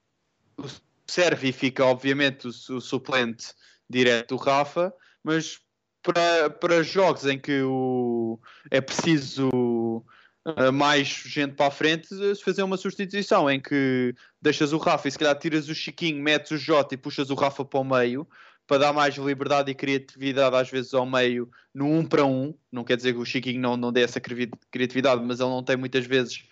O 0.57 0.65
Servi 1.05 1.51
fica, 1.51 1.85
obviamente, 1.85 2.47
o, 2.47 2.75
o 2.75 2.81
suplente 2.81 3.53
direto 3.89 4.35
do 4.35 4.37
Rafa, 4.37 4.93
mas 5.23 5.59
para, 6.01 6.49
para 6.49 6.81
jogos 6.81 7.25
em 7.25 7.37
que 7.37 7.61
o, 7.61 8.39
é 8.71 8.81
preciso 8.81 9.49
uh, 9.49 10.71
mais 10.73 11.07
gente 11.07 11.53
para 11.53 11.67
a 11.67 11.71
frente, 11.71 12.07
se 12.07 12.43
fazer 12.43 12.63
uma 12.63 12.77
substituição 12.77 13.49
em 13.49 13.59
que 13.59 14.15
deixas 14.41 14.73
o 14.73 14.77
Rafa 14.77 15.07
e 15.07 15.11
se 15.11 15.19
calhar 15.19 15.37
tiras 15.37 15.69
o 15.69 15.75
Chiquinho, 15.75 16.21
metes 16.21 16.51
o 16.51 16.57
Jota 16.57 16.95
e 16.95 16.97
puxas 16.97 17.29
o 17.29 17.35
Rafa 17.35 17.63
para 17.63 17.79
o 17.79 17.83
meio 17.83 18.27
para 18.71 18.77
dar 18.77 18.93
mais 18.93 19.15
liberdade 19.15 19.69
e 19.69 19.75
criatividade 19.75 20.55
às 20.55 20.69
vezes 20.69 20.93
ao 20.93 21.05
meio 21.05 21.51
no 21.73 21.87
um 21.87 22.05
para 22.05 22.23
um. 22.23 22.53
Não 22.71 22.85
quer 22.85 22.95
dizer 22.95 23.11
que 23.11 23.19
o 23.19 23.25
Chiquinho 23.25 23.59
não, 23.59 23.75
não 23.75 23.91
dê 23.91 24.01
essa 24.01 24.21
criatividade, 24.21 25.21
mas 25.25 25.41
ele 25.41 25.49
não 25.49 25.61
tem 25.61 25.75
muitas 25.75 26.05
vezes 26.05 26.45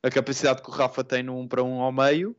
a 0.00 0.08
capacidade 0.08 0.62
que 0.62 0.70
o 0.70 0.72
Rafa 0.72 1.02
tem 1.02 1.24
no 1.24 1.36
um 1.36 1.48
para 1.48 1.64
um 1.64 1.80
ao 1.80 1.90
meio 1.90 2.36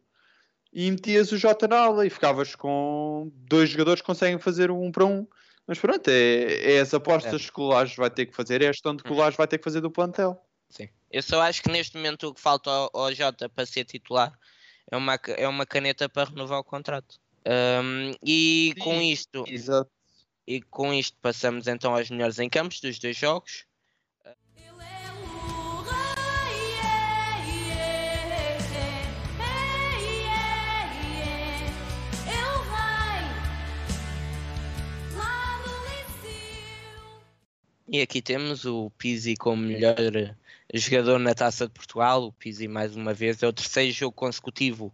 e 0.71 0.89
metias 0.89 1.33
o 1.33 1.37
Jota 1.37 1.67
na 1.67 1.79
ala 1.79 2.07
e 2.07 2.09
ficavas 2.09 2.55
com 2.55 3.29
dois 3.35 3.69
jogadores 3.69 3.99
que 3.99 4.07
conseguem 4.07 4.39
fazer 4.39 4.71
um 4.71 4.89
para 4.89 5.03
um. 5.03 5.27
Mas 5.67 5.77
pronto, 5.77 6.07
é, 6.07 6.75
é 6.75 6.79
as 6.79 6.93
apostas 6.93 7.45
é. 7.45 7.51
que 7.51 7.59
o 7.59 7.67
Lages 7.67 7.97
vai 7.97 8.09
ter 8.09 8.25
que 8.25 8.33
fazer, 8.33 8.61
é 8.61 8.69
a 8.69 8.71
gestão 8.71 8.95
de 8.95 9.03
que 9.03 9.11
o 9.11 9.15
Lages 9.15 9.35
vai 9.35 9.49
ter 9.49 9.57
que 9.57 9.65
fazer 9.65 9.81
do 9.81 9.91
plantel. 9.91 10.41
Sim. 10.69 10.87
Eu 11.11 11.21
só 11.21 11.41
acho 11.41 11.61
que 11.61 11.69
neste 11.69 11.97
momento 11.97 12.29
o 12.29 12.33
que 12.33 12.39
falta 12.39 12.69
ao, 12.69 12.89
ao 12.93 13.13
Jota 13.13 13.49
para 13.49 13.65
ser 13.65 13.83
titular 13.83 14.31
é 14.89 14.95
uma, 14.95 15.19
é 15.35 15.45
uma 15.45 15.65
caneta 15.65 16.07
para 16.07 16.29
renovar 16.29 16.59
o 16.59 16.63
contrato. 16.63 17.19
Um, 17.45 18.11
e 18.23 18.73
Sim, 18.73 18.83
com 18.83 19.01
isto. 19.01 19.45
Exato. 19.47 19.91
E 20.45 20.61
com 20.61 20.93
isto 20.93 21.17
passamos 21.21 21.67
então 21.67 21.95
aos 21.95 22.09
melhores 22.09 22.39
em 22.39 22.49
campos 22.49 22.79
dos 22.81 22.97
dois 22.99 23.15
jogos. 23.15 23.65
E 37.91 38.01
aqui 38.01 38.21
temos 38.21 38.65
o 38.65 38.91
Pizzi 38.99 39.35
como 39.35 39.63
melhor 39.63 39.95
jogador 40.75 41.17
na 41.17 41.33
Taça 41.33 41.65
de 41.65 41.73
Portugal. 41.73 42.25
O 42.25 42.31
Pizzi, 42.31 42.67
mais 42.67 42.95
uma 42.95 43.15
vez, 43.15 43.41
é 43.41 43.47
o 43.47 43.53
terceiro 43.53 43.91
jogo 43.91 44.15
consecutivo 44.15 44.93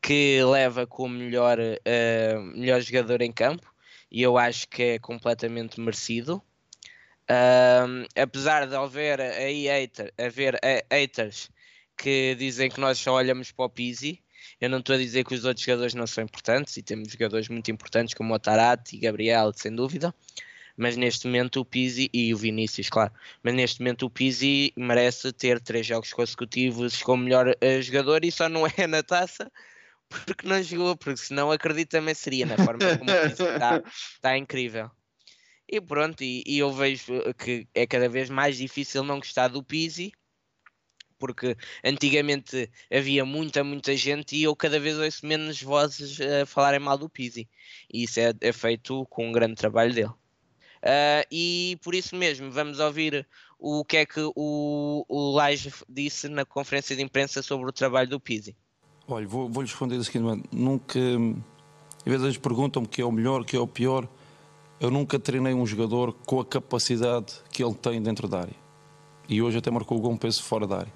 que 0.00 0.42
leva 0.44 0.86
como 0.86 1.14
melhor, 1.14 1.58
uh, 1.58 2.40
melhor 2.56 2.80
jogador 2.80 3.22
em 3.22 3.32
campo. 3.32 3.72
E 4.10 4.22
eu 4.22 4.38
acho 4.38 4.68
que 4.68 4.82
é 4.82 4.98
completamente 4.98 5.80
merecido. 5.80 6.42
Uh, 7.30 8.06
apesar 8.16 8.66
de 8.66 8.74
haver 8.74 9.20
aí 9.20 9.66
hater, 9.66 10.12
haver 10.16 10.58
haters 10.90 11.50
que 11.96 12.34
dizem 12.36 12.70
que 12.70 12.80
nós 12.80 12.98
só 12.98 13.14
olhamos 13.14 13.52
para 13.52 13.66
o 13.66 13.68
Pizzi, 13.68 14.22
eu 14.60 14.70
não 14.70 14.78
estou 14.78 14.94
a 14.94 14.98
dizer 14.98 15.24
que 15.24 15.34
os 15.34 15.44
outros 15.44 15.66
jogadores 15.66 15.94
não 15.94 16.06
são 16.06 16.24
importantes 16.24 16.76
e 16.76 16.82
temos 16.82 17.12
jogadores 17.12 17.48
muito 17.48 17.70
importantes 17.70 18.14
como 18.14 18.32
o 18.32 18.38
Tarati 18.38 18.96
e 18.96 19.00
Gabriel, 19.00 19.52
sem 19.54 19.74
dúvida 19.74 20.14
mas 20.78 20.96
neste 20.96 21.26
momento 21.26 21.60
o 21.60 21.64
Pizzi 21.64 22.08
e 22.14 22.32
o 22.32 22.36
Vinícius, 22.36 22.88
claro, 22.88 23.12
mas 23.42 23.52
neste 23.52 23.80
momento 23.80 24.06
o 24.06 24.10
Pizzi 24.10 24.72
merece 24.76 25.32
ter 25.32 25.60
três 25.60 25.84
jogos 25.84 26.12
consecutivos 26.12 27.02
como 27.02 27.24
melhor 27.24 27.48
uh, 27.48 27.82
jogador 27.82 28.24
e 28.24 28.30
só 28.30 28.48
não 28.48 28.64
é 28.78 28.86
na 28.86 29.02
taça 29.02 29.50
porque 30.08 30.46
não 30.46 30.62
jogou, 30.62 30.96
porque 30.96 31.18
senão 31.18 31.50
acredito 31.50 31.90
também 31.90 32.14
seria 32.14 32.46
na 32.46 32.56
forma 32.56 32.78
como 32.98 33.10
está, 33.10 33.82
está 34.14 34.38
incrível. 34.38 34.90
E 35.68 35.80
pronto, 35.80 36.22
e, 36.22 36.42
e, 36.46 36.58
eu 36.58 36.72
vejo 36.72 37.12
que 37.34 37.68
é 37.74 37.86
cada 37.86 38.08
vez 38.08 38.30
mais 38.30 38.56
difícil 38.56 39.04
não 39.04 39.18
gostar 39.18 39.48
do 39.48 39.62
Pizzi, 39.62 40.12
porque 41.18 41.56
antigamente 41.84 42.70
havia 42.90 43.24
muita, 43.24 43.62
muita 43.62 43.94
gente 43.96 44.34
e 44.36 44.44
eu 44.44 44.56
cada 44.56 44.80
vez 44.80 44.96
ouço 44.98 45.26
menos 45.26 45.60
vozes 45.60 46.18
a 46.20 46.46
falarem 46.46 46.80
mal 46.80 46.96
do 46.96 47.10
Pizzi. 47.10 47.48
E 47.92 48.04
isso 48.04 48.18
é, 48.20 48.32
é 48.40 48.52
feito 48.52 49.04
com 49.06 49.28
um 49.28 49.32
grande 49.32 49.56
trabalho 49.56 49.92
dele. 49.92 50.08
Uh, 50.78 51.26
e 51.30 51.78
por 51.82 51.94
isso 51.94 52.14
mesmo, 52.16 52.50
vamos 52.50 52.78
ouvir 52.78 53.26
o 53.58 53.84
que 53.84 53.96
é 53.96 54.06
que 54.06 54.20
o, 54.20 55.04
o 55.08 55.30
Laje 55.32 55.72
disse 55.88 56.28
na 56.28 56.44
conferência 56.44 56.94
de 56.94 57.02
imprensa 57.02 57.42
sobre 57.42 57.68
o 57.68 57.72
trabalho 57.72 58.08
do 58.08 58.20
Pizzi. 58.20 58.56
Olha, 59.10 59.26
vou, 59.26 59.48
vou 59.48 59.62
lhe 59.62 59.68
responder 59.68 59.96
da 59.96 60.04
seguinte 60.04 60.22
maneira: 60.22 60.48
nunca, 60.52 60.98
às 60.98 62.04
vezes 62.04 62.24
eles 62.24 62.36
perguntam-me 62.36 62.86
que 62.86 63.00
é 63.00 63.04
o 63.04 63.10
melhor, 63.10 63.42
que 63.42 63.56
é 63.56 63.58
o 63.58 63.66
pior. 63.66 64.06
Eu 64.78 64.90
nunca 64.90 65.18
treinei 65.18 65.54
um 65.54 65.66
jogador 65.66 66.12
com 66.26 66.40
a 66.40 66.44
capacidade 66.44 67.34
que 67.50 67.64
ele 67.64 67.74
tem 67.74 68.02
dentro 68.02 68.28
da 68.28 68.40
área. 68.40 68.54
E 69.26 69.40
hoje 69.40 69.58
até 69.58 69.70
marcou 69.70 69.96
o 69.96 70.00
gol 70.00 70.12
um 70.12 70.16
peso 70.16 70.42
fora 70.42 70.66
da 70.66 70.76
área. 70.80 70.92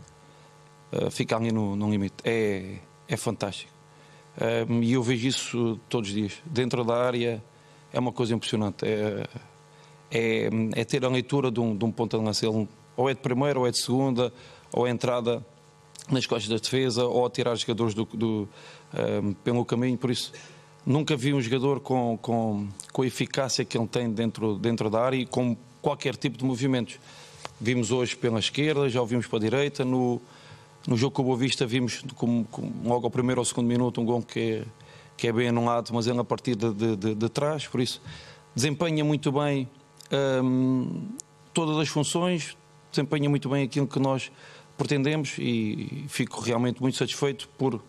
uh, 0.92 1.10
fica 1.10 1.36
ali 1.36 1.50
no, 1.50 1.74
no 1.74 1.90
limite. 1.90 2.16
É, 2.22 2.76
é 3.08 3.16
fantástico. 3.16 3.72
Uh, 4.36 4.82
e 4.82 4.92
eu 4.92 5.02
vejo 5.02 5.26
isso 5.26 5.80
todos 5.88 6.10
os 6.10 6.14
dias. 6.14 6.34
Dentro 6.44 6.84
da 6.84 6.94
área 6.94 7.42
é 7.92 7.98
uma 7.98 8.12
coisa 8.12 8.34
impressionante. 8.34 8.84
É, 8.84 9.26
é, 10.10 10.50
é 10.76 10.84
ter 10.84 11.04
a 11.04 11.08
leitura 11.08 11.50
de 11.50 11.60
um, 11.60 11.76
de 11.76 11.84
um 11.84 11.90
ponto 11.90 12.18
de 12.18 12.24
lança. 12.24 12.46
Ele, 12.46 12.68
ou 12.94 13.08
é 13.08 13.14
de 13.14 13.20
primeira, 13.20 13.58
ou 13.58 13.66
é 13.66 13.70
de 13.70 13.82
segunda, 13.82 14.32
ou 14.70 14.86
é 14.86 14.90
entrada 14.90 15.44
nas 16.10 16.26
costas 16.26 16.48
da 16.48 16.56
defesa, 16.56 17.04
ou 17.04 17.24
a 17.24 17.30
tirar 17.30 17.54
jogadores 17.54 17.94
do, 17.94 18.04
do 18.04 18.48
um, 19.22 19.32
pelo 19.34 19.64
caminho. 19.64 19.96
Por 19.96 20.10
isso, 20.10 20.32
nunca 20.84 21.16
vi 21.16 21.32
um 21.32 21.40
jogador 21.40 21.80
com, 21.80 22.18
com, 22.20 22.68
com 22.92 23.02
a 23.02 23.06
eficácia 23.06 23.64
que 23.64 23.78
ele 23.78 23.86
tem 23.86 24.10
dentro, 24.10 24.56
dentro 24.56 24.90
da 24.90 25.00
área 25.00 25.16
e 25.16 25.26
com 25.26 25.56
qualquer 25.80 26.16
tipo 26.16 26.36
de 26.36 26.44
movimentos. 26.44 26.98
Vimos 27.60 27.90
hoje 27.90 28.16
pela 28.16 28.38
esquerda, 28.38 28.88
já 28.88 29.00
o 29.00 29.06
vimos 29.06 29.26
para 29.26 29.38
a 29.38 29.40
direita. 29.40 29.84
No, 29.84 30.20
no 30.86 30.96
jogo 30.96 31.14
com 31.14 31.22
o 31.22 31.24
Boa 31.26 31.36
Vista 31.36 31.66
vimos 31.66 32.02
como, 32.16 32.44
como, 32.50 32.72
logo 32.84 33.06
ao 33.06 33.10
primeiro 33.10 33.40
ou 33.40 33.44
segundo 33.44 33.66
minuto 33.66 34.00
um 34.00 34.04
gol 34.04 34.22
que 34.22 34.40
é, 34.40 34.64
que 35.16 35.28
é 35.28 35.32
bem 35.32 35.48
anulado, 35.48 35.92
mas 35.92 36.06
ele 36.06 36.18
a 36.18 36.24
partir 36.24 36.56
de, 36.56 36.72
de, 36.72 36.96
de, 36.96 37.14
de 37.14 37.28
trás, 37.28 37.66
por 37.66 37.80
isso 37.80 38.02
desempenha 38.54 39.04
muito 39.04 39.30
bem 39.30 39.68
hum, 40.42 41.08
todas 41.54 41.76
as 41.78 41.88
funções, 41.88 42.56
desempenha 42.90 43.30
muito 43.30 43.48
bem 43.48 43.62
aquilo 43.62 43.86
que 43.86 43.98
nós 43.98 44.30
pretendemos 44.76 45.36
e 45.38 46.04
fico 46.08 46.40
realmente 46.40 46.80
muito 46.80 46.96
satisfeito 46.96 47.48
por 47.58 47.82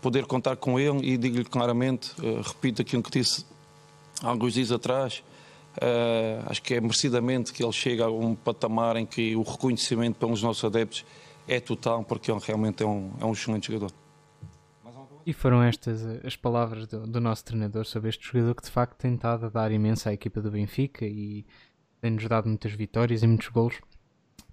poder 0.00 0.26
contar 0.26 0.56
com 0.56 0.78
ele 0.78 1.00
e 1.02 1.16
digo-lhe 1.16 1.44
claramente, 1.44 2.10
uh, 2.20 2.42
repito 2.42 2.82
aquilo 2.82 3.02
que 3.02 3.10
disse 3.10 3.46
há 4.22 4.28
alguns 4.28 4.54
dias 4.54 4.70
atrás, 4.70 5.22
uh, 5.76 6.44
acho 6.46 6.62
que 6.62 6.74
é 6.74 6.80
merecidamente 6.80 7.52
que 7.52 7.62
ele 7.62 7.72
chega 7.72 8.04
a 8.04 8.10
um 8.10 8.34
patamar 8.34 8.96
em 8.96 9.06
que 9.06 9.34
o 9.34 9.42
reconhecimento 9.42 10.18
pelos 10.18 10.42
nossos 10.42 10.64
adeptos 10.64 11.04
é 11.48 11.60
total, 11.60 12.04
porque 12.04 12.30
ele 12.30 12.40
realmente 12.42 12.82
é 12.82 12.86
um, 12.86 13.12
é 13.20 13.24
um 13.24 13.32
excelente 13.32 13.72
jogador. 13.72 13.92
E 15.26 15.32
foram 15.32 15.62
estas 15.62 16.04
as 16.22 16.36
palavras 16.36 16.86
do, 16.86 17.06
do, 17.06 17.18
nosso 17.18 17.44
treinador 17.46 17.86
sobre 17.86 18.10
este 18.10 18.26
jogador 18.26 18.54
que 18.54 18.62
de 18.62 18.70
facto 18.70 18.98
tem 18.98 19.14
estado 19.14 19.46
a 19.46 19.48
dar 19.48 19.72
imensa 19.72 20.10
à 20.10 20.12
equipa 20.12 20.42
do 20.42 20.50
Benfica 20.50 21.06
e 21.06 21.46
tem-nos 21.98 22.28
dado 22.28 22.46
muitas 22.46 22.72
vitórias 22.72 23.22
e 23.22 23.26
muitos 23.26 23.48
golos. 23.48 23.80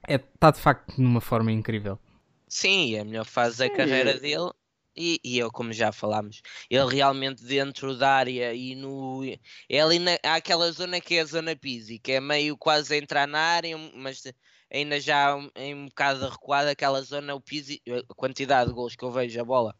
É, 0.07 0.15
está 0.15 0.51
de 0.51 0.59
facto 0.59 0.99
numa 0.99 1.21
forma 1.21 1.51
incrível. 1.51 1.99
Sim, 2.47 2.95
é 2.95 2.99
a 2.99 3.05
melhor 3.05 3.25
fase 3.25 3.59
da 3.59 3.69
carreira 3.69 4.19
dele 4.19 4.51
e, 4.95 5.19
e 5.23 5.37
eu, 5.37 5.49
como 5.51 5.71
já 5.71 5.91
falámos, 5.91 6.41
ele 6.69 6.93
realmente 6.93 7.43
dentro 7.43 7.97
da 7.97 8.09
área 8.11 8.53
e 8.53 8.75
no. 8.75 9.21
É 9.69 9.79
ali 9.79 9.99
na, 9.99 10.17
há 10.23 10.35
aquela 10.35 10.69
zona 10.71 10.99
que 10.99 11.15
é 11.15 11.21
a 11.21 11.25
zona 11.25 11.55
Pisi, 11.55 11.97
que 11.97 12.13
é 12.13 12.19
meio 12.19 12.57
quase 12.57 12.93
a 12.93 12.97
entrar 12.97 13.27
na 13.27 13.39
área, 13.39 13.77
mas 13.95 14.23
ainda 14.71 14.99
já 14.99 15.37
em 15.55 15.73
um 15.75 15.85
bocado 15.85 16.27
recuada 16.27 16.71
aquela 16.71 17.01
zona, 17.01 17.35
o 17.35 17.41
Pizzi, 17.41 17.81
a 17.87 18.13
quantidade 18.13 18.69
de 18.69 18.75
gols 18.75 18.95
que 18.95 19.03
eu 19.03 19.11
vejo 19.11 19.39
a 19.39 19.45
bola, 19.45 19.75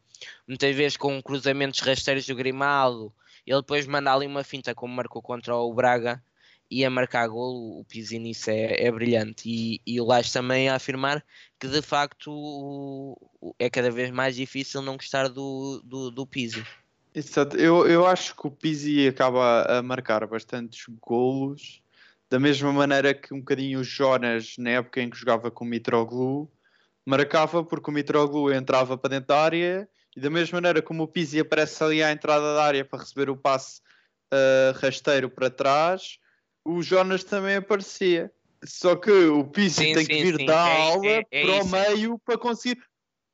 muitas 0.46 0.74
vezes 0.74 0.96
com 0.96 1.22
cruzamentos 1.22 1.80
rasteiros 1.80 2.26
do 2.26 2.34
Grimaldo, 2.34 3.14
ele 3.46 3.60
depois 3.60 3.86
manda 3.86 4.12
ali 4.14 4.26
uma 4.26 4.44
finta 4.44 4.74
como 4.74 4.94
marcou 4.94 5.20
contra 5.20 5.54
o 5.56 5.74
Braga 5.74 6.22
e 6.72 6.86
a 6.86 6.90
marcar 6.90 7.28
golo, 7.28 7.80
o 7.80 7.84
Pizzi 7.84 8.18
nisso 8.18 8.50
é, 8.50 8.86
é 8.86 8.90
brilhante 8.90 9.46
e, 9.46 9.80
e 9.86 10.00
o 10.00 10.06
Lage 10.06 10.32
também 10.32 10.70
a 10.70 10.74
afirmar 10.76 11.22
que 11.60 11.68
de 11.68 11.82
facto 11.82 13.14
é 13.58 13.68
cada 13.68 13.90
vez 13.90 14.10
mais 14.10 14.36
difícil 14.36 14.80
não 14.80 14.96
gostar 14.96 15.28
do, 15.28 15.82
do, 15.84 16.10
do 16.10 16.26
Pizzi. 16.26 16.64
Exato. 17.14 17.58
Eu, 17.58 17.86
eu 17.86 18.06
acho 18.06 18.34
que 18.34 18.46
o 18.46 18.50
Pizzi 18.50 19.06
acaba 19.06 19.64
a 19.64 19.82
marcar 19.82 20.26
bastantes 20.26 20.86
golos 20.98 21.82
da 22.30 22.38
mesma 22.38 22.72
maneira 22.72 23.12
que 23.12 23.34
um 23.34 23.40
bocadinho 23.40 23.80
o 23.80 23.84
Jonas, 23.84 24.54
na 24.56 24.70
época 24.70 25.02
em 25.02 25.10
que 25.10 25.18
jogava 25.18 25.50
com 25.50 25.66
o 25.66 25.68
Mitroglou, 25.68 26.50
marcava 27.04 27.62
porque 27.62 27.90
o 27.90 27.92
Mitroglou 27.92 28.50
entrava 28.50 28.96
para 28.96 29.10
dentro 29.10 29.28
da 29.28 29.38
área 29.42 29.86
e 30.16 30.20
da 30.20 30.30
mesma 30.30 30.56
maneira 30.56 30.80
como 30.80 31.02
o 31.02 31.08
Pizzi 31.08 31.38
aparece 31.38 31.84
ali 31.84 32.02
à 32.02 32.10
entrada 32.10 32.54
da 32.54 32.64
área 32.64 32.82
para 32.82 33.00
receber 33.00 33.28
o 33.28 33.36
passe 33.36 33.82
uh, 34.32 34.78
rasteiro 34.78 35.28
para 35.28 35.50
trás, 35.50 36.18
o 36.64 36.82
Jonas 36.82 37.24
também 37.24 37.56
aparecia. 37.56 38.30
Só 38.64 38.94
que 38.94 39.10
o 39.10 39.44
Pizzi 39.44 39.84
sim, 39.84 39.94
tem 39.94 40.04
sim, 40.04 40.06
que 40.06 40.22
vir 40.22 40.36
sim. 40.36 40.46
dar 40.46 40.68
é, 40.68 40.82
aula 40.82 41.06
é, 41.06 41.24
é 41.30 41.42
para 41.42 41.62
o 41.62 41.68
meio 41.68 42.18
para 42.18 42.38
conseguir. 42.38 42.80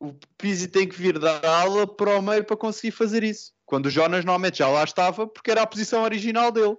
O 0.01 0.14
Pizzi 0.39 0.68
tem 0.68 0.89
que 0.89 0.97
vir 0.97 1.18
dar 1.18 1.45
aula 1.45 1.87
para 1.87 2.18
o 2.18 2.22
meio 2.22 2.45
para 2.45 2.57
conseguir 2.57 2.93
fazer 2.93 3.22
isso. 3.24 3.53
Quando 3.66 3.87
o 3.87 3.91
Jonas 3.91 4.24
normalmente 4.24 4.59
já 4.59 4.68
lá 4.68 4.85
estava 4.85 5.26
porque 5.26 5.51
era 5.51 5.62
a 5.62 5.66
posição 5.66 6.03
original 6.03 6.51
dele. 6.51 6.76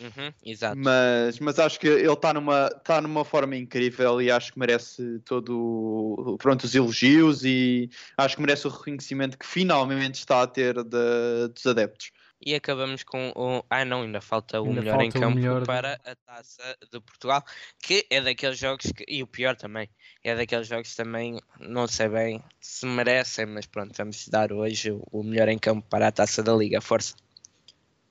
Uhum, 0.00 0.32
exato. 0.44 0.78
Mas, 0.78 1.40
mas 1.40 1.58
acho 1.58 1.80
que 1.80 1.88
ele 1.88 2.12
está 2.12 2.32
numa, 2.32 2.68
tá 2.84 3.00
numa 3.00 3.24
forma 3.24 3.56
incrível 3.56 4.22
e 4.22 4.30
acho 4.30 4.52
que 4.52 4.58
merece 4.58 5.18
todo 5.24 6.36
pronto, 6.38 6.64
os 6.64 6.74
elogios 6.74 7.44
e 7.44 7.90
acho 8.16 8.36
que 8.36 8.42
merece 8.42 8.66
o 8.68 8.70
reconhecimento 8.70 9.36
que 9.36 9.46
finalmente 9.46 10.14
está 10.16 10.42
a 10.42 10.46
ter 10.46 10.74
de, 10.84 11.48
dos 11.52 11.66
adeptos. 11.66 12.12
E 12.40 12.54
acabamos 12.54 13.02
com 13.02 13.32
o. 13.34 13.64
Ah, 13.68 13.84
não, 13.84 14.02
ainda 14.02 14.20
falta 14.20 14.60
o 14.60 14.66
ainda 14.66 14.80
melhor 14.80 14.92
falta 14.92 15.04
em 15.04 15.10
campo 15.10 15.36
melhor 15.36 15.66
para 15.66 16.00
a 16.04 16.14
taça 16.14 16.76
de 16.92 17.00
Portugal, 17.00 17.44
que 17.82 18.06
é 18.08 18.20
daqueles 18.20 18.58
jogos 18.58 18.92
que. 18.92 19.04
E 19.08 19.22
o 19.22 19.26
pior 19.26 19.56
também, 19.56 19.88
é 20.22 20.36
daqueles 20.36 20.68
jogos 20.68 20.94
também, 20.94 21.40
não 21.58 21.88
sei 21.88 22.08
bem 22.08 22.42
se 22.60 22.86
merecem, 22.86 23.46
mas 23.46 23.66
pronto, 23.66 23.92
vamos 23.96 24.28
dar 24.28 24.52
hoje 24.52 24.96
o 25.10 25.22
melhor 25.22 25.48
em 25.48 25.58
campo 25.58 25.86
para 25.88 26.08
a 26.08 26.12
taça 26.12 26.42
da 26.42 26.54
Liga. 26.54 26.80
Força! 26.80 27.14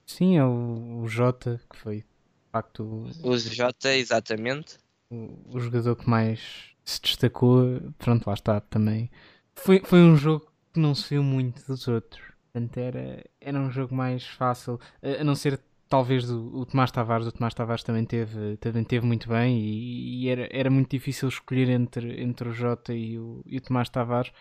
Sim, 0.05 0.37
é 0.37 0.43
o, 0.43 1.01
o 1.03 1.07
Jota, 1.07 1.61
que 1.69 1.77
foi 1.77 1.97
de 1.97 2.05
facto. 2.51 3.07
O 3.23 3.37
Jota, 3.37 3.93
exatamente. 3.95 4.77
O, 5.09 5.37
o, 5.53 5.59
jogador 5.59 5.95
que 5.95 6.09
mais 6.09 6.39
se 6.83 7.01
destacou. 7.01 7.81
Pronto, 7.97 8.27
lá 8.27 8.33
está 8.33 8.59
também. 8.61 9.09
Foi, 9.55 9.81
foi 9.83 9.99
um 9.99 10.15
jogo 10.15 10.51
que 10.73 10.79
não 10.79 10.95
se 10.95 11.09
viu 11.09 11.23
muito 11.23 11.65
dos 11.65 11.87
outros. 11.87 12.36
Portanto, 12.51 12.77
era, 12.77 13.23
era 13.39 13.59
um 13.59 13.69
jogo 13.69 13.93
mais 13.93 14.25
fácil. 14.25 14.79
A, 15.01 15.23
não 15.23 15.35
ser 15.35 15.59
talvez 15.89 16.25
do, 16.27 16.55
o 16.55 16.65
Tomás 16.65 16.91
Tavares. 16.91 17.27
O 17.27 17.31
Tomás 17.31 17.53
Tavares 17.53 17.83
também 17.83 18.05
teve, 18.05 18.57
também 18.57 18.83
teve 18.83 19.05
muito 19.05 19.27
bem 19.29 19.59
e, 19.59 20.23
e, 20.23 20.29
era, 20.29 20.47
era 20.51 20.69
muito 20.69 20.89
difícil 20.91 21.27
escolher 21.27 21.69
entre, 21.69 22.21
entre 22.21 22.49
o 22.49 22.53
Jota 22.53 22.93
e 22.93 23.17
o, 23.17 23.41
e 23.45 23.57
o 23.57 23.61
Tomás 23.61 23.89
Tavares 23.89 24.31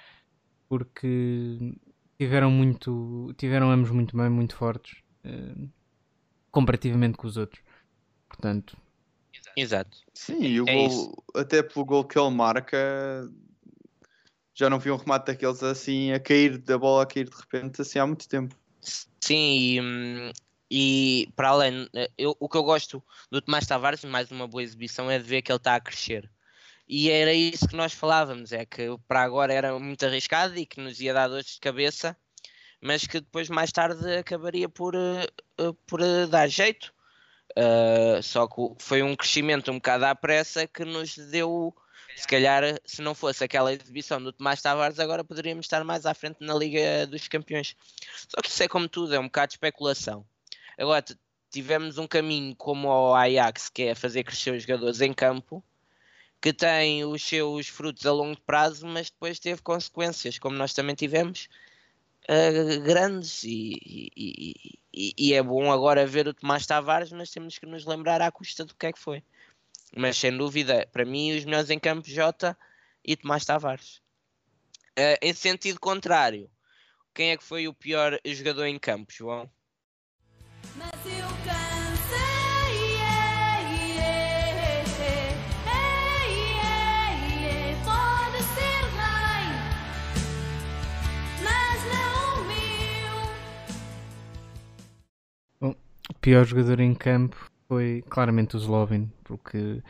porque 0.69 1.59
tiveram 2.19 2.51
muito 2.51 3.33
tiveram 3.37 3.71
ambos 3.71 3.91
muito 3.91 4.17
bem, 4.17 4.29
muito 4.29 4.57
fortes 4.57 4.99
uh, 5.25 5.69
comparativamente 6.51 7.17
com 7.17 7.27
os 7.27 7.37
outros. 7.37 7.63
Portanto, 8.29 8.77
exato. 9.57 9.99
Sim, 10.15 10.43
e 10.43 10.61
o 10.61 10.69
é 10.69 10.75
gol, 10.75 10.87
isso. 10.87 11.25
até 11.35 11.63
pelo 11.63 11.85
gol 11.85 12.05
que 12.05 12.19
ele 12.19 12.31
marca, 12.31 13.31
já 14.57 14.69
não 14.69 14.81
vi 14.81 14.91
um 14.91 14.97
remate 14.97 15.27
daqueles 15.27 15.63
assim 15.63 16.13
a 16.13 16.19
cair 16.19 16.59
da 16.59 16.77
bola 16.77 17.05
a 17.05 17.07
cair 17.07 17.29
de 17.29 17.37
repente 17.37 17.83
assim 17.83 18.01
há 18.01 18.07
muito 18.07 18.29
tempo. 18.29 18.57
Sim, 19.21 19.39
e, 19.59 20.33
e 20.71 21.29
para 21.37 21.51
além, 21.51 21.89
eu, 22.19 22.37
o 22.41 22.49
que 22.49 22.57
eu 22.57 22.65
gosto 22.65 23.03
do 23.31 23.41
Tomás 23.41 23.67
Tavares, 23.67 24.05
mais 24.05 24.31
uma 24.31 24.49
boa 24.49 24.63
exibição, 24.63 25.11
é 25.11 25.19
de 25.19 25.25
ver 25.25 25.43
que 25.43 25.53
ele 25.53 25.59
está 25.59 25.77
a 25.77 25.81
crescer. 25.81 26.29
E 26.89 27.11
era 27.11 27.33
isso 27.33 27.69
que 27.69 27.77
nós 27.77 27.93
falávamos, 27.93 28.53
é 28.53 28.65
que 28.65 28.97
para 29.07 29.23
agora 29.23 29.53
era 29.53 29.79
muito 29.79 30.07
arriscado 30.07 30.57
e 30.57 30.65
que 30.65 30.81
nos 30.81 31.01
ia 31.01 31.13
dar 31.13 31.29
dores 31.29 31.55
de 31.55 31.61
cabeça 31.61 32.17
mas 32.81 33.07
que 33.07 33.21
depois 33.21 33.49
mais 33.49 33.73
tarde 33.73 34.17
acabaria 34.17 34.69
por, 34.69 34.95
uh, 34.95 35.75
por 35.87 36.01
uh, 36.01 36.27
dar 36.27 36.49
jeito. 36.49 36.95
Uh, 37.59 38.23
só 38.23 38.47
que 38.47 38.75
foi 38.79 39.03
um 39.03 39.17
crescimento 39.17 39.71
um 39.71 39.77
bocado 39.77 40.05
à 40.05 40.15
pressa 40.15 40.67
que 40.67 40.85
nos 40.85 41.17
deu, 41.17 41.75
se 42.17 42.27
calhar, 42.27 42.63
se 42.85 43.03
não 43.03 43.15
fosse 43.15 43.45
aquela 43.45 43.73
exibição 43.73 44.23
do 44.23 44.33
Tomás 44.33 44.63
Tavares, 44.63 44.99
agora 44.99 45.23
poderíamos 45.23 45.67
estar 45.67 45.85
mais 45.85 46.07
à 46.07 46.15
frente 46.15 46.39
na 46.41 46.55
Liga 46.55 47.07
dos 47.07 47.29
Campeões. 47.29 47.77
Só 48.29 48.41
que 48.41 48.49
isso 48.49 48.63
é 48.63 48.69
como 48.69 48.89
tudo, 48.89 49.15
é 49.15 49.21
um 49.21 49.25
bocado 49.25 49.49
de 49.49 49.55
especulação. 49.55 50.25
Agora, 50.79 51.05
tivemos 51.51 51.99
um 51.99 52.07
caminho 52.07 52.57
como 52.57 52.89
o 52.89 53.15
Ajax, 53.15 53.69
que 53.69 53.83
é 53.83 53.95
fazer 53.95 54.25
crescer 54.25 54.55
os 54.55 54.63
jogadores 54.63 55.03
em 55.03 55.13
campo, 55.13 55.63
que 56.41 56.55
tem 56.55 57.05
os 57.05 57.23
seus 57.23 57.69
frutos 57.69 58.07
a 58.07 58.13
longo 58.13 58.41
prazo, 58.41 58.87
mas 58.87 59.11
depois 59.11 59.39
teve 59.39 59.61
consequências, 59.61 60.39
como 60.39 60.57
nós 60.57 60.73
também 60.73 60.95
tivemos, 60.95 61.49
uh, 62.29 62.81
grandes 62.83 63.45
e, 63.45 63.79
e, 63.85 64.55
e, 64.93 65.15
e, 65.19 65.35
é 65.35 65.43
bom 65.43 65.71
agora 65.71 66.07
ver 66.07 66.29
o 66.29 66.35
Tomás 66.35 66.67
Tavares, 66.67 67.13
mas 67.13 67.31
temos 67.31 67.59
que 67.59 67.67
nos 67.67 67.85
lembrar 67.85 68.23
à 68.23 68.31
custa 68.31 68.65
do 68.65 68.75
que 68.75 68.87
é 68.87 68.93
que 68.93 68.99
foi. 68.99 69.23
Mas 69.95 70.17
sem 70.17 70.37
dúvida, 70.37 70.89
para 70.93 71.05
mim, 71.05 71.37
os 71.37 71.45
melhores 71.45 71.71
em 71.71 71.79
campo, 71.79 72.09
Jota 72.09 72.57
e 73.05 73.17
Tomás 73.17 73.45
Tavares. 73.45 74.01
Uh, 74.99 75.19
em 75.21 75.35
sentido 75.35 75.79
contrário, 75.79 76.51
quem 77.15 77.31
é 77.31 77.37
que 77.37 77.45
foi 77.45 77.69
o 77.69 77.75
pior 77.75 78.19
jogador 78.25 78.65
em 78.65 78.79
campo, 78.79 79.13
João? 79.13 79.51
Mas 80.77 80.91
eu 81.05 81.37
o 96.09 96.15
pior 96.15 96.45
jogador 96.45 96.81
em 96.81 96.95
campo 96.95 97.51
foi 97.69 98.03
claramente 98.09 98.57
o 98.57 98.59
Slovin, 98.59 99.11
porque 99.25 99.83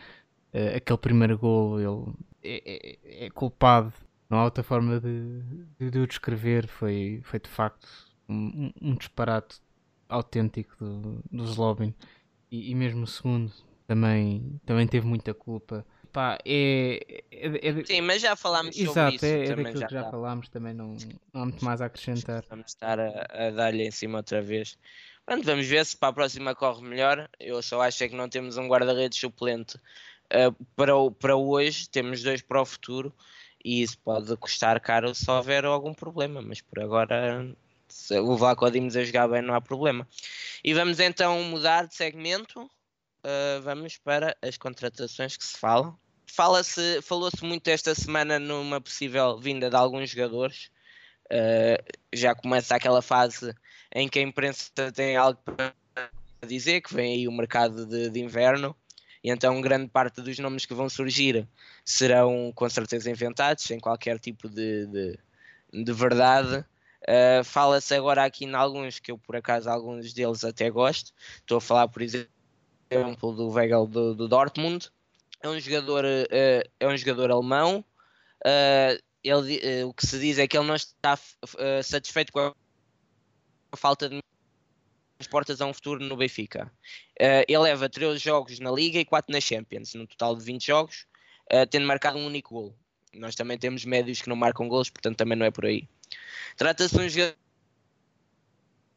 uh, 0.53 0.77
aquele 0.77 0.99
primeiro 0.99 1.39
gol 1.39 1.81
ele 1.81 2.15
é, 2.43 2.63
é, 2.65 3.27
é, 3.27 3.31
culpado 3.31 3.93
não 4.29 4.39
há 4.39 4.45
outra 4.45 4.63
forma 4.63 5.01
de, 5.01 5.43
de, 5.79 5.91
de 5.91 5.99
o 5.99 6.07
descrever. 6.07 6.67
Foi, 6.67 7.21
foi 7.25 7.39
de 7.39 7.49
facto 7.49 7.89
um, 8.29 8.73
um 8.81 8.95
disparate 8.95 9.61
autêntico 10.09 10.77
do, 10.85 11.23
do 11.31 11.47
Zlobin. 11.47 11.95
E, 12.51 12.71
e 12.71 12.75
mesmo 12.75 13.05
o 13.05 13.07
segundo 13.07 13.53
também, 13.87 14.61
também 14.65 14.87
teve 14.87 15.07
muita 15.07 15.33
culpa. 15.33 15.87
Pá, 16.13 16.39
é, 16.45 17.23
é, 17.31 17.69
é, 17.69 17.85
Sim, 17.85 18.01
mas 18.01 18.23
já 18.23 18.35
falámos 18.35 18.75
sobre 18.75 18.91
Exato, 18.91 19.15
isso. 19.17 19.27
é, 19.27 19.45
é 19.45 19.45
também 19.45 19.65
daquilo 19.65 19.81
já 19.81 19.87
que 19.87 19.95
já 19.95 20.05
tá. 20.05 20.11
falámos, 20.11 20.49
também 20.49 20.75
não, 20.75 20.97
não 21.33 21.43
há 21.43 21.45
muito 21.45 21.65
mais 21.65 21.81
a 21.81 21.87
acrescentar. 21.87 22.45
Vamos 22.49 22.67
estar 22.69 22.99
a, 22.99 23.27
a 23.31 23.51
dar-lhe 23.51 23.87
em 23.87 23.91
cima 23.91 24.19
outra 24.19 24.41
vez. 24.41 24.79
Pronto, 25.27 25.45
vamos 25.45 25.67
ver 25.67 25.85
se 25.85 25.97
para 25.97 26.09
a 26.11 26.13
próxima 26.13 26.55
corre 26.55 26.83
melhor. 26.83 27.29
Eu 27.41 27.61
só 27.61 27.81
acho 27.83 28.05
é 28.05 28.09
que 28.09 28.15
não 28.15 28.29
temos 28.29 28.57
um 28.57 28.69
guarda-redes 28.69 29.19
suplente 29.19 29.77
uh, 29.77 30.65
para, 30.77 30.97
o- 30.97 31.11
para 31.11 31.37
hoje, 31.37 31.89
temos 31.89 32.23
dois 32.23 32.41
para 32.43 32.63
o 32.63 32.65
futuro 32.65 33.13
e 33.65 33.83
isso 33.83 33.99
pode 33.99 34.37
custar 34.37 34.81
caro 34.81 35.13
se 35.15 35.29
houver 35.29 35.65
algum 35.65 35.93
problema, 35.93 36.41
mas 36.41 36.61
por 36.61 36.79
agora 36.81 37.53
se 37.89 38.17
o 38.21 38.37
Vlaco 38.37 38.71
Dimos 38.71 38.97
a 38.97 39.03
jogar 39.05 39.27
bem 39.27 39.43
não 39.43 39.55
há 39.55 39.61
problema. 39.61 40.09
E 40.63 40.73
vamos 40.73 41.01
então 41.01 41.43
mudar 41.43 41.89
de 41.89 41.97
segmento, 41.97 42.63
uh, 42.63 43.61
vamos 43.63 43.97
para 43.99 44.37
as 44.41 44.57
contratações 44.57 45.37
que 45.37 45.45
se 45.45 45.59
falam. 45.59 45.99
Fala-se, 46.29 47.03
falou-se 47.03 47.45
muito 47.45 47.67
esta 47.69 47.95
semana 47.95 48.39
numa 48.39 48.81
possível 48.81 49.39
vinda 49.39 49.69
de 49.71 49.77
alguns 49.77 50.11
jogadores. 50.11 50.71
Uh, 51.27 51.83
já 52.13 52.35
começa 52.35 52.75
aquela 52.75 53.03
fase 53.03 53.55
em 53.95 54.09
que 54.09 54.19
a 54.19 54.23
imprensa 54.23 54.71
tem 54.95 55.17
algo 55.17 55.41
para 55.45 55.75
dizer, 56.47 56.81
que 56.81 56.95
vem 56.95 57.15
aí 57.15 57.29
o 57.29 57.33
mercado 57.33 57.85
de, 57.87 58.11
de 58.11 58.21
inverno, 58.21 58.77
e 59.23 59.31
então 59.31 59.61
grande 59.61 59.89
parte 59.89 60.21
dos 60.21 60.39
nomes 60.39 60.67
que 60.67 60.75
vão 60.75 60.89
surgir 60.89 61.49
serão 61.85 62.53
com 62.55 62.69
certeza 62.69 63.11
inventados, 63.11 63.65
sem 63.65 63.81
qualquer 63.81 64.19
tipo 64.19 64.49
de, 64.49 64.87
de, 64.87 65.19
de 65.73 65.93
verdade. 65.93 66.65
Uh, 67.03 67.43
Fala-se 67.45 67.95
agora 67.95 68.25
aqui 68.25 68.45
em 68.45 68.55
alguns 68.55 68.99
que 68.99 69.11
eu 69.11 69.19
por 69.19 69.37
acaso 69.37 69.69
alguns 69.69 70.13
deles 70.13 70.45
até 70.45 70.71
gosto. 70.71 71.13
Estou 71.39 71.59
a 71.59 71.61
falar, 71.61 71.89
por 71.89 72.03
exemplo, 72.03 72.29
do 73.21 73.49
Weigl 73.49 73.87
do, 73.87 74.15
do 74.15 74.29
Dortmund. 74.29 74.91
É 75.43 75.49
um 75.49 75.59
jogador, 75.59 76.05
uh, 76.05 76.71
é 76.81 76.87
um 76.87 76.97
jogador 76.97 77.31
alemão. 77.31 77.85
Uh, 78.45 79.01
ele, 79.29 79.83
uh, 79.83 79.89
o 79.89 79.95
que 79.95 80.07
se 80.07 80.19
diz 80.19 80.39
é 80.39 80.47
que 80.47 80.57
ele 80.57 80.67
não 80.67 80.77
está 80.77 81.15
uh, 81.15 81.83
satisfeito 81.83 82.33
com 82.33 82.41
a 82.41 83.77
falta 83.77 84.09
de 84.09 84.21
as 85.19 85.27
portas 85.27 85.61
a 85.61 85.67
um 85.67 85.73
futuro 85.73 86.05
no 86.05 86.17
Benfica. 86.17 86.71
Uh, 87.21 87.45
ele 87.49 87.59
leva 87.59 87.89
13 87.89 88.19
jogos 88.19 88.61
na 88.61 88.71
Liga 88.71 88.99
e 88.99 89.05
4 89.05 89.33
na 89.33 89.41
Champions, 89.41 89.95
no 89.95 90.07
total 90.07 90.37
de 90.37 90.45
20 90.45 90.67
jogos, 90.67 91.07
uh, 91.53 91.67
tendo 91.69 91.87
marcado 91.87 92.19
um 92.19 92.27
único 92.27 92.55
gol. 92.55 92.77
Nós 93.15 93.35
também 93.35 93.59
temos 93.59 93.85
médios 93.85 94.21
que 94.21 94.29
não 94.29 94.37
marcam 94.37 94.69
golos, 94.69 94.91
portanto 94.91 95.17
também 95.17 95.37
não 95.37 95.47
é 95.47 95.51
por 95.51 95.65
aí. 95.65 95.89
Trata-se 96.57 96.95
de 96.95 97.03
um 97.03 97.09
jogador 97.09 97.37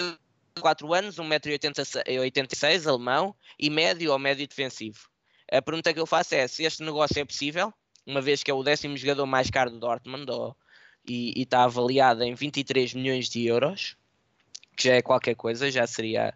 de 0.02 0.62
4 0.62 0.94
anos, 0.94 1.16
1,86m, 1.16 2.88
alemão, 2.88 3.34
e 3.58 3.70
médio 3.70 4.12
ou 4.12 4.20
médio 4.20 4.46
defensivo. 4.46 5.10
A 5.52 5.62
pergunta 5.62 5.94
que 5.94 6.00
eu 6.00 6.06
faço 6.06 6.36
é 6.36 6.48
se 6.48 6.64
este 6.64 6.84
negócio 6.84 7.18
é 7.18 7.26
possível, 7.26 7.74
uma 8.10 8.22
vez 8.22 8.42
que 8.42 8.50
é 8.50 8.54
o 8.54 8.64
décimo 8.64 8.98
jogador 8.98 9.26
mais 9.28 9.50
caro 9.52 9.70
do 9.70 9.80
Dortmund, 9.80 10.30
ou- 10.32 10.56
e 11.08 11.42
está 11.42 11.64
avaliado 11.64 12.24
em 12.24 12.34
23 12.34 12.94
milhões 12.94 13.30
de 13.30 13.46
euros, 13.46 13.96
que 14.76 14.84
já 14.86 14.96
é 14.96 15.02
qualquer 15.02 15.36
coisa, 15.36 15.70
já 15.70 15.86
seria 15.86 16.34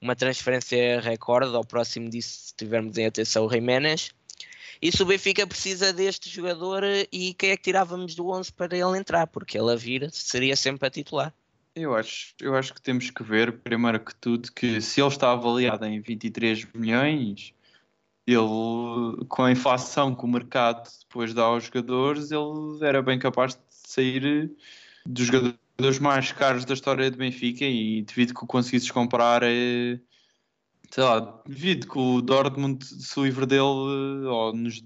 uma 0.00 0.16
transferência 0.16 1.00
recorde 1.00 1.54
ao 1.54 1.64
próximo 1.64 2.10
disso 2.10 2.48
se 2.48 2.54
tivermos 2.56 2.98
em 2.98 3.06
atenção 3.06 3.46
o 3.46 3.50
Jiménez. 3.50 4.10
E 4.80 4.90
se 4.90 5.00
o 5.00 5.06
Benfica 5.06 5.46
precisa 5.46 5.92
deste 5.92 6.28
jogador 6.28 6.82
e 7.12 7.34
quem 7.34 7.50
é 7.50 7.56
que 7.56 7.62
tirávamos 7.62 8.16
do 8.16 8.28
11 8.28 8.52
para 8.52 8.76
ele 8.76 8.98
entrar? 8.98 9.28
Porque 9.28 9.56
ele 9.56 9.70
a 9.72 9.76
vir 9.76 10.10
seria 10.12 10.56
sempre 10.56 10.88
a 10.88 10.90
titular. 10.90 11.32
Eu 11.74 11.94
acho, 11.94 12.34
eu 12.40 12.54
acho 12.56 12.74
que 12.74 12.82
temos 12.82 13.08
que 13.10 13.22
ver, 13.22 13.52
primeiro 13.52 14.00
que 14.00 14.14
tudo, 14.16 14.52
que 14.52 14.80
se 14.80 15.00
ele 15.00 15.08
está 15.08 15.30
avaliado 15.32 15.86
em 15.86 16.00
23 16.00 16.66
milhões, 16.74 17.54
ele, 18.26 19.24
com 19.28 19.42
a 19.42 19.50
inflação 19.50 20.14
que 20.14 20.24
o 20.24 20.28
mercado 20.28 20.88
depois 21.00 21.34
dá 21.34 21.42
aos 21.42 21.64
jogadores, 21.64 22.30
ele 22.30 22.78
era 22.82 23.02
bem 23.02 23.18
capaz 23.18 23.54
de 23.54 23.60
sair 23.68 24.50
dos 25.04 25.26
jogadores 25.26 25.98
mais 26.00 26.30
caros 26.32 26.64
da 26.64 26.74
história 26.74 27.10
do 27.10 27.16
Benfica 27.16 27.64
e 27.64 28.02
devido 28.02 28.34
que 28.34 28.44
o 28.44 28.46
conseguisses 28.46 28.90
comprar, 28.90 29.42
é, 29.42 29.98
sei 30.90 31.02
lá, 31.02 31.42
devido 31.46 31.88
que 31.88 31.98
o 31.98 32.22
Dortmund 32.22 32.84
se 32.84 33.20
livre 33.20 33.46
dele 33.46 33.62
ou 33.62 34.54
nos, 34.54 34.82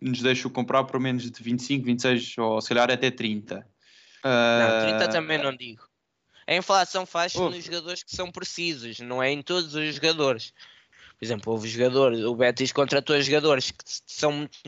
nos 0.00 0.22
deixa 0.22 0.48
comprar 0.48 0.84
por 0.84 0.98
menos 0.98 1.30
de 1.30 1.42
25, 1.42 1.84
26 1.84 2.38
ou 2.38 2.60
se 2.60 2.68
calhar 2.68 2.90
até 2.90 3.10
30. 3.10 3.56
Não, 3.56 3.62
Ah, 4.30 4.78
30 4.80 5.08
também 5.08 5.38
não 5.38 5.54
digo. 5.54 5.86
A 6.46 6.54
inflação 6.54 7.06
faz-se 7.06 7.38
Ouve. 7.38 7.56
nos 7.56 7.64
jogadores 7.64 8.02
que 8.02 8.14
são 8.14 8.30
precisos, 8.30 9.00
não 9.00 9.22
é 9.22 9.30
em 9.30 9.42
todos 9.42 9.74
os 9.74 9.94
jogadores. 9.94 10.52
Por 11.18 11.24
exemplo, 11.24 11.52
houve 11.52 11.68
jogadores, 11.68 12.20
o 12.20 12.34
Betis 12.34 12.72
contratou 12.72 13.20
jogadores 13.20 13.70
que 13.70 13.82
são 13.86 14.32
muito 14.32 14.58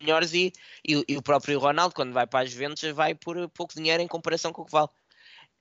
melhores 0.00 0.34
e, 0.34 0.52
e, 0.86 1.04
e 1.08 1.16
o 1.16 1.22
próprio 1.22 1.58
Ronaldo, 1.58 1.94
quando 1.94 2.12
vai 2.12 2.26
para 2.26 2.44
as 2.44 2.50
Juventus, 2.50 2.82
vai 2.92 3.14
por 3.14 3.48
pouco 3.50 3.74
dinheiro 3.74 4.02
em 4.02 4.08
comparação 4.08 4.52
com 4.52 4.62
o 4.62 4.64
que 4.64 4.72
vale. 4.72 4.88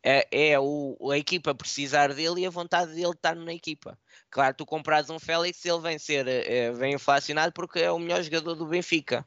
É, 0.05 0.51
é 0.51 0.59
o, 0.59 0.97
a 1.11 1.17
equipa 1.17 1.55
precisar 1.55 2.13
dele 2.13 2.41
e 2.41 2.45
a 2.45 2.49
vontade 2.49 2.93
dele 2.93 3.11
estar 3.11 3.35
na 3.35 3.53
equipa. 3.53 3.97
Claro, 4.29 4.53
tu 4.53 4.65
compras 4.65 5.09
um 5.09 5.17
Félix, 5.17 5.63
ele 5.65 5.79
vem 5.79 5.97
ser 5.97 6.27
eh, 6.27 6.73
vem 6.73 6.93
inflacionado 6.93 7.53
porque 7.53 7.79
é 7.79 7.89
o 7.89 7.97
melhor 7.97 8.21
jogador 8.21 8.55
do 8.55 8.65
Benfica. 8.65 9.25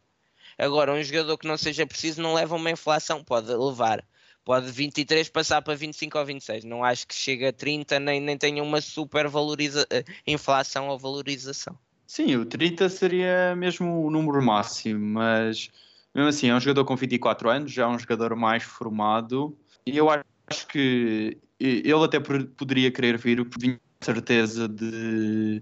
Agora, 0.58 0.92
um 0.92 1.02
jogador 1.02 1.38
que 1.38 1.46
não 1.46 1.56
seja 1.56 1.86
preciso 1.86 2.20
não 2.20 2.34
leva 2.34 2.56
uma 2.56 2.70
inflação, 2.70 3.24
pode 3.24 3.52
levar. 3.54 4.04
Pode 4.47 4.66
de 4.66 4.72
23 4.72 5.28
passar 5.28 5.61
para 5.61 5.74
25 5.74 6.16
ou 6.16 6.24
26. 6.24 6.64
Não 6.64 6.84
acho 6.84 7.05
que 7.05 7.14
chegue 7.16 7.47
a 7.47 7.53
30 7.53 7.99
nem, 7.99 8.20
nem 8.20 8.38
tenha 8.38 8.62
uma 8.62 8.80
super 8.80 9.26
valoriza 9.26 9.84
eh, 9.90 10.05
inflação 10.24 10.86
ou 10.86 10.97
valorização. 10.97 11.76
Sim, 12.07 12.36
o 12.36 12.47
30 12.47 12.88
seria 12.88 13.57
mesmo 13.57 14.07
o 14.07 14.09
número 14.09 14.40
máximo, 14.40 15.05
mas 15.05 15.68
mesmo 16.14 16.28
assim 16.28 16.49
é 16.49 16.55
um 16.55 16.61
jogador 16.61 16.84
com 16.84 16.94
24 16.94 17.51
anos, 17.51 17.72
já 17.72 17.82
é 17.82 17.88
um 17.88 17.99
jogador 17.99 18.36
mais 18.36 18.62
formado, 18.62 19.59
e 19.84 19.97
eu 19.97 20.09
acho 20.09 20.68
que 20.68 21.36
ele 21.59 22.05
até 22.05 22.20
poderia 22.20 22.92
querer 22.92 23.18
vir, 23.18 23.44
porque 23.44 23.59
tinha 23.59 23.80
certeza 24.01 24.68
de 24.68 25.61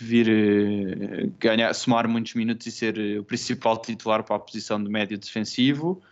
vir 0.00 0.28
eh, 0.30 1.30
ganhar, 1.38 1.74
somar 1.74 2.08
muitos 2.08 2.32
minutos 2.32 2.66
e 2.66 2.72
ser 2.72 2.98
eh, 2.98 3.18
o 3.18 3.24
principal 3.24 3.76
titular 3.82 4.24
para 4.24 4.36
a 4.36 4.38
posição 4.38 4.82
de 4.82 4.88
médio 4.88 5.18
defensivo. 5.18 6.02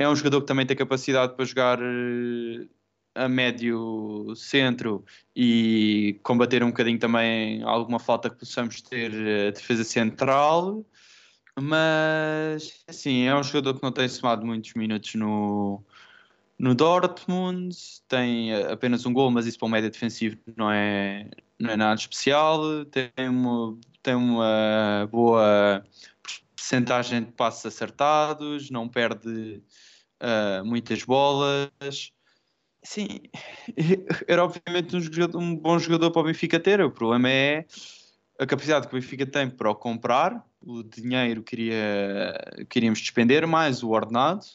É 0.00 0.08
um 0.08 0.16
jogador 0.16 0.40
que 0.40 0.46
também 0.46 0.64
tem 0.64 0.74
capacidade 0.74 1.34
para 1.36 1.44
jogar 1.44 1.78
eh, 1.78 2.66
a 3.14 3.28
médio 3.28 4.34
centro 4.34 5.04
e 5.36 6.18
combater 6.22 6.62
um 6.62 6.68
bocadinho 6.68 6.98
também 6.98 7.62
alguma 7.64 7.98
falta 7.98 8.30
que 8.30 8.36
possamos 8.36 8.80
ter 8.80 9.12
eh, 9.12 9.48
a 9.48 9.50
defesa 9.50 9.84
central. 9.84 10.86
Mas, 11.60 12.82
assim, 12.88 13.24
é 13.24 13.36
um 13.36 13.42
jogador 13.42 13.74
que 13.74 13.82
não 13.82 13.92
tem 13.92 14.08
somado 14.08 14.46
muitos 14.46 14.72
minutos 14.72 15.14
no, 15.16 15.84
no 16.58 16.74
Dortmund, 16.74 17.76
tem 18.08 18.54
eh, 18.54 18.72
apenas 18.72 19.04
um 19.04 19.12
gol, 19.12 19.30
mas 19.30 19.44
isso 19.44 19.58
para 19.58 19.66
um 19.68 19.70
médio 19.70 19.90
defensivo 19.90 20.38
não 20.56 20.72
é, 20.72 21.28
não 21.58 21.72
é 21.72 21.76
nada 21.76 22.00
especial. 22.00 22.86
Tem 22.86 23.28
uma, 23.28 23.78
tem 24.02 24.14
uma 24.14 25.06
boa 25.12 25.84
percentagem 26.56 27.24
de 27.24 27.32
passos 27.32 27.66
acertados, 27.66 28.70
não 28.70 28.88
perde 28.88 29.62
ah, 30.20 30.62
muitas 30.64 31.02
bolas. 31.04 32.12
Sim, 32.82 33.20
era 34.26 34.44
obviamente 34.44 34.96
um, 34.96 35.00
jogador- 35.00 35.38
um 35.38 35.54
bom 35.54 35.78
jogador 35.78 36.10
para 36.10 36.22
o 36.22 36.24
Benfica 36.24 36.58
ter. 36.58 36.80
O 36.80 36.90
problema 36.90 37.28
é 37.28 37.66
a 38.38 38.46
capacidade 38.46 38.88
que 38.88 38.94
o 38.94 38.98
Benfica 39.00 39.26
tem 39.26 39.50
para 39.50 39.70
o 39.70 39.74
comprar, 39.74 40.42
o 40.62 40.82
dinheiro 40.82 41.42
que 41.42 41.56
iria, 41.56 42.34
que 42.68 42.78
iríamos 42.78 43.00
despender, 43.00 43.46
mais 43.46 43.82
o 43.82 43.90
ordenado, 43.90 44.46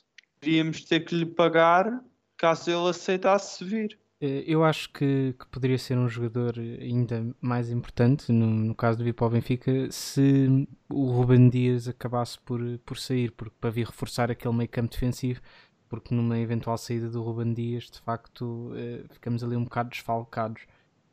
iríamos 0.41 0.83
ter 0.83 1.01
que 1.01 1.15
lhe 1.15 1.25
pagar 1.25 2.03
caso 2.37 2.69
ele 2.71 2.89
aceitasse 2.89 3.63
vir. 3.63 3.99
Eh, 4.21 4.43
Eu 4.47 4.63
acho 4.63 4.89
que, 4.91 5.33
que 5.39 5.45
poderia 5.47 5.77
ser 5.77 5.97
um 5.97 6.07
jogador 6.07 6.55
ainda 6.57 7.35
mais 7.41 7.69
importante, 7.69 8.31
no, 8.31 8.47
no 8.47 8.75
caso 8.75 8.97
do 8.97 9.03
vir 9.03 9.13
para 9.13 9.27
o 9.27 9.29
Benfica, 9.29 9.91
se 9.91 10.67
o 10.89 11.11
Ruben 11.11 11.49
Dias 11.49 11.87
acabasse 11.87 12.39
por, 12.39 12.61
por 12.85 12.97
sair, 12.97 13.31
porque 13.31 13.55
para 13.59 13.69
vir 13.71 13.85
reforçar 13.87 14.31
aquele 14.31 14.53
meio 14.55 14.69
campo 14.69 14.91
defensivo, 14.91 15.41
porque 15.89 16.13
numa 16.15 16.39
eventual 16.39 16.77
saída 16.77 17.09
do 17.09 17.21
Ruben 17.21 17.53
Dias, 17.53 17.85
de 17.91 17.99
facto, 18.01 18.71
eh, 18.75 19.05
ficamos 19.11 19.43
ali 19.43 19.55
um 19.55 19.63
bocado 19.65 19.89
desfalcados 19.89 20.63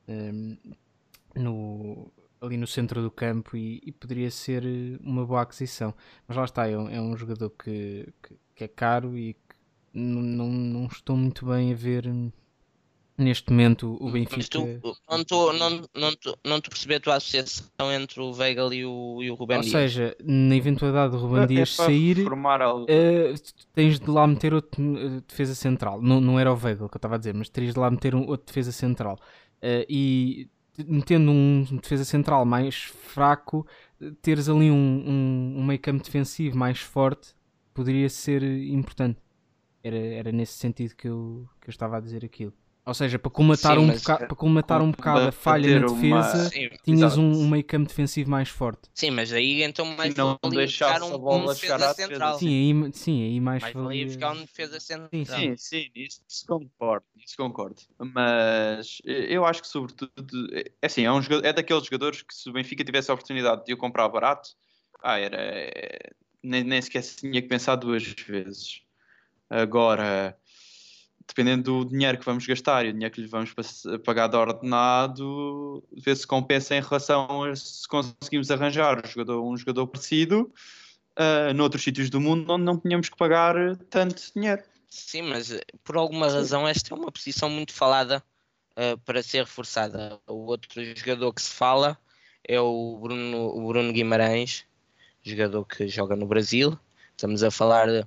ehm, 0.08 0.56
no, 1.36 2.10
ali 2.40 2.56
no 2.56 2.66
centro 2.66 3.02
do 3.02 3.10
campo 3.10 3.56
e, 3.56 3.80
e 3.84 3.92
poderia 3.92 4.30
ser 4.30 4.64
eh, 4.64 4.98
uma 5.02 5.24
boa 5.26 5.42
aquisição. 5.42 5.94
Mas 6.26 6.36
lá 6.36 6.44
está, 6.44 6.66
é 6.68 6.76
um, 6.78 6.88
é 6.88 7.00
um 7.00 7.16
jogador 7.16 7.50
que, 7.50 8.12
que, 8.22 8.36
que 8.54 8.64
é 8.64 8.68
caro 8.68 9.16
e 9.18 9.34
que 9.34 9.56
não, 9.94 10.22
não, 10.22 10.48
não 10.48 10.86
estou 10.86 11.16
muito 11.16 11.46
bem 11.46 11.72
a 11.72 11.76
ver 11.76 12.06
Neste 13.16 13.50
momento 13.50 13.96
o 14.00 14.10
Benfica. 14.10 14.36
Mas 14.38 14.48
tu 14.48 14.66
não 15.08 15.20
estou 15.20 15.52
não, 15.52 15.70
não, 15.94 16.12
não 16.44 16.60
perceber 16.60 16.94
a 16.94 17.00
tua 17.00 17.14
associação 17.16 17.92
entre 17.92 18.20
o 18.20 18.32
Weigl 18.32 18.72
e 18.72 18.86
o, 18.86 19.22
e 19.22 19.30
o 19.30 19.34
Ruben 19.34 19.58
Ou 19.58 19.62
Dias. 19.62 19.72
seja, 19.72 20.16
na 20.24 20.56
eventualidade 20.56 21.12
do 21.12 21.18
Ruben 21.18 21.42
É 21.42 21.46
Dias 21.46 21.76
para 21.76 21.86
sair, 21.86 22.26
eh, 22.88 23.34
tens 23.74 24.00
de 24.00 24.10
lá 24.10 24.26
meter 24.26 24.54
outro 24.54 24.82
eh, 24.96 25.22
defesa 25.28 25.54
central. 25.54 26.00
Não, 26.00 26.20
não 26.20 26.40
era 26.40 26.50
o 26.52 26.56
Weigl 26.56 26.88
que 26.88 26.96
eu 26.96 26.98
estava 26.98 27.16
a 27.16 27.18
dizer, 27.18 27.34
mas 27.34 27.50
terias 27.50 27.74
de 27.74 27.80
lá 27.80 27.90
meter 27.90 28.14
um 28.14 28.26
outro 28.26 28.46
defesa 28.46 28.72
central. 28.72 29.18
Eh, 29.60 29.86
e 29.88 30.48
metendo 30.86 31.30
um 31.30 31.64
defesa 31.82 32.04
central 32.04 32.46
mais 32.46 32.76
fraco, 32.84 33.66
teres 34.22 34.48
ali 34.48 34.70
um, 34.70 34.74
um, 34.74 35.54
um 35.58 35.64
meio 35.64 35.78
campo 35.78 36.02
defensivo 36.02 36.56
mais 36.56 36.80
forte 36.80 37.34
poderia 37.74 38.08
ser 38.08 38.42
importante. 38.42 39.20
Era, 39.82 39.96
era 39.96 40.32
nesse 40.32 40.54
sentido 40.54 40.94
que 40.94 41.08
eu, 41.08 41.48
que 41.60 41.68
eu 41.68 41.70
estava 41.70 41.96
a 41.96 42.00
dizer 42.00 42.24
aquilo. 42.24 42.52
Ou 42.84 42.94
seja, 42.94 43.16
para 43.16 43.30
colmatar, 43.30 43.76
Sim, 43.76 43.84
um, 43.84 43.86
boca- 43.92 44.16
para 44.18 44.34
colmatar 44.34 44.82
um 44.82 44.90
bocado 44.90 45.28
a 45.28 45.32
falha 45.32 45.80
na 45.80 45.86
ter 45.86 45.92
uma- 45.92 46.20
defesa, 46.20 46.50
Sim, 46.50 46.70
tinhas 46.84 47.16
um, 47.16 47.22
um 47.42 47.48
meio 47.48 47.62
campo 47.64 47.86
defensivo 47.88 48.28
mais 48.28 48.48
forte. 48.48 48.90
sim, 48.92 49.10
mas 49.12 49.32
aí 49.32 49.62
então 49.62 49.84
mais 49.84 50.14
não 50.16 50.36
valia 50.42 50.66
buscar 50.66 51.00
a 51.00 51.04
um, 51.06 51.42
um 51.42 51.46
defesa 51.46 51.74
à 51.74 51.78
defesa. 51.78 51.94
central. 51.94 52.38
Sim, 52.40 52.82
aí, 52.84 52.92
sim, 52.92 53.22
aí 53.22 53.40
mais, 53.40 53.62
mais 53.62 53.72
valia- 53.74 53.86
valia 53.88 54.06
buscar 54.06 54.32
um 54.32 54.40
defesa 54.40 54.80
central. 54.80 55.38
Sim, 55.40 55.56
sim. 55.56 55.56
Sim, 55.56 55.90
isso, 55.94 56.20
concordo, 56.46 57.06
isso 57.16 57.36
concordo. 57.36 57.80
Mas 57.98 58.98
eh, 59.06 59.26
eu 59.30 59.44
acho 59.44 59.62
que 59.62 59.68
sobretudo 59.68 60.10
é 60.52 60.86
assim, 60.86 61.04
é, 61.04 61.12
um 61.12 61.22
jogador, 61.22 61.46
é 61.46 61.52
daqueles 61.52 61.84
jogadores 61.84 62.22
que 62.22 62.34
se 62.34 62.50
o 62.50 62.52
Benfica 62.52 62.82
tivesse 62.84 63.10
a 63.12 63.14
oportunidade 63.14 63.64
de 63.64 63.72
o 63.72 63.76
comprar 63.76 64.08
barato, 64.08 64.50
ah, 65.00 65.18
era 65.20 65.36
eh, 65.40 66.10
nem, 66.42 66.64
nem 66.64 66.82
sequer 66.82 67.02
se 67.04 67.16
tinha 67.18 67.40
que 67.40 67.46
pensar 67.48 67.76
duas 67.76 68.02
vezes. 68.02 68.82
Agora, 69.48 70.36
dependendo 71.32 71.84
do 71.84 71.90
dinheiro 71.90 72.18
que 72.18 72.24
vamos 72.24 72.46
gastar 72.46 72.84
e 72.84 72.90
o 72.90 72.92
dinheiro 72.92 73.14
que 73.14 73.20
lhe 73.20 73.26
vamos 73.26 73.54
pagar 74.04 74.28
de 74.28 74.36
ordenado, 74.36 75.82
ver 75.92 76.14
se 76.14 76.26
compensa 76.26 76.76
em 76.76 76.80
relação 76.80 77.44
a 77.44 77.56
se 77.56 77.88
conseguimos 77.88 78.50
arranjar 78.50 79.02
um 79.04 79.08
jogador, 79.08 79.42
um 79.42 79.56
jogador 79.56 79.86
parecido 79.86 80.52
uh, 81.18 81.54
noutros 81.54 81.82
sítios 81.82 82.10
do 82.10 82.20
mundo 82.20 82.52
onde 82.52 82.64
não 82.64 82.78
tínhamos 82.78 83.08
que 83.08 83.16
pagar 83.16 83.54
tanto 83.88 84.22
dinheiro. 84.34 84.62
Sim, 84.88 85.22
mas 85.22 85.50
eh, 85.50 85.62
por 85.82 85.96
alguma 85.96 86.28
razão 86.28 86.68
esta 86.68 86.94
é 86.94 86.96
uma 86.96 87.10
posição 87.10 87.48
muito 87.48 87.72
falada 87.72 88.22
eh, 88.76 88.94
para 89.06 89.22
ser 89.22 89.38
reforçada. 89.38 90.20
O 90.26 90.44
outro 90.44 90.84
jogador 90.94 91.32
que 91.32 91.40
se 91.40 91.50
fala 91.50 91.98
é 92.46 92.60
o 92.60 92.98
Bruno, 93.00 93.38
o 93.56 93.68
Bruno 93.68 93.90
Guimarães, 93.90 94.66
jogador 95.22 95.64
que 95.64 95.88
joga 95.88 96.14
no 96.14 96.26
Brasil. 96.26 96.78
Estamos 97.10 97.42
a 97.42 97.50
falar 97.50 98.06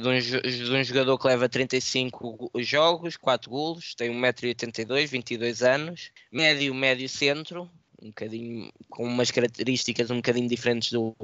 de 0.00 0.08
um, 0.08 0.18
de 0.18 0.72
um 0.72 0.84
jogador 0.84 1.18
que 1.18 1.26
leva 1.26 1.48
35 1.48 2.32
go- 2.32 2.50
jogos, 2.56 3.16
4 3.16 3.50
golos, 3.50 3.94
tem 3.94 4.10
1,82m, 4.10 5.06
22 5.06 5.62
anos, 5.62 6.10
médio, 6.30 6.74
médio 6.74 7.08
centro, 7.08 7.70
um 8.02 8.08
bocadinho 8.08 8.72
com 8.88 9.04
umas 9.04 9.30
características 9.30 10.10
um 10.10 10.16
bocadinho 10.16 10.48
diferentes 10.48 10.90
do, 10.92 11.14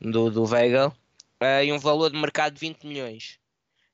do, 0.00 0.30
do 0.30 0.44
Weigl, 0.44 0.92
eh, 1.40 1.66
e 1.66 1.72
um 1.72 1.78
valor 1.78 2.10
de 2.10 2.18
mercado 2.18 2.54
de 2.54 2.60
20 2.60 2.86
milhões. 2.86 3.38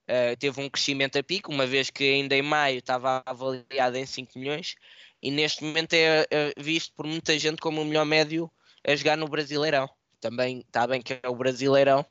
Uh, 0.09 0.37
teve 0.39 0.61
um 0.61 0.71
crescimento 0.71 1.19
a 1.19 1.23
pico, 1.23 1.51
uma 1.51 1.67
vez 1.67 1.91
que 1.91 2.05
ainda 2.05 2.37
em 2.37 2.43
maio 2.43 2.79
estava 2.79 3.25
avaliado 3.27 3.97
em 3.97 4.07
5 4.07 4.39
milhões 4.39 4.77
e 5.21 5.33
neste 5.33 5.65
momento 5.65 5.95
é, 5.95 6.25
é 6.31 6.53
visto 6.57 6.93
por 6.95 7.05
muita 7.07 7.37
gente 7.37 7.61
como 7.61 7.83
o 7.83 7.85
melhor 7.85 8.05
médio 8.05 8.49
a 8.87 8.95
jogar 8.95 9.17
no 9.17 9.27
Brasileirão. 9.27 9.91
Também 10.21 10.61
está 10.61 10.87
bem 10.87 11.03
que 11.03 11.19
é 11.21 11.29
o 11.29 11.35
Brasileirão, 11.35 12.07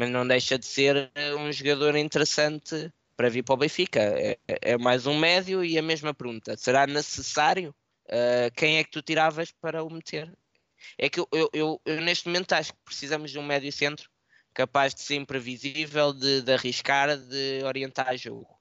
mas 0.00 0.10
não 0.10 0.26
deixa 0.26 0.58
de 0.58 0.64
ser 0.64 0.96
uh, 0.96 1.36
um 1.36 1.52
jogador 1.52 1.94
interessante 1.94 2.90
para 3.14 3.28
vir 3.28 3.42
para 3.42 3.52
o 3.52 3.58
Benfica. 3.58 4.00
É, 4.00 4.38
é 4.48 4.78
mais 4.78 5.06
um 5.06 5.18
médio 5.18 5.62
e 5.62 5.76
a 5.76 5.82
mesma 5.82 6.14
pergunta: 6.14 6.56
será 6.56 6.86
necessário? 6.86 7.74
Uh, 8.06 8.50
quem 8.56 8.78
é 8.78 8.84
que 8.84 8.90
tu 8.90 9.02
tiravas 9.02 9.52
para 9.52 9.84
o 9.84 9.90
meter? 9.90 10.32
É 10.96 11.10
que 11.10 11.20
eu, 11.20 11.28
eu, 11.30 11.50
eu, 11.52 11.80
eu 11.84 12.00
neste 12.00 12.26
momento 12.28 12.54
acho 12.54 12.72
que 12.72 12.78
precisamos 12.82 13.30
de 13.30 13.38
um 13.38 13.44
médio 13.44 13.70
centro 13.70 14.08
capaz 14.54 14.94
de 14.94 15.02
ser 15.02 15.16
imprevisível, 15.16 16.14
de, 16.14 16.40
de 16.40 16.52
arriscar, 16.54 17.18
de 17.18 17.62
orientar 17.62 18.16
jogo. 18.16 18.58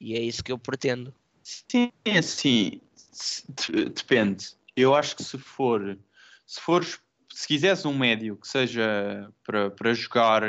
E 0.00 0.16
é 0.16 0.20
isso 0.20 0.42
que 0.42 0.50
eu 0.50 0.58
pretendo. 0.58 1.14
Sim, 1.44 1.92
assim, 2.18 2.80
se- 2.96 3.44
de- 3.52 3.88
depende. 3.88 4.48
Eu 4.74 4.96
acho 4.96 5.14
que 5.14 5.22
se 5.22 5.38
for, 5.38 5.96
se 6.44 6.60
fores, 6.60 6.98
se 7.32 7.46
quiseres 7.46 7.84
um 7.84 7.96
médio 7.96 8.36
que 8.36 8.46
seja 8.46 9.28
para, 9.44 9.70
para 9.70 9.94
jogar 9.94 10.42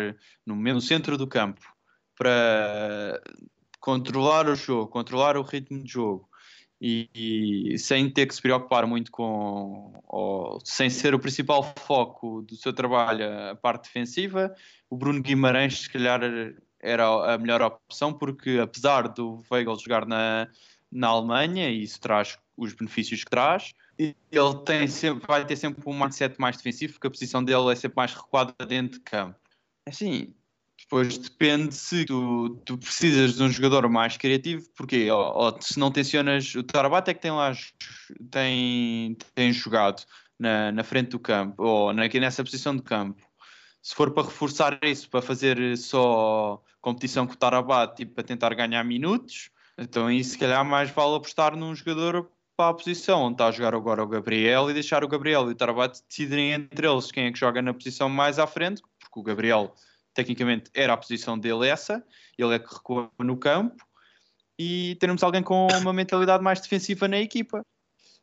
no, 0.45 0.55
no 0.55 0.81
centro 0.81 1.17
do 1.17 1.27
campo, 1.27 1.61
para 2.17 3.21
controlar 3.79 4.47
o 4.47 4.55
jogo, 4.55 4.87
controlar 4.87 5.37
o 5.37 5.41
ritmo 5.41 5.83
de 5.83 5.91
jogo 5.91 6.29
e, 6.79 7.09
e 7.13 7.77
sem 7.79 8.09
ter 8.09 8.27
que 8.27 8.35
se 8.35 8.41
preocupar 8.41 8.85
muito 8.85 9.11
com, 9.11 9.93
ou 10.07 10.59
sem 10.65 10.89
ser 10.89 11.15
o 11.15 11.19
principal 11.19 11.63
foco 11.63 12.41
do 12.41 12.55
seu 12.55 12.73
trabalho 12.73 13.25
a 13.51 13.55
parte 13.55 13.85
defensiva, 13.85 14.53
o 14.89 14.97
Bruno 14.97 15.21
Guimarães 15.21 15.81
se 15.81 15.89
calhar 15.89 16.21
era 16.81 17.33
a 17.33 17.37
melhor 17.37 17.61
opção 17.61 18.13
porque 18.13 18.59
apesar 18.61 19.07
do 19.07 19.41
Weigl 19.49 19.79
jogar 19.79 20.05
na, 20.05 20.47
na 20.91 21.07
Alemanha 21.07 21.69
e 21.69 21.83
isso 21.83 21.99
traz 22.01 22.37
os 22.57 22.73
benefícios 22.73 23.23
que 23.23 23.29
traz, 23.29 23.73
ele 24.31 24.55
tem 24.65 24.87
sempre, 24.87 25.25
vai 25.27 25.45
ter 25.45 25.55
sempre 25.55 25.81
um 25.85 25.97
mindset 25.97 26.39
mais 26.39 26.57
defensivo 26.57 26.93
porque 26.93 27.07
a 27.07 27.11
posição 27.11 27.43
dele 27.43 27.71
é 27.71 27.75
sempre 27.75 27.95
mais 27.97 28.13
recuada 28.13 28.53
dentro 28.67 28.99
de 28.99 29.03
campo. 29.03 29.39
Assim, 29.87 30.33
depois 30.79 31.17
depende 31.17 31.73
se 31.73 32.05
tu, 32.05 32.61
tu 32.65 32.77
precisas 32.77 33.35
de 33.35 33.43
um 33.43 33.49
jogador 33.49 33.87
mais 33.89 34.17
criativo, 34.17 34.67
porque 34.75 35.09
ou, 35.09 35.37
ou 35.37 35.61
se 35.61 35.79
não 35.79 35.91
tensionas, 35.91 36.53
o 36.55 36.63
Tarabat 36.63 37.09
é 37.09 37.13
que 37.13 37.21
tem 37.21 37.31
lá 37.31 37.53
tem, 38.29 39.17
tem 39.33 39.51
jogado 39.51 40.03
na, 40.39 40.71
na 40.71 40.83
frente 40.83 41.09
do 41.09 41.19
campo, 41.19 41.63
ou 41.63 41.93
na, 41.93 42.07
nessa 42.07 42.43
posição 42.43 42.75
de 42.75 42.83
campo. 42.83 43.21
Se 43.81 43.95
for 43.95 44.11
para 44.11 44.23
reforçar 44.23 44.79
isso, 44.83 45.09
para 45.09 45.21
fazer 45.21 45.77
só 45.77 46.61
competição 46.81 47.27
com 47.27 47.33
o 47.33 47.37
Tarabat 47.37 48.01
e 48.01 48.05
para 48.05 48.23
tentar 48.23 48.53
ganhar 48.53 48.83
minutos, 48.83 49.49
então 49.77 50.07
aí 50.07 50.23
se 50.23 50.37
calhar 50.37 50.63
mais 50.63 50.89
vale 50.91 51.15
apostar 51.15 51.55
num 51.55 51.75
jogador 51.75 52.29
para 52.55 52.69
a 52.69 52.73
posição 52.73 53.23
onde 53.23 53.35
está 53.35 53.47
a 53.47 53.51
jogar 53.51 53.73
agora 53.73 54.03
o 54.03 54.07
Gabriel 54.07 54.69
e 54.69 54.73
deixar 54.73 55.03
o 55.03 55.07
Gabriel. 55.07 55.49
E 55.49 55.53
o 55.53 55.55
Tarabat 55.55 56.01
decidirem 56.07 56.51
entre 56.51 56.87
eles 56.87 57.11
quem 57.11 57.25
é 57.25 57.31
que 57.31 57.39
joga 57.39 57.61
na 57.61 57.73
posição 57.73 58.09
mais 58.09 58.39
à 58.39 58.47
frente, 58.47 58.81
porque 58.99 59.19
o 59.19 59.23
Gabriel 59.23 59.73
tecnicamente 60.13 60.69
era 60.73 60.93
a 60.93 60.97
posição 60.97 61.37
dele 61.37 61.67
essa, 61.67 62.03
ele 62.37 62.53
é 62.53 62.59
que 62.59 62.73
recua 62.73 63.09
no 63.19 63.37
campo. 63.37 63.83
E 64.57 64.95
teremos 64.99 65.23
alguém 65.23 65.41
com 65.41 65.67
uma 65.67 65.91
mentalidade 65.93 66.43
mais 66.43 66.61
defensiva 66.61 67.07
na 67.07 67.17
equipa. 67.17 67.65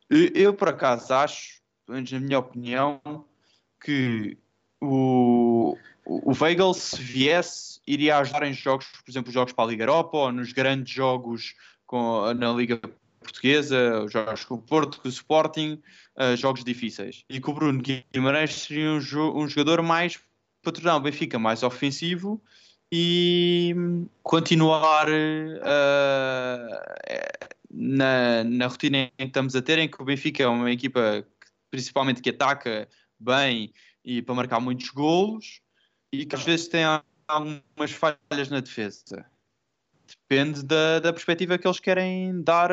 Eu, 0.09 0.53
por 0.53 0.69
acaso, 0.69 1.13
acho, 1.13 1.61
pelo 1.85 1.95
menos 1.95 2.11
na 2.11 2.19
minha 2.19 2.39
opinião, 2.39 3.01
que 3.83 4.37
o, 4.81 5.77
o 6.05 6.31
Weigl, 6.33 6.73
se 6.73 7.01
viesse, 7.01 7.81
iria 7.85 8.17
ajudar 8.17 8.43
em 8.43 8.53
jogos, 8.53 8.87
por 8.87 9.09
exemplo, 9.09 9.31
jogos 9.31 9.53
para 9.53 9.65
a 9.65 9.67
Liga 9.67 9.83
Europa 9.83 10.17
ou 10.17 10.31
nos 10.31 10.51
grandes 10.51 10.93
jogos 10.93 11.55
com, 11.85 12.33
na 12.33 12.51
Liga 12.51 12.79
Portuguesa, 13.21 14.03
os 14.03 14.11
jogos 14.11 14.43
com 14.43 14.55
o 14.55 14.61
Porto, 14.61 14.99
com 14.99 15.07
o 15.07 15.11
Sporting, 15.11 15.81
uh, 16.17 16.35
jogos 16.35 16.63
difíceis. 16.63 17.23
E 17.29 17.39
que 17.39 17.49
o 17.49 17.53
Bruno 17.53 17.81
Guimarães 18.11 18.53
seria 18.53 18.91
um, 18.91 18.99
jo 18.99 19.31
um 19.33 19.47
jogador 19.47 19.81
mais 19.81 20.19
para 20.61 20.73
tornar 20.73 20.97
o 20.97 20.99
Benfica 20.99 21.39
mais 21.39 21.63
ofensivo 21.63 22.41
e 22.91 23.73
continuar 24.21 25.07
uh, 25.07 25.11
na, 27.69 28.43
na 28.43 28.67
rotina 28.67 28.97
em 28.97 29.09
que 29.17 29.23
estamos 29.23 29.55
a 29.55 29.61
ter, 29.61 29.79
em 29.79 29.87
que 29.87 30.01
o 30.01 30.05
Benfica 30.05 30.43
é 30.43 30.47
uma 30.47 30.71
equipa 30.71 31.25
que, 31.39 31.47
principalmente 31.69 32.21
que 32.21 32.29
ataca 32.29 32.87
bem 33.19 33.71
e 34.03 34.21
para 34.21 34.35
marcar 34.35 34.59
muitos 34.59 34.89
golos 34.89 35.61
e 36.11 36.25
que 36.25 36.35
às 36.35 36.43
vezes 36.43 36.67
tem 36.67 36.83
algumas 37.27 37.91
falhas 37.91 38.49
na 38.49 38.59
defesa. 38.59 39.25
Depende 40.31 40.63
da, 40.63 40.99
da 40.99 41.11
perspectiva 41.11 41.57
que 41.57 41.67
eles 41.67 41.81
querem 41.81 42.41
dar 42.41 42.71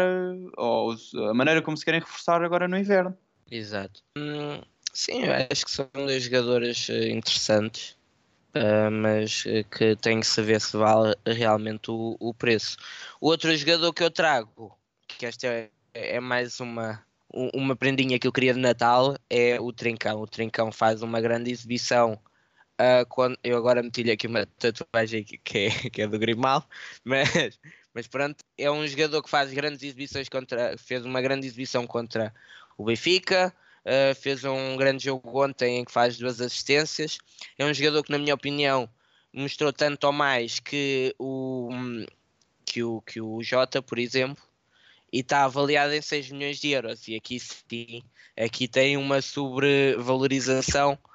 ou 0.56 0.94
a 1.28 1.34
maneira 1.34 1.60
como 1.60 1.76
se 1.76 1.84
querem 1.84 1.98
reforçar 1.98 2.40
agora 2.44 2.68
no 2.68 2.78
inverno. 2.78 3.18
Exato. 3.50 4.00
Hum, 4.16 4.62
sim, 4.92 5.24
acho 5.24 5.64
que 5.64 5.70
são 5.72 5.90
dois 5.92 6.22
jogadores 6.22 6.88
uh, 6.88 7.08
interessantes, 7.08 7.96
uh, 8.54 8.92
mas 8.92 9.42
que 9.76 9.96
tem 9.96 10.20
que 10.20 10.26
saber 10.28 10.60
se 10.60 10.76
vale 10.76 11.16
realmente 11.26 11.90
o, 11.90 12.16
o, 12.20 12.32
preço. 12.32 12.76
O 13.20 13.26
outro 13.26 13.52
jogador 13.56 13.92
que 13.92 14.04
eu 14.04 14.10
trago, 14.12 14.78
que 15.08 15.26
esta 15.26 15.48
é, 15.48 15.68
é 15.92 16.20
mais 16.20 16.60
uma, 16.60 17.04
uma 17.52 17.74
prendinha 17.74 18.20
que 18.20 18.28
eu 18.28 18.32
queria 18.32 18.54
de 18.54 18.60
Natal, 18.60 19.16
é 19.28 19.60
o 19.60 19.72
Trincão. 19.72 20.20
O 20.20 20.28
Trincão 20.28 20.70
faz 20.70 21.02
uma 21.02 21.20
grande 21.20 21.50
exibição. 21.50 22.20
Quando, 23.08 23.36
eu 23.42 23.56
agora 23.56 23.82
meti-lhe 23.82 24.10
aqui 24.10 24.26
uma 24.26 24.46
tatuagem 24.46 25.24
que, 25.24 25.58
é, 25.58 25.90
que 25.90 26.02
é 26.02 26.06
do 26.06 26.18
Grimal, 26.18 26.64
mas, 27.04 27.58
mas 27.92 28.06
pronto, 28.06 28.36
é 28.56 28.70
um 28.70 28.86
jogador 28.86 29.22
que 29.22 29.30
faz 29.30 29.52
grandes 29.52 29.82
exibições 29.82 30.28
contra, 30.28 30.76
fez 30.78 31.04
uma 31.04 31.20
grande 31.20 31.46
exibição 31.46 31.86
contra 31.86 32.32
o 32.76 32.84
Benfica, 32.84 33.52
uh, 33.84 34.14
fez 34.14 34.44
um 34.44 34.76
grande 34.76 35.04
jogo 35.04 35.44
ontem 35.44 35.78
em 35.78 35.84
que 35.84 35.92
faz 35.92 36.16
duas 36.16 36.40
assistências. 36.40 37.18
É 37.58 37.64
um 37.64 37.74
jogador 37.74 38.02
que, 38.04 38.12
na 38.12 38.18
minha 38.18 38.34
opinião, 38.34 38.88
mostrou 39.32 39.72
tanto 39.72 40.04
ou 40.04 40.12
mais 40.12 40.60
que 40.60 41.14
o, 41.18 41.70
que 42.64 42.82
o, 42.82 43.00
que 43.02 43.20
o 43.20 43.42
Jota, 43.42 43.82
por 43.82 43.98
exemplo, 43.98 44.42
e 45.12 45.20
está 45.20 45.44
avaliado 45.44 45.92
em 45.92 46.02
6 46.02 46.30
milhões 46.30 46.60
de 46.60 46.70
euros. 46.70 47.08
E 47.08 47.16
aqui 47.16 47.40
sim, 47.40 48.02
aqui 48.36 48.68
tem 48.68 48.96
uma 48.96 49.20
sobrevalorização 49.20 50.92
uh, 50.92 51.07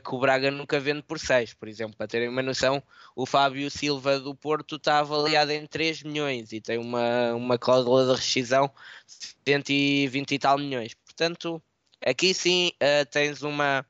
que 0.00 0.14
o 0.14 0.18
Braga 0.18 0.50
nunca 0.50 0.78
vende 0.78 1.02
por 1.02 1.18
6. 1.18 1.54
Por 1.54 1.68
exemplo, 1.68 1.96
para 1.96 2.06
terem 2.06 2.28
uma 2.28 2.42
noção, 2.42 2.82
o 3.16 3.24
Fábio 3.24 3.70
Silva 3.70 4.18
do 4.18 4.34
Porto 4.34 4.76
está 4.76 4.98
avaliado 4.98 5.52
em 5.52 5.66
3 5.66 6.02
milhões 6.02 6.52
e 6.52 6.60
tem 6.60 6.78
uma, 6.78 7.32
uma 7.34 7.58
cláusula 7.58 8.06
de 8.06 8.20
rescisão 8.20 8.70
de 9.06 9.34
120 9.46 10.32
e 10.32 10.38
tal 10.38 10.58
milhões. 10.58 10.94
Portanto, 10.94 11.62
aqui 12.04 12.34
sim 12.34 12.72
uh, 12.74 13.06
tens 13.10 13.42
uma, 13.42 13.86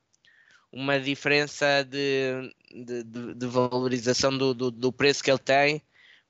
uma 0.71 0.99
diferença 0.99 1.83
de, 1.83 2.53
de, 2.71 3.03
de, 3.03 3.33
de 3.35 3.47
valorização 3.47 4.37
do, 4.37 4.53
do, 4.53 4.71
do 4.71 4.91
preço 4.93 5.23
que 5.23 5.31
ele 5.31 5.39
tem 5.39 5.81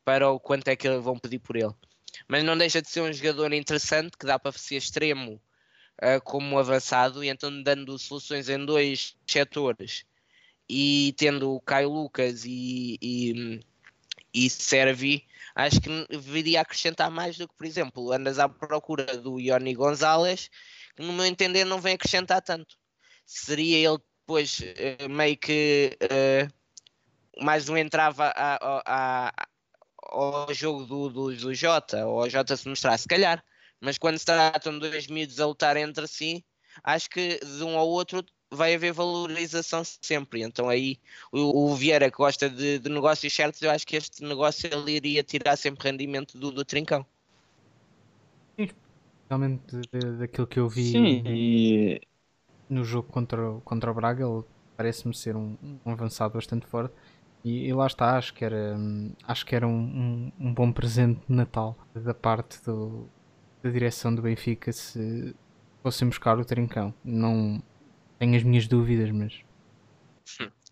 para 0.03 0.29
o 0.31 0.39
quanto 0.39 0.67
é 0.69 0.75
que 0.75 0.89
vão 0.97 1.17
pedir 1.19 1.39
por 1.39 1.55
ele 1.55 1.73
mas 2.27 2.43
não 2.43 2.57
deixa 2.57 2.81
de 2.81 2.89
ser 2.89 3.01
um 3.01 3.13
jogador 3.13 3.53
interessante 3.53 4.17
que 4.17 4.25
dá 4.25 4.37
para 4.37 4.51
ser 4.51 4.75
extremo 4.75 5.41
uh, 6.01 6.21
como 6.23 6.57
avançado 6.57 7.23
e 7.23 7.29
então 7.29 7.61
dando 7.63 7.97
soluções 7.97 8.49
em 8.49 8.65
dois 8.65 9.15
setores 9.27 10.05
e 10.69 11.13
tendo 11.17 11.55
o 11.55 11.61
Caio 11.61 11.89
Lucas 11.89 12.45
e, 12.45 12.97
e, 13.01 13.59
e 14.31 14.49
Servi, 14.49 15.25
acho 15.55 15.81
que 15.81 15.89
viria 16.17 16.59
a 16.59 16.61
acrescentar 16.61 17.09
mais 17.09 17.37
do 17.37 17.47
que, 17.47 17.55
por 17.55 17.65
exemplo, 17.65 18.11
andas 18.11 18.37
à 18.37 18.47
procura 18.47 19.17
do 19.17 19.39
Ioni 19.39 19.73
Gonzalez, 19.73 20.49
que 20.95 21.01
no 21.01 21.11
meu 21.11 21.25
entender 21.25 21.65
não 21.65 21.81
vem 21.81 21.95
acrescentar 21.95 22.41
tanto. 22.41 22.75
Seria 23.25 23.77
ele 23.77 23.97
depois 24.21 24.59
uh, 24.59 25.09
meio 25.09 25.37
que 25.37 25.97
uh, 26.03 27.43
mais 27.43 27.67
um 27.67 27.75
entrava 27.75 28.27
a, 28.35 28.55
a, 28.55 28.81
a, 28.85 29.47
ao 30.03 30.53
jogo 30.53 30.85
do, 30.85 31.09
do, 31.09 31.35
do 31.35 31.53
Jota, 31.55 32.05
ou 32.05 32.21
ao 32.21 32.29
Jota 32.29 32.55
se 32.55 32.67
mostrar, 32.67 32.97
se 32.97 33.07
calhar. 33.07 33.43
Mas 33.81 33.97
quando 33.97 34.17
se 34.17 34.25
tratam 34.25 34.73
de 34.73 34.89
dois 34.89 35.07
miúdos 35.07 35.39
a 35.39 35.45
lutar 35.45 35.77
entre 35.77 36.07
si, 36.07 36.43
acho 36.83 37.09
que 37.09 37.39
de 37.39 37.63
um 37.63 37.77
ao 37.77 37.87
outro 37.87 38.23
vai 38.51 38.73
haver 38.73 38.91
valorização 38.91 39.83
sempre. 39.83 40.41
Então 40.41 40.67
aí 40.67 40.97
o, 41.31 41.71
o 41.71 41.75
Vieira 41.75 42.09
que 42.09 42.17
gosta 42.17 42.49
de, 42.49 42.79
de, 42.79 42.89
negócios 42.89 43.33
certos, 43.33 43.61
eu 43.61 43.71
acho 43.71 43.85
que 43.85 43.95
este 43.95 44.23
negócio 44.23 44.69
ele 44.71 44.91
iria 44.91 45.23
tirar 45.23 45.55
sempre 45.55 45.89
rendimento 45.89 46.37
do, 46.37 46.51
do 46.51 46.65
Trincão. 46.65 47.05
Realmente 49.29 49.79
daquilo 50.17 50.47
que 50.47 50.59
eu 50.59 50.67
vi 50.67 50.91
Sim, 50.91 51.23
e... 51.23 52.01
no 52.67 52.83
jogo 52.83 53.07
contra, 53.11 53.37
contra 53.63 53.91
o 53.91 53.93
Braga, 53.93 54.25
ele 54.25 54.43
parece-me 54.75 55.15
ser 55.15 55.35
um, 55.35 55.55
um 55.85 55.91
avançado 55.91 56.33
bastante 56.33 56.65
forte 56.65 56.95
e, 57.43 57.67
e, 57.67 57.73
lá 57.73 57.85
está, 57.85 58.17
acho 58.17 58.33
que 58.33 58.43
era, 58.43 58.75
acho 59.23 59.45
que 59.45 59.55
era 59.55 59.67
um, 59.67 59.71
um, 60.39 60.47
um 60.47 60.53
bom 60.53 60.71
presente 60.71 61.21
de 61.27 61.33
Natal 61.33 61.77
da 61.93 62.13
parte 62.13 62.61
do, 62.63 63.07
da 63.61 63.69
direção 63.69 64.13
do 64.13 64.21
Benfica 64.21 64.71
se 64.71 65.35
fossem 65.81 66.07
buscar 66.07 66.37
o 66.37 66.45
Trincão. 66.45 66.93
Não 67.03 67.61
tenho 68.17 68.35
as 68.35 68.43
minhas 68.43 68.67
dúvidas, 68.67 69.11
mas. 69.11 69.41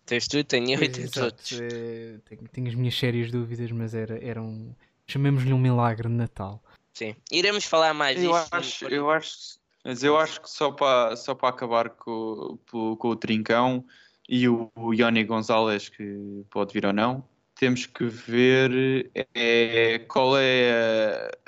Tens 0.06 0.26
tu, 0.26 0.42
tenho 0.42 0.70
eu 0.70 0.82
e 0.82 0.88
tens 0.88 1.10
todos. 1.10 1.52
É, 1.60 2.18
tenho, 2.24 2.48
tenho, 2.50 2.68
as 2.68 2.74
minhas 2.74 2.98
sérias 2.98 3.30
dúvidas, 3.30 3.70
mas 3.70 3.94
era, 3.94 4.18
era 4.24 4.42
um. 4.42 4.74
Chamemos-lhe 5.06 5.52
um 5.52 5.58
milagre 5.58 6.08
de 6.08 6.14
Natal. 6.14 6.62
Sim, 6.94 7.14
iremos 7.30 7.64
falar 7.64 7.94
mais 7.94 8.22
eu 8.22 8.32
disso. 8.32 8.48
Acho, 8.50 8.84
eu 8.86 9.10
acho, 9.10 9.58
mas 9.84 10.02
eu 10.02 10.18
acho 10.18 10.40
que 10.40 10.50
só 10.50 10.72
para, 10.72 11.16
só 11.16 11.34
para 11.34 11.48
acabar 11.48 11.90
com, 11.90 12.58
com, 12.70 12.96
com 12.96 13.08
o 13.08 13.16
Trincão 13.16 13.84
e 14.28 14.48
o, 14.48 14.70
o 14.74 14.92
Ioni 14.92 15.24
Gonzalez, 15.24 15.88
que 15.88 16.44
pode 16.50 16.74
vir 16.74 16.84
ou 16.84 16.92
não, 16.92 17.24
temos 17.54 17.86
que 17.86 18.04
ver 18.04 19.10
é, 19.34 19.98
qual 20.08 20.36
é 20.36 20.72
a, 20.72 21.38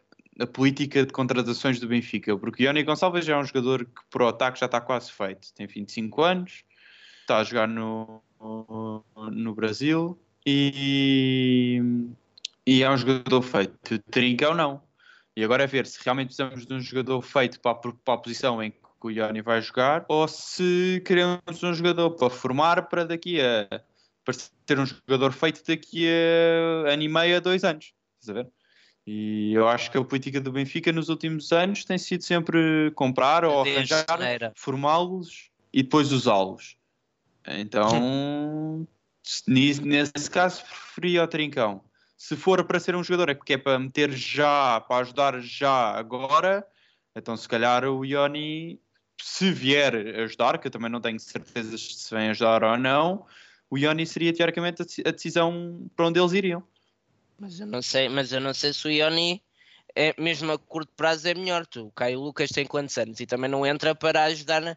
a, 0.41 0.47
política 0.47 1.05
de 1.05 1.12
contratações 1.12 1.78
do 1.78 1.86
Benfica, 1.86 2.36
porque 2.36 2.64
Ioni 2.64 2.82
Gonçalves 2.82 3.28
é 3.28 3.36
um 3.36 3.45
jogador 3.45 3.84
que 3.84 4.18
o 4.18 4.26
ataque 4.26 4.59
já 4.59 4.66
está 4.66 4.80
quase 4.80 5.12
feito, 5.12 5.53
tem 5.55 5.66
25 5.66 6.22
anos, 6.22 6.64
está 7.20 7.38
a 7.38 7.45
jogar 7.45 7.68
no, 7.68 8.22
no, 8.41 9.55
Brasil 9.55 10.18
e, 10.47 11.80
e 12.66 12.82
é 12.82 12.91
um 12.91 12.97
jogador 12.97 13.43
feito. 13.43 13.99
Trincão 14.11 14.55
não. 14.55 14.82
E 15.36 15.45
agora 15.45 15.64
é 15.64 15.66
ver 15.66 15.86
se 15.86 15.99
realmente 16.05 16.28
precisamos 16.28 16.66
de 16.66 16.74
um 16.74 16.80
jogador 16.80 17.22
feito 17.22 17.61
para 17.61 17.72
a, 17.72 17.74
para 17.74 18.14
a 18.14 18.18
posição 18.18 18.62
em 18.62 18.70
que 18.70 18.78
o 19.03 19.11
Ioni 19.11 19.41
vai 19.41 19.62
jogar, 19.62 20.05
ou 20.09 20.28
se 20.28 21.03
queremos 21.07 21.62
um 21.62 21.72
jogador 21.72 22.11
para 22.11 22.28
formar 22.28 22.88
para 22.88 23.05
daqui 23.05 23.41
a 23.41 23.82
para 24.24 24.34
ter 24.66 24.78
um 24.78 24.86
jogador 24.86 25.32
feito 25.32 25.62
daqui 25.66 26.07
a 26.07 26.93
ano 26.93 27.03
e 27.03 27.09
meio 27.09 27.36
a 27.36 27.41
dois 27.41 27.64
anos. 27.64 27.95
Estás 28.20 28.36
a 28.36 28.43
ver? 28.43 28.51
E 29.13 29.53
eu 29.53 29.67
acho 29.67 29.91
que 29.91 29.99
a 29.99 30.05
política 30.05 30.41
do 30.41 30.53
Benfica 30.53 30.93
nos 30.93 31.09
últimos 31.09 31.51
anos 31.51 31.85
tem 31.85 31.99
sido 31.99 32.23
sempre 32.23 32.93
comprar 32.95 33.45
ou 33.45 33.63
arranjar, 33.63 34.07
formá-los 34.55 35.51
e 35.73 35.83
depois 35.83 36.13
usá-los. 36.13 36.77
Então, 37.45 38.87
nesse 39.49 40.31
caso, 40.31 40.63
preferia 40.63 41.25
o 41.25 41.27
Trincão. 41.27 41.83
Se 42.17 42.37
for 42.37 42.63
para 42.63 42.79
ser 42.79 42.95
um 42.95 43.03
jogador 43.03 43.31
é 43.31 43.35
porque 43.35 43.55
é 43.55 43.59
para 43.59 43.81
meter 43.81 44.13
já, 44.13 44.81
para 44.81 44.99
ajudar 44.99 45.41
já 45.41 45.91
agora, 45.91 46.65
então 47.17 47.37
se 47.37 47.49
calhar 47.49 47.85
o 47.85 48.05
Ioni 48.05 48.81
se 49.21 49.51
vier 49.51 50.21
ajudar, 50.21 50.57
que 50.59 50.69
eu 50.69 50.71
também 50.71 50.89
não 50.89 51.01
tenho 51.01 51.19
certeza 51.19 51.77
se 51.77 52.15
vem 52.15 52.31
ajudar 52.31 52.63
ou 52.63 52.79
não, 52.79 53.27
o 53.69 53.77
Ioni 53.77 54.07
seria 54.07 54.33
teoricamente 54.33 54.83
a 55.05 55.11
decisão 55.11 55.91
para 55.97 56.07
onde 56.07 56.21
eles 56.21 56.33
iriam. 56.33 56.63
Mas 57.41 57.59
eu 57.59 57.66
não 57.66 57.80
sei, 57.80 58.07
mas 58.11 58.32
eu 58.32 58.41
não 58.41 58.53
sei 58.53 58.70
se 58.74 58.86
o 58.86 58.91
Ioni 58.91 59.43
é, 59.97 60.14
mesmo 60.20 60.53
a 60.53 60.59
curto 60.59 60.93
prazo 60.95 61.26
é 61.26 61.32
melhor. 61.32 61.66
Tu, 61.66 61.86
o 61.86 61.91
Caio 61.91 62.20
Lucas 62.20 62.51
tem 62.51 62.66
quantos 62.66 62.99
anos 62.99 63.18
e 63.18 63.26
também 63.26 63.51
não 63.51 63.64
entra 63.64 63.95
para 63.95 64.24
ajudar 64.24 64.61
na, 64.61 64.76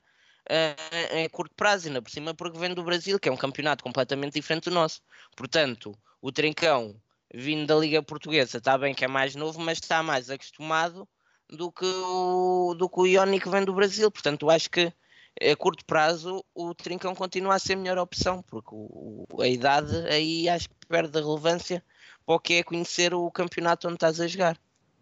a, 0.50 1.26
a, 1.26 1.30
curto 1.30 1.54
prazo, 1.56 1.88
ainda 1.88 2.02
por 2.02 2.10
cima 2.10 2.34
porque 2.34 2.58
vem 2.58 2.74
do 2.74 2.82
Brasil, 2.82 3.20
que 3.20 3.28
é 3.28 3.32
um 3.32 3.38
campeonato 3.38 3.84
completamente 3.84 4.36
diferente 4.36 4.70
do 4.70 4.72
nosso. 4.72 5.02
Portanto, 5.36 5.94
o 6.22 6.32
Trincão 6.32 6.96
vindo 7.34 7.68
da 7.68 7.76
Liga 7.76 8.02
Portuguesa 8.02 8.60
está 8.60 8.78
bem 8.78 8.94
que 8.94 9.04
é 9.04 9.10
mais 9.10 9.36
novo, 9.36 9.60
mas 9.60 9.80
está 9.80 10.02
mais 10.02 10.30
acostumado 10.30 11.06
do 11.50 11.70
que 11.70 11.86
o, 11.86 12.76
do 12.76 12.88
que 12.90 13.00
o 13.02 13.06
Ioni 13.06 13.42
que 13.42 13.50
vem 13.50 13.66
do 13.66 13.74
Brasil. 13.74 14.10
Portanto, 14.10 14.50
acho 14.50 14.70
que 14.70 14.94
a 15.42 15.56
curto 15.58 15.84
prazo 15.86 16.46
o 16.56 16.74
Trincão 16.74 17.14
continua 17.14 17.56
a 17.56 17.60
ser 17.60 17.74
a 17.74 17.78
melhor 17.78 17.98
opção, 17.98 18.42
porque 18.44 18.70
o, 18.72 19.26
a 19.42 19.48
idade 19.48 19.94
aí 20.08 20.48
acho 20.48 20.70
que 20.70 20.76
perde 20.88 21.18
a 21.18 21.22
relevância 21.22 21.84
para 22.26 22.36
o 22.36 22.40
que 22.40 22.56
é 22.56 22.64
conhecer 22.64 23.14
o 23.14 23.30
campeonato 23.32 23.88
onde 23.88 23.96
estás 23.96 24.20
a 24.20 24.28
jogar. 24.28 24.60